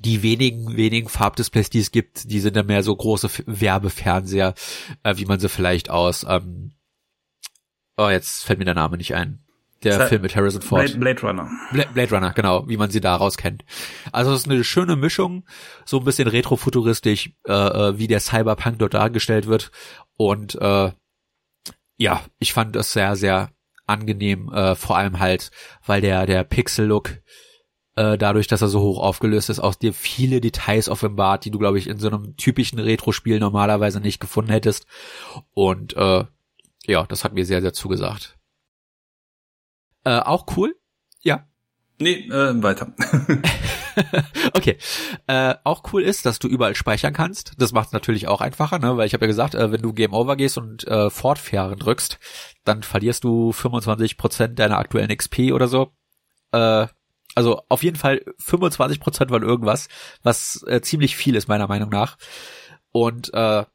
die 0.01 0.23
wenigen, 0.23 0.75
wenigen 0.75 1.07
Farbdisplays, 1.07 1.69
die 1.69 1.79
es 1.79 1.91
gibt, 1.91 2.29
die 2.29 2.41
sind 2.41 2.57
dann 2.57 2.65
mehr 2.65 2.83
so 2.83 2.93
große 2.93 3.29
Werbefernseher, 3.45 4.55
äh, 5.03 5.15
wie 5.15 5.25
man 5.25 5.39
sie 5.39 5.47
vielleicht 5.47 5.89
aus, 5.89 6.25
ähm, 6.27 6.73
oh, 7.95 8.09
jetzt 8.09 8.43
fällt 8.43 8.59
mir 8.59 8.65
der 8.65 8.75
Name 8.75 8.97
nicht 8.97 9.15
ein. 9.15 9.45
Der 9.83 9.97
Zeit, 9.97 10.09
Film 10.09 10.21
mit 10.23 10.35
Harrison 10.35 10.61
Ford. 10.61 10.81
Blade, 10.81 10.99
Blade 10.99 11.21
Runner. 11.21 11.49
Blade, 11.71 11.89
Blade 11.93 12.15
Runner, 12.15 12.33
genau, 12.33 12.67
wie 12.67 12.77
man 12.77 12.91
sie 12.91 12.99
daraus 12.99 13.37
kennt. 13.37 13.63
Also 14.11 14.33
es 14.33 14.41
ist 14.41 14.51
eine 14.51 14.63
schöne 14.63 14.95
Mischung, 14.95 15.45
so 15.85 15.99
ein 15.99 16.03
bisschen 16.03 16.27
retrofuturistisch, 16.27 17.31
äh, 17.47 17.53
äh, 17.53 17.97
wie 17.97 18.07
der 18.07 18.19
Cyberpunk 18.19 18.79
dort 18.79 18.93
dargestellt 18.93 19.47
wird. 19.47 19.71
Und 20.17 20.55
äh, 20.55 20.91
ja, 21.97 22.21
ich 22.39 22.53
fand 22.53 22.75
das 22.75 22.91
sehr, 22.91 23.15
sehr 23.15 23.51
angenehm, 23.85 24.51
äh, 24.53 24.75
vor 24.75 24.97
allem 24.97 25.19
halt, 25.19 25.51
weil 25.85 26.01
der, 26.01 26.25
der 26.25 26.43
Pixel-Look 26.43 27.19
äh, 27.95 28.17
dadurch, 28.17 28.47
dass 28.47 28.61
er 28.61 28.69
so 28.69 28.79
hoch 28.79 28.99
aufgelöst 28.99 29.49
ist, 29.49 29.59
auch 29.59 29.75
dir 29.75 29.93
viele 29.93 30.39
Details 30.39 30.87
offenbart, 30.87 31.43
die 31.43 31.51
du, 31.51 31.59
glaube 31.59 31.77
ich, 31.77 31.87
in 31.87 31.99
so 31.99 32.07
einem 32.07 32.37
typischen 32.37 32.79
Retro-Spiel 32.79 33.39
normalerweise 33.39 33.99
nicht 33.99 34.21
gefunden 34.21 34.51
hättest. 34.51 34.85
Und 35.53 35.97
äh, 35.97 36.23
ja, 36.85 37.05
das 37.05 37.23
hat 37.25 37.33
mir 37.33 37.45
sehr, 37.45 37.61
sehr 37.61 37.73
zugesagt. 37.73 38.38
Äh, 40.03 40.19
auch 40.19 40.45
cool. 40.57 40.75
Ja. 41.21 41.47
Nee, 41.99 42.27
äh, 42.29 42.63
weiter. 42.63 42.93
okay. 44.53 44.77
Äh, 45.27 45.55
auch 45.65 45.83
cool 45.91 46.01
ist, 46.01 46.25
dass 46.25 46.39
du 46.39 46.47
überall 46.47 46.75
speichern 46.75 47.13
kannst. 47.13 47.53
Das 47.57 47.73
macht 47.73 47.87
es 47.87 47.93
natürlich 47.93 48.27
auch 48.29 48.39
einfacher, 48.39 48.79
ne? 48.79 48.95
weil 48.95 49.05
ich 49.05 49.13
habe 49.13 49.25
ja 49.25 49.27
gesagt, 49.27 49.53
äh, 49.53 49.71
wenn 49.71 49.81
du 49.81 49.91
Game 49.91 50.13
Over 50.13 50.37
gehst 50.37 50.57
und 50.57 50.87
äh, 50.87 51.09
Fortfahren 51.09 51.77
drückst, 51.77 52.17
dann 52.63 52.83
verlierst 52.83 53.25
du 53.25 53.51
25% 53.51 54.47
deiner 54.55 54.77
aktuellen 54.77 55.15
XP 55.15 55.51
oder 55.51 55.67
so. 55.67 55.91
Äh, 56.53 56.87
also 57.35 57.61
auf 57.67 57.83
jeden 57.83 57.97
Fall 57.97 58.23
25% 58.41 59.27
von 59.29 59.43
irgendwas, 59.43 59.89
was 60.23 60.63
äh, 60.67 60.81
ziemlich 60.81 61.15
viel 61.17 61.35
ist 61.35 61.49
meiner 61.49 61.67
Meinung 61.67 61.89
nach. 61.89 62.17
Und 62.91 63.33
äh, 63.33 63.65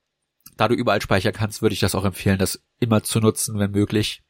da 0.56 0.68
du 0.68 0.74
überall 0.74 1.02
speichern 1.02 1.32
kannst, 1.32 1.62
würde 1.62 1.74
ich 1.74 1.80
das 1.80 1.94
auch 1.94 2.04
empfehlen, 2.04 2.38
das 2.38 2.62
immer 2.80 3.02
zu 3.02 3.20
nutzen, 3.20 3.58
wenn 3.58 3.70
möglich. 3.70 4.23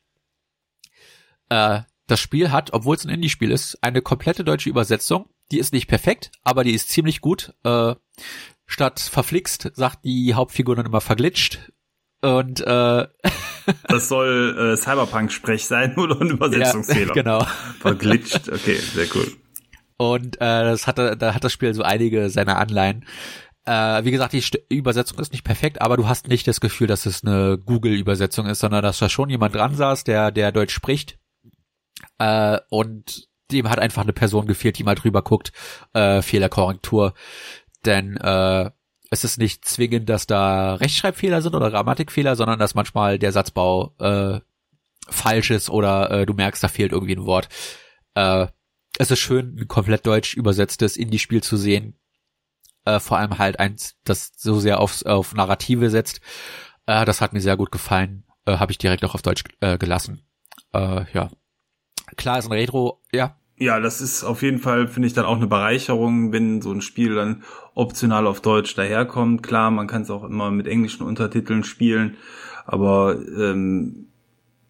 Äh, 1.49 1.81
das 2.07 2.21
Spiel 2.21 2.53
hat, 2.53 2.73
obwohl 2.73 2.97
es 2.97 3.05
ein 3.05 3.11
Indie-Spiel 3.11 3.51
ist, 3.51 3.79
eine 3.83 4.03
komplette 4.03 4.45
deutsche 4.45 4.69
Übersetzung. 4.69 5.29
Die 5.51 5.59
ist 5.59 5.73
nicht 5.73 5.89
perfekt, 5.89 6.33
aber 6.43 6.65
die 6.65 6.75
ist 6.75 6.89
ziemlich 6.89 7.21
gut. 7.21 7.55
Äh, 7.65 7.95
statt 8.67 9.01
verflixt 9.01 9.71
sagt 9.75 10.05
die 10.05 10.35
Hauptfigur 10.35 10.77
dann 10.77 10.87
immer 10.87 11.01
verglitscht. 11.01 11.73
Und 12.23 12.61
äh, 12.61 13.07
das 13.89 14.09
soll 14.09 14.75
äh, 14.75 14.77
Cyberpunk-Sprech 14.77 15.67
sein 15.67 15.95
oder 15.99 16.21
ein 16.21 16.31
Übersetzungsfehler. 16.31 17.09
Ja, 17.09 17.13
genau. 17.23 17.47
Verglitscht, 17.81 18.49
okay, 18.49 18.77
sehr 18.77 19.07
cool. 19.15 19.33
Und 19.97 20.37
äh, 20.37 20.65
das 20.65 20.87
hat, 20.87 20.99
da 20.99 21.35
hat 21.35 21.45
das 21.45 21.53
Spiel 21.53 21.73
so 21.73 21.83
einige 21.83 22.29
seiner 22.29 22.59
Anleihen. 22.59 23.07
Äh, 23.65 24.05
wie 24.05 24.11
gesagt, 24.11 24.35
die 24.35 24.41
St 24.43 24.59
Übersetzung 24.69 25.19
ist 25.21 25.33
nicht 25.33 25.45
perfekt, 25.45 25.81
aber 25.81 25.97
du 25.97 26.07
hast 26.07 26.29
nicht 26.29 26.47
das 26.47 26.61
Gefühl, 26.61 26.87
dass 26.87 27.07
es 27.07 27.25
eine 27.25 27.57
Google-Übersetzung 27.59 28.47
ist, 28.47 28.59
sondern 28.59 28.83
dass 28.83 28.99
da 28.99 29.09
schon 29.09 29.31
jemand 29.31 29.55
dran 29.55 29.75
saß, 29.75 30.05
der, 30.05 30.31
der 30.31 30.53
Deutsch 30.53 30.75
spricht 30.75 31.19
äh, 32.19 32.59
und 32.71 33.29
dem 33.51 33.69
hat 33.69 33.79
einfach 33.79 34.03
eine 34.03 34.13
Person 34.13 34.47
gefehlt, 34.47 34.79
die 34.79 34.85
mal 34.85 34.95
drüber 34.95 35.23
guckt, 35.23 35.53
äh, 35.93 36.23
Fehlerkorrektur. 36.23 37.15
Denn 37.85 38.17
äh, 38.17 38.71
es 39.11 39.25
ist 39.25 39.39
nicht 39.39 39.65
zwingend, 39.65 40.09
dass 40.09 40.27
da 40.27 40.75
Rechtschreibfehler 40.75 41.43
sind 41.43 41.55
oder 41.55 41.71
Grammatikfehler, 41.71 42.37
sondern 42.37 42.59
dass 42.59 42.75
manchmal 42.75 43.19
der 43.19 43.33
Satzbau 43.33 43.95
äh, 43.99 44.41
falsch 45.09 45.51
ist 45.51 45.71
oder 45.71 46.11
äh, 46.11 46.27
du 46.27 46.35
merkst, 46.35 46.63
da 46.63 46.69
fehlt 46.69 46.93
irgendwie 46.93 47.17
ein 47.17 47.27
Wort. 47.27 47.49
Äh, 48.15 48.47
es 48.99 49.11
ist 49.11 49.19
schön, 49.19 49.57
ein 49.59 49.69
komplett 49.69 50.07
deutsch 50.07 50.35
übersetztes 50.35 50.97
Indie-Spiel 50.97 51.43
zu 51.43 51.57
sehen. 51.57 51.99
Äh, 52.85 53.01
vor 53.01 53.19
allem 53.19 53.39
halt 53.39 53.59
eins, 53.59 53.97
das 54.05 54.33
so 54.37 54.61
sehr 54.61 54.81
aufs, 54.81 55.03
auf 55.03 55.35
Narrative 55.35 55.91
setzt. 55.91 56.21
Äh, 56.87 57.05
das 57.05 57.21
hat 57.21 57.33
mir 57.33 57.41
sehr 57.41 57.57
gut 57.57 57.73
gefallen. 57.73 58.25
Äh, 58.47 58.59
Habe 58.59 58.73
ich 58.73 58.79
direkt 58.79 59.05
auch 59.05 59.15
auf 59.15 59.23
Deutsch 59.23 59.45
äh, 59.61 59.79
gelassen. 59.79 60.27
Äh, 60.73 61.05
ja, 61.13 61.31
Klar 62.17 62.39
ist 62.39 62.47
ein 62.47 62.53
Retro, 62.53 63.01
ja. 63.13 63.37
Ja, 63.57 63.79
das 63.79 64.01
ist 64.01 64.25
auf 64.25 64.43
jeden 64.43 64.59
Fall, 64.59 64.89
finde 64.89 65.07
ich, 65.07 65.15
dann 65.15 65.27
auch 65.27 65.37
eine 65.37 65.47
Bereicherung, 65.47 66.33
wenn 66.33 66.61
so 66.61 66.73
ein 66.73 66.81
Spiel 66.81 67.15
dann 67.15 67.45
optional 67.75 68.27
auf 68.27 68.41
Deutsch 68.41 68.75
daherkommt. 68.75 69.45
Klar, 69.45 69.71
man 69.71 69.87
kann 69.87 70.03
es 70.03 70.11
auch 70.11 70.25
immer 70.25 70.51
mit 70.51 70.67
englischen 70.67 71.07
Untertiteln 71.07 71.63
spielen, 71.63 72.17
aber 72.67 73.17
ähm, 73.39 74.09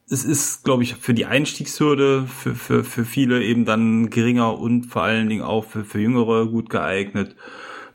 es 0.09 0.25
ist, 0.25 0.65
glaube 0.65 0.83
ich, 0.83 0.97
für 0.97 1.15
die 1.15 1.25
Einstiegshürde 1.25 2.27
für, 2.27 2.55
für, 2.55 2.85
für 2.85 3.05
viele 3.05 3.43
eben 3.43 3.65
dann 3.65 4.11
geringer 4.11 4.59
und 4.59 4.85
vor 4.85 5.03
allen 5.03 5.31
Dingen 5.31 5.43
auch 5.43 5.65
für, 5.65 5.85
für 5.85 6.01
Jüngere 6.01 6.47
gut 6.47 6.69
geeignet. 6.69 7.37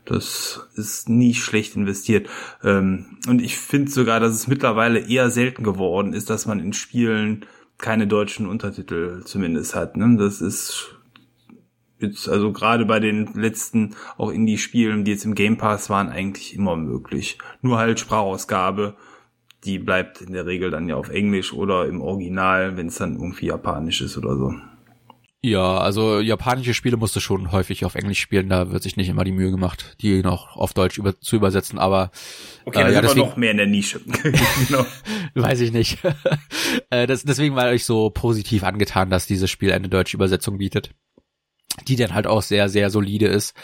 Das 0.04 0.68
ist 0.74 1.08
nie 1.08 1.34
schlecht 1.34 1.76
investiert. 1.76 2.28
Ähm, 2.64 3.18
und 3.28 3.40
ich 3.40 3.58
finde 3.58 3.92
sogar, 3.92 4.18
dass 4.18 4.34
es 4.34 4.48
mittlerweile 4.48 4.98
eher 4.98 5.30
selten 5.30 5.62
geworden 5.62 6.14
ist, 6.14 6.30
dass 6.30 6.46
man 6.46 6.58
in 6.58 6.72
Spielen 6.72 7.46
keine 7.80 8.06
deutschen 8.06 8.46
Untertitel 8.46 9.22
zumindest 9.24 9.74
hat. 9.74 9.96
Ne? 9.96 10.16
Das 10.18 10.40
ist 10.40 10.96
jetzt 11.98 12.28
also 12.28 12.52
gerade 12.52 12.86
bei 12.86 13.00
den 13.00 13.32
letzten 13.34 13.94
auch 14.16 14.30
Indie-Spielen, 14.30 15.04
die 15.04 15.12
jetzt 15.12 15.24
im 15.24 15.34
Game 15.34 15.58
Pass 15.58 15.90
waren, 15.90 16.08
eigentlich 16.08 16.54
immer 16.54 16.76
möglich. 16.76 17.38
Nur 17.62 17.78
halt 17.78 18.00
Sprachausgabe, 18.00 18.96
die 19.64 19.78
bleibt 19.78 20.22
in 20.22 20.32
der 20.32 20.46
Regel 20.46 20.70
dann 20.70 20.88
ja 20.88 20.96
auf 20.96 21.10
Englisch 21.10 21.52
oder 21.52 21.86
im 21.86 22.00
Original, 22.00 22.76
wenn 22.76 22.86
es 22.86 22.96
dann 22.96 23.16
irgendwie 23.16 23.46
japanisch 23.46 24.00
ist 24.00 24.16
oder 24.16 24.36
so. 24.36 24.54
Ja, 25.42 25.78
also 25.78 26.20
japanische 26.20 26.74
Spiele 26.74 26.98
musst 26.98 27.16
du 27.16 27.20
schon 27.20 27.50
häufig 27.50 27.86
auf 27.86 27.94
Englisch 27.94 28.20
spielen, 28.20 28.50
da 28.50 28.70
wird 28.72 28.82
sich 28.82 28.98
nicht 28.98 29.08
immer 29.08 29.24
die 29.24 29.32
Mühe 29.32 29.50
gemacht, 29.50 29.96
die 30.02 30.20
noch 30.22 30.56
auf 30.56 30.74
Deutsch 30.74 30.98
über, 30.98 31.18
zu 31.18 31.36
übersetzen, 31.36 31.78
aber 31.78 32.10
Okay, 32.66 32.82
äh, 32.82 32.92
ja, 32.92 33.00
deswegen, 33.00 33.20
noch 33.20 33.36
mehr 33.36 33.52
in 33.52 33.56
der 33.56 33.66
Nische. 33.66 34.02
genau. 34.68 34.84
Weiß 35.34 35.60
ich 35.60 35.72
nicht. 35.72 35.98
äh, 36.90 37.06
das, 37.06 37.22
deswegen 37.22 37.56
war 37.56 37.72
ich 37.72 37.86
so 37.86 38.10
positiv 38.10 38.64
angetan, 38.64 39.08
dass 39.08 39.26
dieses 39.26 39.50
Spiel 39.50 39.72
eine 39.72 39.88
deutsche 39.88 40.18
Übersetzung 40.18 40.58
bietet, 40.58 40.90
die 41.88 41.96
dann 41.96 42.12
halt 42.12 42.26
auch 42.26 42.42
sehr, 42.42 42.68
sehr 42.68 42.90
solide 42.90 43.26
ist. 43.26 43.54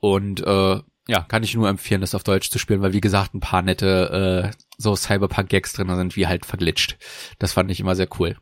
Und 0.00 0.40
äh, 0.44 0.80
ja, 1.08 1.20
kann 1.20 1.44
ich 1.44 1.54
nur 1.54 1.68
empfehlen, 1.68 2.00
das 2.00 2.16
auf 2.16 2.24
Deutsch 2.24 2.50
zu 2.50 2.58
spielen, 2.58 2.82
weil 2.82 2.92
wie 2.92 3.00
gesagt, 3.00 3.32
ein 3.32 3.40
paar 3.40 3.62
nette 3.62 4.52
äh, 4.52 4.56
so 4.76 4.96
Cyberpunk-Gags 4.96 5.72
drin 5.72 5.94
sind, 5.94 6.16
wie 6.16 6.26
halt 6.26 6.44
verglitscht. 6.44 6.96
Das 7.38 7.52
fand 7.52 7.70
ich 7.70 7.78
immer 7.78 7.94
sehr 7.94 8.08
cool. 8.18 8.36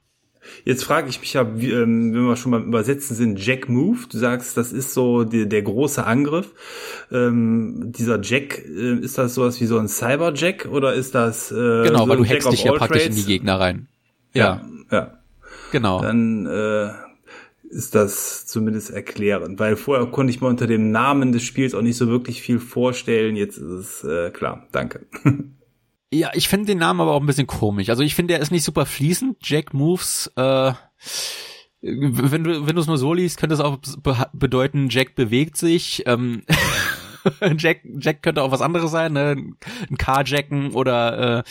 Jetzt 0.64 0.84
frage 0.84 1.08
ich 1.08 1.20
mich 1.20 1.34
ja, 1.34 1.58
wie, 1.58 1.70
ähm, 1.70 2.14
wenn 2.14 2.26
wir 2.26 2.36
schon 2.36 2.52
beim 2.52 2.64
Übersetzen 2.64 3.14
sind, 3.16 3.44
Jack 3.44 3.68
Move. 3.68 3.98
Du 4.10 4.18
sagst, 4.18 4.56
das 4.56 4.72
ist 4.72 4.94
so 4.94 5.24
die, 5.24 5.48
der 5.48 5.62
große 5.62 6.04
Angriff. 6.04 6.52
Ähm, 7.12 7.92
dieser 7.96 8.20
Jack, 8.20 8.64
äh, 8.64 8.94
ist 8.94 9.18
das 9.18 9.34
sowas 9.34 9.60
wie 9.60 9.66
so 9.66 9.78
ein 9.78 9.88
Cyberjack 9.88 10.66
oder 10.70 10.94
ist 10.94 11.14
das 11.14 11.50
äh, 11.52 11.54
Genau, 11.54 12.04
so 12.04 12.08
weil 12.08 12.16
du 12.18 12.24
hackst 12.24 12.52
dich 12.52 12.64
ja 12.64 12.72
praktisch 12.72 13.02
Trades? 13.02 13.16
in 13.16 13.22
die 13.22 13.28
Gegner 13.28 13.60
rein. 13.60 13.88
Ja, 14.32 14.62
ja. 14.90 14.96
ja. 14.96 15.18
Genau. 15.72 16.00
Dann 16.00 16.46
äh, 16.46 16.90
ist 17.68 17.94
das 17.94 18.46
zumindest 18.46 18.90
erklärend, 18.90 19.58
weil 19.58 19.76
vorher 19.76 20.06
konnte 20.06 20.32
ich 20.32 20.40
mir 20.40 20.46
unter 20.46 20.66
dem 20.66 20.92
Namen 20.92 21.32
des 21.32 21.42
Spiels 21.42 21.74
auch 21.74 21.82
nicht 21.82 21.96
so 21.96 22.08
wirklich 22.08 22.40
viel 22.40 22.60
vorstellen. 22.60 23.36
Jetzt 23.36 23.58
ist 23.58 24.02
es 24.02 24.04
äh, 24.04 24.30
klar. 24.30 24.66
Danke. 24.72 25.06
Ja, 26.14 26.30
ich 26.32 26.46
finde 26.46 26.66
den 26.66 26.78
Namen 26.78 27.00
aber 27.00 27.10
auch 27.10 27.20
ein 27.20 27.26
bisschen 27.26 27.48
komisch. 27.48 27.90
Also 27.90 28.04
ich 28.04 28.14
finde, 28.14 28.34
der 28.34 28.40
ist 28.40 28.52
nicht 28.52 28.62
super 28.62 28.86
fließend. 28.86 29.38
Jack 29.42 29.74
Moves, 29.74 30.30
äh, 30.36 30.72
wenn 31.80 32.44
du 32.44 32.66
wenn 32.68 32.76
du 32.76 32.80
es 32.80 32.86
nur 32.86 32.98
so 32.98 33.12
liest, 33.12 33.36
könnte 33.36 33.54
es 33.54 33.60
auch 33.60 33.78
be 34.00 34.24
bedeuten, 34.32 34.90
Jack 34.90 35.16
bewegt 35.16 35.56
sich. 35.56 36.04
Ähm, 36.06 36.44
Jack 37.58 37.80
Jack 37.98 38.22
könnte 38.22 38.42
auch 38.42 38.52
was 38.52 38.62
anderes 38.62 38.92
sein, 38.92 39.12
ne? 39.12 39.54
ein 39.90 39.98
Carjacken 39.98 40.70
oder 40.70 41.38
äh, 41.38 41.42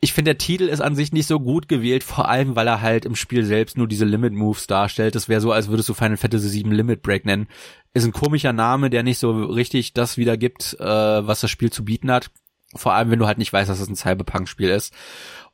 ich 0.00 0.12
finde, 0.12 0.34
der 0.34 0.38
Titel 0.38 0.64
ist 0.64 0.80
an 0.80 0.94
sich 0.94 1.12
nicht 1.12 1.26
so 1.26 1.40
gut 1.40 1.66
gewählt, 1.66 2.04
vor 2.04 2.28
allem, 2.28 2.54
weil 2.54 2.68
er 2.68 2.80
halt 2.80 3.06
im 3.06 3.16
Spiel 3.16 3.44
selbst 3.44 3.76
nur 3.76 3.88
diese 3.88 4.04
Limit 4.04 4.34
Moves 4.34 4.66
darstellt. 4.68 5.14
Das 5.16 5.28
wäre 5.28 5.40
so, 5.40 5.50
als 5.50 5.68
würdest 5.68 5.88
du 5.88 5.94
Final 5.94 6.18
Fantasy 6.18 6.62
VII 6.62 6.74
Limit 6.74 7.02
Break 7.02 7.24
nennen. 7.24 7.48
Ist 7.94 8.04
ein 8.04 8.12
komischer 8.12 8.52
Name, 8.52 8.90
der 8.90 9.02
nicht 9.02 9.18
so 9.18 9.32
richtig 9.32 9.94
das 9.94 10.18
wiedergibt, 10.18 10.76
äh, 10.78 10.84
was 10.84 11.40
das 11.40 11.50
Spiel 11.50 11.72
zu 11.72 11.86
bieten 11.86 12.12
hat. 12.12 12.30
Vor 12.76 12.94
allem, 12.94 13.10
wenn 13.10 13.18
du 13.18 13.26
halt 13.26 13.38
nicht 13.38 13.52
weißt, 13.52 13.70
dass 13.70 13.80
es 13.80 13.88
ein 13.88 13.96
Cyberpunk-Spiel 13.96 14.70
ist. 14.70 14.94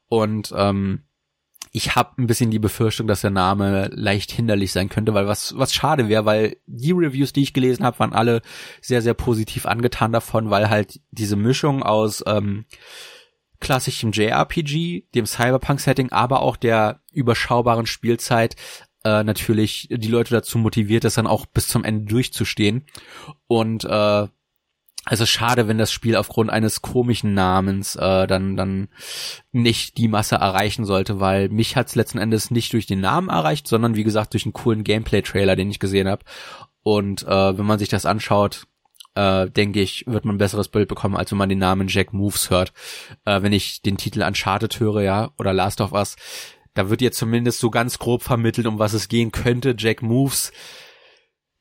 Und 0.09 0.53
ähm, 0.57 1.05
ich 1.73 1.95
habe 1.95 2.21
ein 2.21 2.27
bisschen 2.27 2.51
die 2.51 2.59
Befürchtung, 2.59 3.07
dass 3.07 3.21
der 3.21 3.31
Name 3.31 3.91
leicht 3.93 4.33
hinderlich 4.33 4.73
sein 4.73 4.89
könnte, 4.89 5.15
weil 5.15 5.29
was 5.29 5.57
was 5.57 5.73
schade 5.73 6.09
wäre, 6.09 6.25
weil 6.25 6.57
die 6.67 6.91
Reviews, 6.93 7.33
die 7.33 7.43
ich 7.43 7.53
gelesen 7.53 7.85
habe, 7.85 7.99
waren 8.01 8.13
alle 8.13 8.43
sehr 8.81 9.03
sehr 9.03 9.15
positiv 9.15 9.67
angetan 9.67 10.13
davon, 10.13 10.51
weil 10.51 10.69
halt 10.69 11.01
diese 11.13 11.37
Mischung 11.37 11.83
aus 11.83 12.25
ähm, 12.27 12.65
klassischem 13.61 14.11
JRPG, 14.11 15.05
dem 15.15 15.27
Cyberpunk-Setting, 15.27 16.11
aber 16.11 16.41
auch 16.43 16.57
der 16.57 17.03
überschaubaren 17.13 17.87
Spielzeit 17.87 18.57
äh, 19.05 19.23
natürlich 19.23 19.89
die 19.91 20.09
Leute 20.09 20.35
dazu 20.35 20.59
motiviert, 20.59 21.05
das 21.05 21.15
dann 21.15 21.27
auch 21.27 21.47
bis 21.47 21.69
zum 21.69 21.85
Ende 21.85 22.07
durchzustehen 22.07 22.87
und 23.47 23.85
äh, 23.85 24.27
ist 25.09 25.31
schade, 25.31 25.67
wenn 25.67 25.79
das 25.79 25.93
Spiel 25.93 26.15
aufgrund 26.15 26.51
eines 26.51 26.83
komischen 26.83 27.33
Namens 27.33 27.97
äh, 27.97 28.27
dann 28.27 28.57
dann 28.57 28.89
nicht 29.51 29.97
die 29.97 30.09
Masse 30.09 30.37
erreichen 30.37 30.85
sollte, 30.85 31.21
weil 31.21 31.49
mich 31.49 31.75
hat's 31.77 31.95
letzten 31.95 32.19
Endes 32.19 32.51
nicht 32.51 32.73
durch 32.73 32.87
den 32.87 33.01
Namen 33.01 33.31
erreicht, 33.31 33.67
sondern 33.67 33.97
wie 33.97 34.05
gesagt 34.05 34.35
durch 34.35 34.45
einen 34.45 34.53
coolen 34.53 34.85
Gameplay-Trailer, 34.85 35.57
den 35.57 35.71
ich 35.71 35.79
gesehen 35.79 36.07
habe. 36.07 36.25
Und 36.83 37.23
äh, 37.23 37.59
wenn 37.59 37.67
man 37.67 37.79
sich 37.79 37.89
das 37.89 38.05
anschaut, 38.07 38.67
äh, 39.15 39.51
denke 39.51 39.81
ich, 39.81 40.05
wird 40.07 40.25
man 40.25 40.37
ein 40.37 40.39
besseres 40.39 40.69
Bild 40.69 40.89
bekommen, 40.89 41.17
als 41.17 41.31
wenn 41.31 41.39
man 41.39 41.49
den 41.49 41.59
Namen 41.59 41.89
Jack 41.89 42.13
Moves 42.13 42.51
hört. 42.51 42.73
Äh, 43.25 43.43
wenn 43.43 43.53
ich 43.53 43.83
den 43.83 43.97
Titel 43.97 44.23
Uncharted 44.23 44.79
höre, 44.81 45.03
ja, 45.03 45.31
oder 45.39 45.53
Last 45.53 45.81
of 45.81 45.93
Us, 45.93 46.17
da 46.75 46.89
wird 46.89 47.01
jetzt 47.01 47.19
zumindest 47.19 47.59
so 47.59 47.71
ganz 47.71 47.99
grob 47.99 48.23
vermittelt, 48.23 48.67
um 48.67 48.79
was 48.79 48.93
es 48.93 49.09
gehen 49.09 49.33
könnte. 49.33 49.75
Jack 49.77 50.03
Moves 50.03 50.53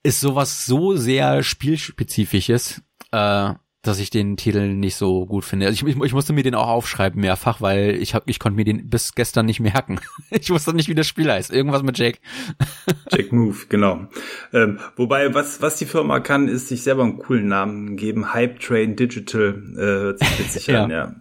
ist 0.04 0.22
sowas 0.22 0.66
so 0.66 0.96
sehr 0.96 1.44
spielspezifisches, 1.44 2.82
äh, 3.12 3.54
dass 3.82 4.00
ich 4.00 4.10
den 4.10 4.36
Titel 4.36 4.74
nicht 4.74 4.98
so 4.98 5.26
gut 5.26 5.46
finde. 5.46 5.66
Also 5.66 5.88
ich, 5.88 5.96
ich, 5.96 6.04
ich 6.04 6.14
musste 6.14 6.34
mir 6.34 6.44
den 6.44 6.54
auch 6.54 6.68
aufschreiben 6.68 7.22
mehrfach, 7.22 7.62
weil 7.62 7.96
ich 7.96 8.14
hab, 8.14 8.24
ich 8.28 8.38
konnte 8.38 8.58
mir 8.58 8.66
den 8.66 8.90
bis 8.90 9.16
gestern 9.16 9.46
nicht 9.46 9.62
merken. 9.62 10.02
ich 10.32 10.50
wusste 10.50 10.74
nicht, 10.74 10.90
wie 10.90 10.96
das 10.96 11.08
Spiel 11.08 11.32
heißt. 11.32 11.52
Irgendwas 11.52 11.84
mit 11.84 11.98
Jack. 11.98 12.20
Jack 13.12 13.32
Move, 13.32 13.58
genau. 13.70 14.08
Ähm, 14.52 14.80
wobei, 14.98 15.34
was, 15.34 15.62
was 15.62 15.78
die 15.78 15.86
Firma 15.86 16.20
kann, 16.20 16.50
ist 16.50 16.68
sich 16.68 16.84
selber 16.84 17.04
einen 17.04 17.20
coolen 17.20 17.48
Namen 17.48 17.96
geben. 17.96 18.34
Hype 18.34 18.60
Train 18.60 18.98
Digital, 18.98 19.64
äh, 19.76 19.80
hört 19.80 20.20
sich 20.20 20.40
witzig 20.40 20.68
ja. 20.68 20.84
an, 20.84 20.92
ja. 20.92 21.16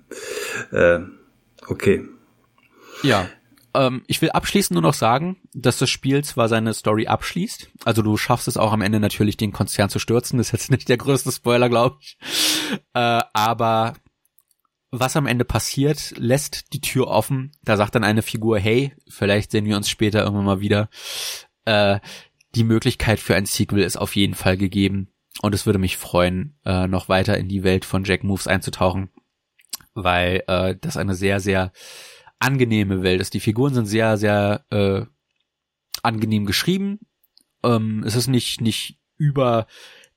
Äh, 0.72 1.01
okay. 1.68 2.09
Ja. 3.05 3.28
Ähm, 3.79 4.03
ich 4.09 4.20
will 4.20 4.31
abschließend 4.31 4.74
nur 4.74 4.83
noch 4.83 4.95
sagen, 4.95 5.37
dass 5.55 5.79
das 5.79 5.89
Spiel 5.89 6.24
zwar 6.24 6.49
seine 6.49 6.74
Story 6.74 7.07
abschließt, 7.07 7.70
also 7.85 8.03
du 8.03 8.16
schaffst 8.16 8.49
es 8.49 8.57
auch 8.57 8.72
am 8.72 8.83
Ende 8.83 8.99
natürlich, 8.99 9.37
den 9.37 9.53
Konzern 9.53 9.89
zu 9.89 10.01
stürzen, 10.01 10.39
das 10.39 10.49
ist 10.49 10.53
jetzt 10.53 10.70
nicht 10.72 10.89
der 10.89 10.97
größte 10.97 11.31
Spoiler, 11.31 11.68
glaube 11.68 11.99
ich, 12.01 12.18
äh, 12.95 13.20
aber 13.33 13.95
was 14.91 15.16
am 15.16 15.26
Ende 15.26 15.45
passiert, 15.45 16.14
lässt 16.16 16.72
die 16.72 16.81
Tür 16.81 17.09
offen. 17.09 17.53
Da 17.62 17.76
sagt 17.76 17.95
dann 17.95 18.05
eine 18.05 18.22
Figur, 18.22 18.59
hey, 18.59 18.95
vielleicht 19.07 19.51
sehen 19.51 19.66
wir 19.66 19.76
uns 19.76 19.91
später 19.91 20.24
irgendwann 20.24 20.47
mal 20.47 20.61
wieder. 20.61 20.89
Äh, 21.66 22.01
die 22.55 22.64
Möglichkeit 22.64 23.20
für 23.20 23.37
ein 23.37 23.45
Sequel 23.45 23.83
ist 23.83 23.99
auf 23.99 24.16
jeden 24.16 24.35
Fall 24.35 24.57
gegeben. 24.57 25.12
Und 25.43 25.55
es 25.55 25.66
würde 25.66 25.79
mich 25.79 25.99
freuen, 25.99 26.59
äh, 26.64 26.89
noch 26.89 27.11
weiter 27.11 27.37
in 27.37 27.49
die 27.49 27.64
Welt 27.64 27.85
von 27.85 28.05
Jack 28.05 28.24
Moves 28.24 28.47
einzutauchen, 28.47 29.11
weil 29.93 30.43
äh, 30.47 30.74
das 30.81 30.97
eine 30.97 31.14
sehr, 31.14 31.39
sehr 31.39 31.70
angenehme 32.39 33.03
Welt 33.03 33.20
ist. 33.20 33.34
Die 33.34 33.41
Figuren 33.41 33.74
sind 33.74 33.86
sehr, 33.86 34.16
sehr 34.16 34.64
äh, 34.70 35.03
angenehm 36.03 36.47
geschrieben. 36.47 37.01
Ähm, 37.64 38.05
es 38.07 38.14
ist 38.14 38.28
nicht 38.28 38.61
nicht 38.61 38.99
über 39.16 39.66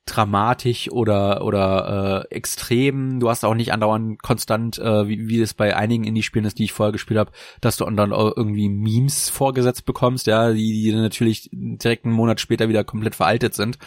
dramatisch 0.06 0.92
oder 0.92 1.44
oder 1.44 2.26
äh, 2.30 2.36
extrem. 2.36 3.20
Du 3.20 3.30
hast 3.30 3.46
auch 3.46 3.54
nicht 3.54 3.72
andauernd 3.72 4.22
konstant, 4.22 4.80
äh, 4.80 5.08
wie, 5.08 5.28
wie 5.30 5.42
es 5.42 5.54
bei 5.54 5.76
einigen 5.76 6.04
Indie-Spielen 6.04 6.46
ist, 6.46 6.60
die 6.60 6.66
ich 6.66 6.74
vorher 6.74 6.92
gespielt 6.92 7.20
habe, 7.20 7.32
dass 7.62 7.78
du 7.78 7.86
dann 7.86 8.12
irgendwie 8.12 8.70
Memes 8.70 9.30
vorgesetzt 9.30 9.86
bekommst, 9.86 10.28
ja, 10.28 10.54
die, 10.54 10.84
die 10.84 10.92
natürlich 10.94 11.50
direkt 11.52 12.06
einen 12.06 12.16
Monat 12.16 12.42
später 12.42 12.68
wieder 12.68 12.84
komplett 12.84 13.16
veraltet 13.16 13.54
sind, 13.54 13.78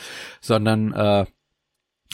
sondern 0.40 0.92
äh, 0.92 1.26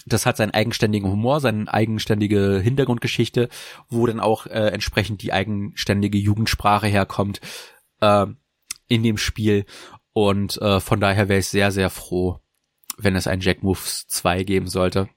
das 0.07 0.27
hat 0.27 0.37
seinen 0.37 0.53
eigenständigen 0.53 1.11
Humor, 1.11 1.41
seine 1.41 1.73
eigenständige 1.73 2.61
Hintergrundgeschichte, 2.61 3.49
wo 3.89 4.07
dann 4.07 4.21
auch 4.21 4.47
äh, 4.47 4.69
entsprechend 4.69 5.23
die 5.23 5.33
eigenständige 5.33 6.19
Jugendsprache 6.19 6.87
herkommt 6.87 7.41
äh, 8.01 8.27
in 8.89 9.03
dem 9.03 9.17
Spiel. 9.17 9.65
Und 10.13 10.61
äh, 10.61 10.81
von 10.81 11.01
daher 11.01 11.29
wäre 11.29 11.41
ich 11.41 11.49
sehr, 11.49 11.71
sehr 11.71 11.91
froh, 11.91 12.41
wenn 12.97 13.17
es 13.17 13.27
ein 13.27 13.41
Jack 13.41 13.63
Moves 13.63 14.07
2 14.09 14.45
geben 14.45 14.67
sollte. 14.67 15.09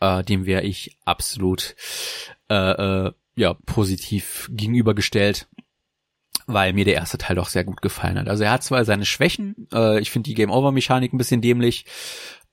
Äh, 0.00 0.24
dem 0.24 0.46
wäre 0.46 0.62
ich 0.62 0.96
absolut 1.04 1.76
äh, 2.48 2.54
äh, 2.54 3.12
ja 3.36 3.54
positiv 3.66 4.50
gegenübergestellt 4.52 5.46
weil 6.52 6.72
mir 6.72 6.84
der 6.84 6.94
erste 6.94 7.18
Teil 7.18 7.36
doch 7.36 7.48
sehr 7.48 7.64
gut 7.64 7.82
gefallen 7.82 8.18
hat. 8.18 8.28
Also 8.28 8.44
er 8.44 8.52
hat 8.52 8.64
zwar 8.64 8.84
seine 8.84 9.04
Schwächen, 9.04 9.68
äh, 9.72 10.00
ich 10.00 10.10
finde 10.10 10.28
die 10.28 10.34
Game 10.34 10.50
Over 10.50 10.72
Mechanik 10.72 11.12
ein 11.12 11.18
bisschen 11.18 11.40
dämlich, 11.40 11.84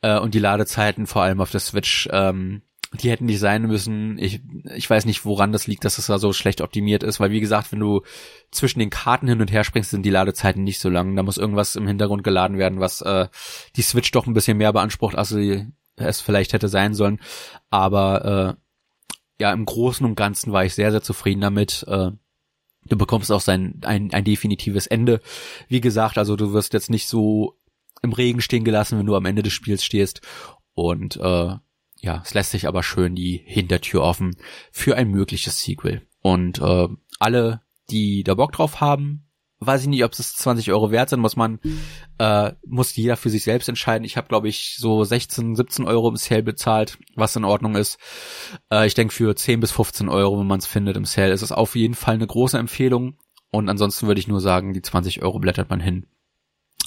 äh, 0.01 0.19
und 0.19 0.33
die 0.33 0.39
Ladezeiten 0.39 1.07
vor 1.07 1.23
allem 1.23 1.41
auf 1.41 1.51
der 1.51 1.59
Switch, 1.59 2.07
ähm, 2.11 2.61
die 2.93 3.09
hätten 3.09 3.25
nicht 3.25 3.39
sein 3.39 3.63
müssen. 3.63 4.17
Ich, 4.17 4.41
ich 4.75 4.89
weiß 4.89 5.05
nicht, 5.05 5.25
woran 5.25 5.51
das 5.51 5.67
liegt, 5.67 5.83
dass 5.83 5.97
es 5.97 6.07
da 6.07 6.19
so 6.19 6.31
schlecht 6.31 6.61
optimiert 6.61 7.03
ist, 7.03 7.19
weil 7.19 7.31
wie 7.31 7.41
gesagt, 7.41 7.71
wenn 7.71 7.79
du 7.79 8.01
zwischen 8.51 8.79
den 8.79 8.89
Karten 8.89 9.27
hin 9.27 9.41
und 9.41 9.51
her 9.51 9.63
springst, 9.63 9.91
sind 9.91 10.03
die 10.03 10.09
Ladezeiten 10.09 10.63
nicht 10.63 10.79
so 10.79 10.89
lang. 10.89 11.15
Da 11.15 11.23
muss 11.23 11.37
irgendwas 11.37 11.75
im 11.75 11.87
Hintergrund 11.87 12.23
geladen 12.23 12.57
werden, 12.57 12.79
was 12.79 13.01
äh, 13.01 13.27
die 13.75 13.81
Switch 13.81 14.11
doch 14.11 14.25
ein 14.25 14.33
bisschen 14.33 14.57
mehr 14.57 14.71
beansprucht, 14.71 15.15
als 15.15 15.29
sie 15.29 15.67
es 15.97 16.21
vielleicht 16.21 16.53
hätte 16.53 16.69
sein 16.69 16.93
sollen. 16.93 17.19
Aber 17.69 18.57
äh, 18.57 19.41
ja, 19.41 19.51
im 19.51 19.65
Großen 19.65 20.05
und 20.05 20.15
Ganzen 20.15 20.53
war 20.53 20.63
ich 20.63 20.73
sehr, 20.73 20.91
sehr 20.91 21.01
zufrieden 21.01 21.41
damit. 21.41 21.83
Äh, 21.87 22.11
du 22.85 22.97
bekommst 22.97 23.31
auch 23.31 23.41
sein 23.41 23.81
ein, 23.83 24.13
ein 24.13 24.23
definitives 24.23 24.87
Ende. 24.87 25.19
Wie 25.67 25.81
gesagt, 25.81 26.17
also 26.17 26.35
du 26.35 26.53
wirst 26.53 26.73
jetzt 26.73 26.89
nicht 26.89 27.07
so 27.07 27.56
im 28.01 28.13
Regen 28.13 28.41
stehen 28.41 28.63
gelassen, 28.63 28.99
wenn 28.99 29.05
du 29.05 29.15
am 29.15 29.25
Ende 29.25 29.43
des 29.43 29.53
Spiels 29.53 29.83
stehst. 29.83 30.21
Und 30.73 31.17
äh, 31.17 31.55
ja, 31.99 32.21
es 32.23 32.33
lässt 32.33 32.51
sich 32.51 32.67
aber 32.67 32.83
schön 32.83 33.15
die 33.15 33.41
Hintertür 33.45 34.03
offen 34.03 34.35
für 34.71 34.95
ein 34.95 35.09
mögliches 35.09 35.61
Sequel. 35.61 36.03
Und 36.21 36.59
äh, 36.59 36.87
alle, 37.19 37.61
die 37.89 38.23
da 38.23 38.35
Bock 38.35 38.51
drauf 38.51 38.81
haben, 38.81 39.27
weiß 39.59 39.81
ich 39.81 39.87
nicht, 39.87 40.03
ob 40.03 40.11
es 40.13 40.35
20 40.35 40.71
Euro 40.71 40.91
wert 40.91 41.09
sind, 41.09 41.19
muss 41.19 41.35
man, 41.35 41.59
äh, 42.19 42.51
muss 42.65 42.95
jeder 42.95 43.17
für 43.17 43.29
sich 43.29 43.43
selbst 43.43 43.67
entscheiden. 43.67 44.05
Ich 44.05 44.17
habe, 44.17 44.27
glaube 44.27 44.47
ich, 44.47 44.75
so 44.77 45.03
16, 45.03 45.55
17 45.55 45.85
Euro 45.85 46.09
im 46.09 46.15
Sale 46.15 46.43
bezahlt, 46.43 46.99
was 47.15 47.35
in 47.35 47.45
Ordnung 47.45 47.75
ist. 47.75 47.97
Äh, 48.71 48.85
ich 48.85 48.93
denke, 48.93 49.13
für 49.13 49.35
10 49.35 49.59
bis 49.59 49.71
15 49.71 50.09
Euro, 50.09 50.39
wenn 50.39 50.47
man 50.47 50.59
es 50.59 50.67
findet 50.67 50.95
im 50.95 51.05
Sale, 51.05 51.33
ist 51.33 51.41
es 51.41 51.51
auf 51.51 51.75
jeden 51.75 51.95
Fall 51.95 52.15
eine 52.15 52.27
große 52.27 52.57
Empfehlung. 52.57 53.17
Und 53.49 53.69
ansonsten 53.69 54.07
würde 54.07 54.19
ich 54.19 54.27
nur 54.27 54.41
sagen, 54.41 54.73
die 54.73 54.81
20 54.81 55.23
Euro 55.23 55.39
blättert 55.39 55.69
man 55.69 55.79
hin 55.79 56.05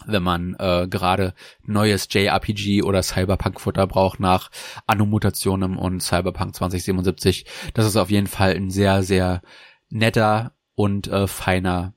wenn 0.07 0.23
man 0.23 0.57
äh, 0.59 0.87
gerade 0.89 1.35
neues 1.63 2.09
JRPG 2.11 2.83
oder 2.83 3.03
Cyberpunk-Futter 3.03 3.87
braucht 3.87 4.21
nach 4.21 4.51
Anno-Mutationen 4.87 5.77
und 5.77 6.03
Cyberpunk 6.03 6.55
2077. 6.55 7.47
Das 7.75 7.87
ist 7.87 7.97
auf 7.97 8.11
jeden 8.11 8.27
Fall 8.27 8.55
ein 8.55 8.71
sehr, 8.71 9.03
sehr 9.03 9.43
netter 9.89 10.53
und 10.75 11.09
äh, 11.09 11.27
feiner 11.27 11.95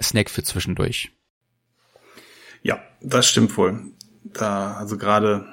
Snack 0.00 0.30
für 0.30 0.42
zwischendurch. 0.42 1.12
Ja, 2.62 2.80
das 3.00 3.26
stimmt 3.26 3.56
wohl. 3.56 3.92
Da, 4.24 4.74
also 4.74 4.96
gerade 4.96 5.46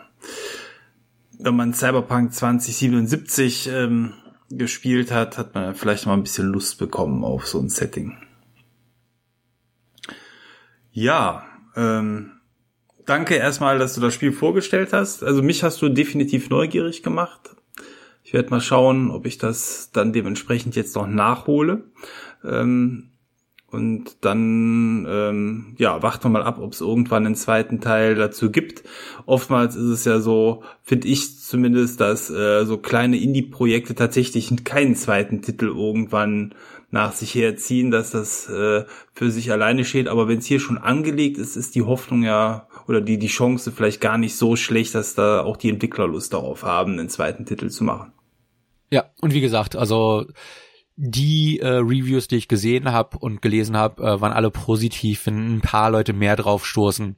wenn 1.40 1.56
man 1.56 1.74
Cyberpunk 1.74 2.34
2077 2.34 3.70
ähm, 3.70 4.14
gespielt 4.50 5.12
hat, 5.12 5.38
hat 5.38 5.56
man 5.56 5.74
vielleicht 5.76 6.06
mal 6.06 6.14
ein 6.14 6.24
bisschen 6.24 6.48
Lust 6.48 6.78
bekommen 6.78 7.24
auf 7.24 7.48
so 7.48 7.60
ein 7.60 7.70
Setting. 7.70 8.18
Ja, 10.92 11.46
ähm, 11.80 12.32
danke 13.06 13.36
erstmal, 13.36 13.80
dass 13.80 13.96
du 13.96 14.02
das 14.02 14.14
Spiel 14.14 14.34
vorgestellt 14.34 14.92
hast. 14.92 15.24
Also 15.24 15.42
mich 15.42 15.64
hast 15.64 15.82
du 15.82 15.90
definitiv 15.90 16.50
neugierig 16.50 17.04
gemacht. 17.04 17.56
Ich 18.24 18.34
werde 18.34 18.50
mal 18.50 18.62
schauen, 18.62 19.10
ob 19.12 19.26
ich 19.26 19.38
das 19.38 19.92
dann 19.92 20.14
dementsprechend 20.14 20.76
jetzt 20.76 20.96
noch 20.96 21.08
nachhole. 21.08 21.86
Ähm, 22.44 23.12
und 23.72 24.18
dann, 24.22 25.06
ähm, 25.08 25.76
ja, 25.78 26.02
warten 26.02 26.26
wir 26.26 26.30
mal 26.30 26.44
ab, 26.44 26.60
ob 26.60 26.74
es 26.74 26.82
irgendwann 26.82 27.26
einen 27.26 27.36
zweiten 27.36 27.80
Teil 27.80 28.16
dazu 28.16 28.52
gibt. 28.52 28.84
Oftmals 29.26 29.76
ist 29.76 29.90
es 29.90 30.06
ja 30.06 30.20
so, 30.20 30.64
finde 30.84 31.08
ich 31.08 31.40
zumindest, 31.40 32.02
dass 32.02 32.32
äh, 32.32 32.66
so 32.66 32.78
kleine 32.78 33.18
Indie-Projekte 33.18 33.94
tatsächlich 33.94 34.52
keinen 34.64 34.96
zweiten 34.96 35.42
Titel 35.42 35.68
irgendwann 35.68 36.56
nach 36.92 37.14
sich 37.14 37.36
herziehen, 37.36 37.92
dass 37.92 38.12
das 38.12 38.50
äh, 38.50 38.86
für 39.14 39.32
sich 39.32 39.52
alleine 39.52 39.86
steht. 39.86 40.08
Aber 40.08 40.28
wenn 40.28 40.40
es 40.40 40.46
hier 40.46 40.60
schon 40.60 40.78
angelegt 40.78 41.38
ist, 41.38 41.56
ist 41.56 41.76
die 41.76 41.84
Hoffnung 41.84 42.24
ja 42.24 42.68
oder 42.88 43.02
die, 43.02 43.18
die 43.18 43.28
Chance 43.28 43.72
vielleicht 43.72 44.02
gar 44.02 44.18
nicht 44.18 44.36
so 44.36 44.56
schlecht, 44.56 44.96
dass 44.96 45.16
da 45.16 45.42
auch 45.42 45.58
die 45.58 45.70
Entwickler 45.70 46.08
Lust 46.08 46.34
darauf 46.34 46.64
haben, 46.64 46.94
einen 46.94 47.10
zweiten 47.10 47.46
Titel 47.46 47.70
zu 47.70 47.84
machen. 47.84 48.14
Ja, 48.92 49.06
und 49.22 49.34
wie 49.34 49.42
gesagt, 49.42 49.76
also 49.76 50.26
die 50.96 51.60
äh, 51.60 51.68
Reviews, 51.68 52.28
die 52.28 52.36
ich 52.36 52.48
gesehen 52.48 52.92
habe 52.92 53.18
und 53.20 53.42
gelesen 53.42 53.78
habe, 53.78 54.04
äh, 54.04 54.22
waren 54.22 54.34
alle 54.34 54.52
positiv, 54.52 55.28
wenn 55.28 55.58
ein 55.58 55.62
paar 55.62 55.92
Leute 55.92 56.14
mehr 56.14 56.36
drauf 56.36 56.66
stoßen. 56.66 57.16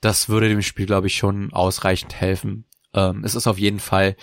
Das 0.00 0.28
würde 0.28 0.48
dem 0.48 0.62
Spiel, 0.62 0.86
glaube 0.86 1.06
ich, 1.06 1.16
schon 1.16 1.52
ausreichend 1.52 2.14
helfen. 2.14 2.64
Ähm, 2.92 3.22
es 3.24 3.34
ist 3.34 3.46
auf 3.46 3.58
jeden 3.58 3.78
Fall 3.78 4.16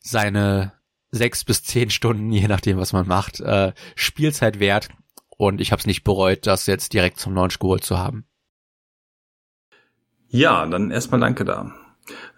seine 0.00 0.75
sechs 1.16 1.44
bis 1.44 1.62
zehn 1.62 1.90
Stunden, 1.90 2.30
je 2.30 2.48
nachdem, 2.48 2.78
was 2.78 2.92
man 2.92 3.06
macht, 3.06 3.40
äh, 3.40 3.72
Spielzeit 3.94 4.60
wert. 4.60 4.88
Und 5.36 5.60
ich 5.60 5.72
habe 5.72 5.80
es 5.80 5.86
nicht 5.86 6.04
bereut, 6.04 6.46
das 6.46 6.66
jetzt 6.66 6.92
direkt 6.92 7.18
zum 7.18 7.34
Launch 7.34 7.58
geholt 7.58 7.84
zu 7.84 7.98
haben. 7.98 8.24
Ja, 10.28 10.66
dann 10.66 10.90
erstmal 10.90 11.20
danke 11.20 11.44
da. 11.44 11.74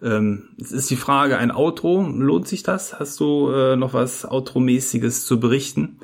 Ähm, 0.03 0.51
es 0.59 0.73
ist 0.73 0.91
die 0.91 0.97
Frage, 0.97 1.39
ein 1.39 1.51
Outro, 1.51 2.03
lohnt 2.03 2.49
sich 2.49 2.63
das? 2.63 2.99
Hast 2.99 3.21
du 3.21 3.51
äh, 3.51 3.77
noch 3.77 3.93
was 3.93 4.25
Outro-mäßiges 4.25 5.27
zu 5.27 5.41
berichten? 5.41 6.01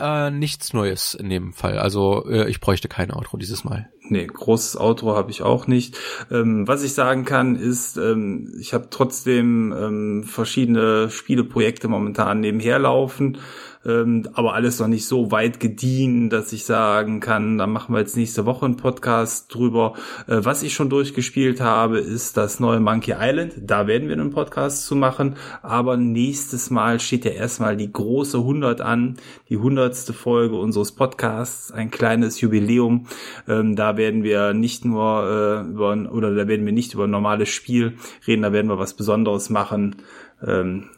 Äh, 0.00 0.30
nichts 0.30 0.72
Neues 0.72 1.14
in 1.14 1.28
dem 1.30 1.52
Fall. 1.52 1.78
Also 1.78 2.24
äh, 2.28 2.48
ich 2.48 2.60
bräuchte 2.60 2.88
kein 2.88 3.12
Outro 3.12 3.36
dieses 3.36 3.64
Mal. 3.64 3.88
Nee, 4.08 4.26
großes 4.26 4.76
Outro 4.76 5.16
habe 5.16 5.30
ich 5.30 5.42
auch 5.42 5.66
nicht. 5.66 5.96
Ähm, 6.30 6.66
was 6.66 6.82
ich 6.82 6.94
sagen 6.94 7.24
kann, 7.24 7.56
ist, 7.56 7.96
ähm, 7.96 8.52
ich 8.60 8.74
habe 8.74 8.88
trotzdem 8.90 9.72
ähm, 9.72 10.24
verschiedene 10.24 11.08
Spieleprojekte 11.08 11.88
momentan 11.88 12.40
nebenher 12.40 12.78
laufen. 12.78 13.38
Ähm, 13.84 14.28
aber 14.34 14.54
alles 14.54 14.78
noch 14.78 14.88
nicht 14.88 15.06
so 15.06 15.30
weit 15.30 15.60
gediehen, 15.60 16.30
dass 16.30 16.52
ich 16.52 16.64
sagen 16.64 17.20
kann, 17.20 17.58
da 17.58 17.66
machen 17.66 17.94
wir 17.94 18.00
jetzt 18.00 18.16
nächste 18.16 18.46
Woche 18.46 18.64
einen 18.66 18.76
Podcast 18.76 19.52
drüber. 19.52 19.94
Äh, 20.26 20.38
was 20.42 20.62
ich 20.62 20.74
schon 20.74 20.88
durchgespielt 20.90 21.60
habe, 21.60 21.98
ist 21.98 22.36
das 22.36 22.60
neue 22.60 22.80
Monkey 22.80 23.14
Island. 23.18 23.54
Da 23.60 23.86
werden 23.86 24.08
wir 24.08 24.14
einen 24.14 24.30
Podcast 24.30 24.86
zu 24.86 24.94
machen, 24.94 25.36
aber 25.62 25.96
nächstes 25.96 26.70
Mal 26.70 27.00
steht 27.00 27.24
ja 27.24 27.32
erstmal 27.32 27.76
die 27.76 27.92
große 27.92 28.38
100 28.38 28.80
an, 28.80 29.16
die 29.48 29.56
hundertste 29.56 30.12
Folge 30.12 30.56
unseres 30.56 30.92
Podcasts, 30.92 31.72
ein 31.72 31.90
kleines 31.90 32.40
Jubiläum. 32.40 33.06
Ähm, 33.48 33.74
da 33.74 33.96
werden 33.96 34.22
wir 34.22 34.54
nicht 34.54 34.84
nur 34.84 35.64
äh, 35.66 35.68
über 35.68 35.92
oder 36.12 36.34
da 36.34 36.48
werden 36.48 36.64
wir 36.64 36.72
nicht 36.72 36.94
über 36.94 37.04
ein 37.04 37.10
normales 37.10 37.48
Spiel 37.48 37.96
reden, 38.26 38.42
da 38.42 38.52
werden 38.52 38.68
wir 38.68 38.78
was 38.78 38.94
Besonderes 38.94 39.50
machen. 39.50 39.96
Ähm, 40.44 40.90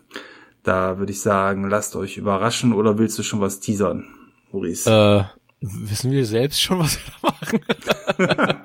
da 0.64 0.98
würde 0.98 1.12
ich 1.12 1.20
sagen, 1.20 1.68
lasst 1.68 1.94
euch 1.94 2.16
überraschen 2.16 2.72
oder 2.72 2.98
willst 2.98 3.16
du 3.18 3.22
schon 3.22 3.40
was 3.40 3.60
teasern, 3.60 4.06
Maurice? 4.50 4.90
Äh, 4.90 5.24
wissen 5.60 6.10
wir 6.10 6.26
selbst 6.26 6.60
schon, 6.60 6.80
was 6.80 6.96
wir 6.96 7.04
da 7.20 7.28
machen? 7.28 7.60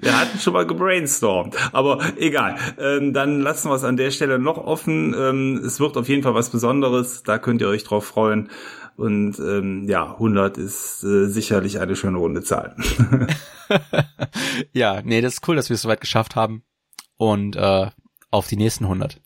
wir 0.00 0.18
hatten 0.18 0.38
schon 0.38 0.54
mal 0.54 0.66
gebrainstormt, 0.66 1.56
aber 1.72 2.00
egal. 2.16 2.56
Ähm, 2.78 3.12
dann 3.12 3.40
lassen 3.40 3.70
wir 3.70 3.74
es 3.74 3.84
an 3.84 3.96
der 3.96 4.10
Stelle 4.10 4.38
noch 4.38 4.58
offen. 4.58 5.14
Ähm, 5.16 5.62
es 5.64 5.80
wird 5.80 5.96
auf 5.96 6.08
jeden 6.08 6.22
Fall 6.22 6.34
was 6.34 6.50
Besonderes, 6.50 7.22
da 7.22 7.38
könnt 7.38 7.60
ihr 7.60 7.68
euch 7.68 7.84
drauf 7.84 8.06
freuen. 8.06 8.50
Und 8.96 9.38
ähm, 9.38 9.84
ja, 9.86 10.14
100 10.14 10.58
ist 10.58 11.04
äh, 11.04 11.26
sicherlich 11.26 11.78
eine 11.78 11.94
schöne 11.94 12.18
runde 12.18 12.42
Zahl. 12.42 12.74
ja, 14.72 15.02
nee, 15.02 15.20
das 15.20 15.34
ist 15.34 15.48
cool, 15.48 15.54
dass 15.54 15.68
wir 15.68 15.74
es 15.74 15.82
soweit 15.82 16.00
geschafft 16.00 16.34
haben. 16.34 16.64
Und 17.16 17.54
äh, 17.54 17.90
auf 18.30 18.48
die 18.48 18.56
nächsten 18.56 18.84
100. 18.84 19.20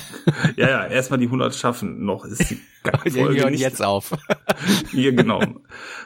ja, 0.56 0.68
ja, 0.68 0.86
erstmal 0.86 1.18
die 1.18 1.26
100 1.26 1.54
schaffen. 1.54 2.04
Noch 2.04 2.24
ist 2.24 2.50
die 2.50 2.60
Folge 2.90 3.14
Wir 3.14 3.42
hören 3.44 3.54
jetzt 3.54 3.82
auf. 3.82 4.12
Hier, 4.90 5.12
genau. 5.12 5.40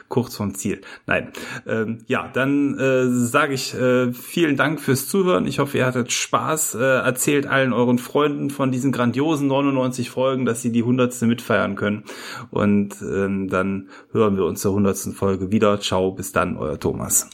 Kurz 0.09 0.35
vom 0.35 0.53
Ziel. 0.55 0.81
Nein. 1.05 1.31
Ähm, 1.67 1.99
ja, 2.07 2.29
dann 2.31 2.77
äh, 2.77 3.07
sage 3.09 3.53
ich 3.53 3.73
äh, 3.73 4.13
vielen 4.13 4.57
Dank 4.57 4.79
fürs 4.79 5.07
Zuhören. 5.07 5.47
Ich 5.47 5.59
hoffe, 5.59 5.77
ihr 5.77 5.85
hattet 5.85 6.11
Spaß. 6.11 6.75
Äh, 6.75 6.79
erzählt 6.79 7.47
allen 7.47 7.73
euren 7.73 7.97
Freunden 7.97 8.49
von 8.49 8.71
diesen 8.71 8.91
grandiosen 8.91 9.47
99 9.47 10.09
Folgen, 10.09 10.45
dass 10.45 10.61
sie 10.61 10.71
die 10.71 10.81
100. 10.81 11.21
mitfeiern 11.23 11.75
können. 11.75 12.03
Und 12.51 12.95
ähm, 13.01 13.49
dann 13.49 13.89
hören 14.11 14.37
wir 14.37 14.45
uns 14.45 14.61
zur 14.61 14.71
100. 14.71 15.15
Folge 15.15 15.51
wieder. 15.51 15.79
Ciao, 15.79 16.11
bis 16.11 16.31
dann, 16.31 16.57
euer 16.57 16.79
Thomas. 16.79 17.29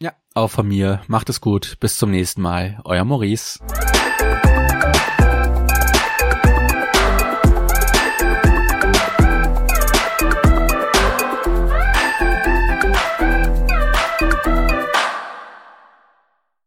Ja, 0.00 0.12
auch 0.34 0.50
von 0.50 0.66
mir. 0.66 1.02
Macht 1.08 1.28
es 1.28 1.40
gut. 1.40 1.76
Bis 1.80 1.98
zum 1.98 2.10
nächsten 2.10 2.40
Mal. 2.40 2.80
Euer 2.84 3.04
Maurice. 3.04 3.60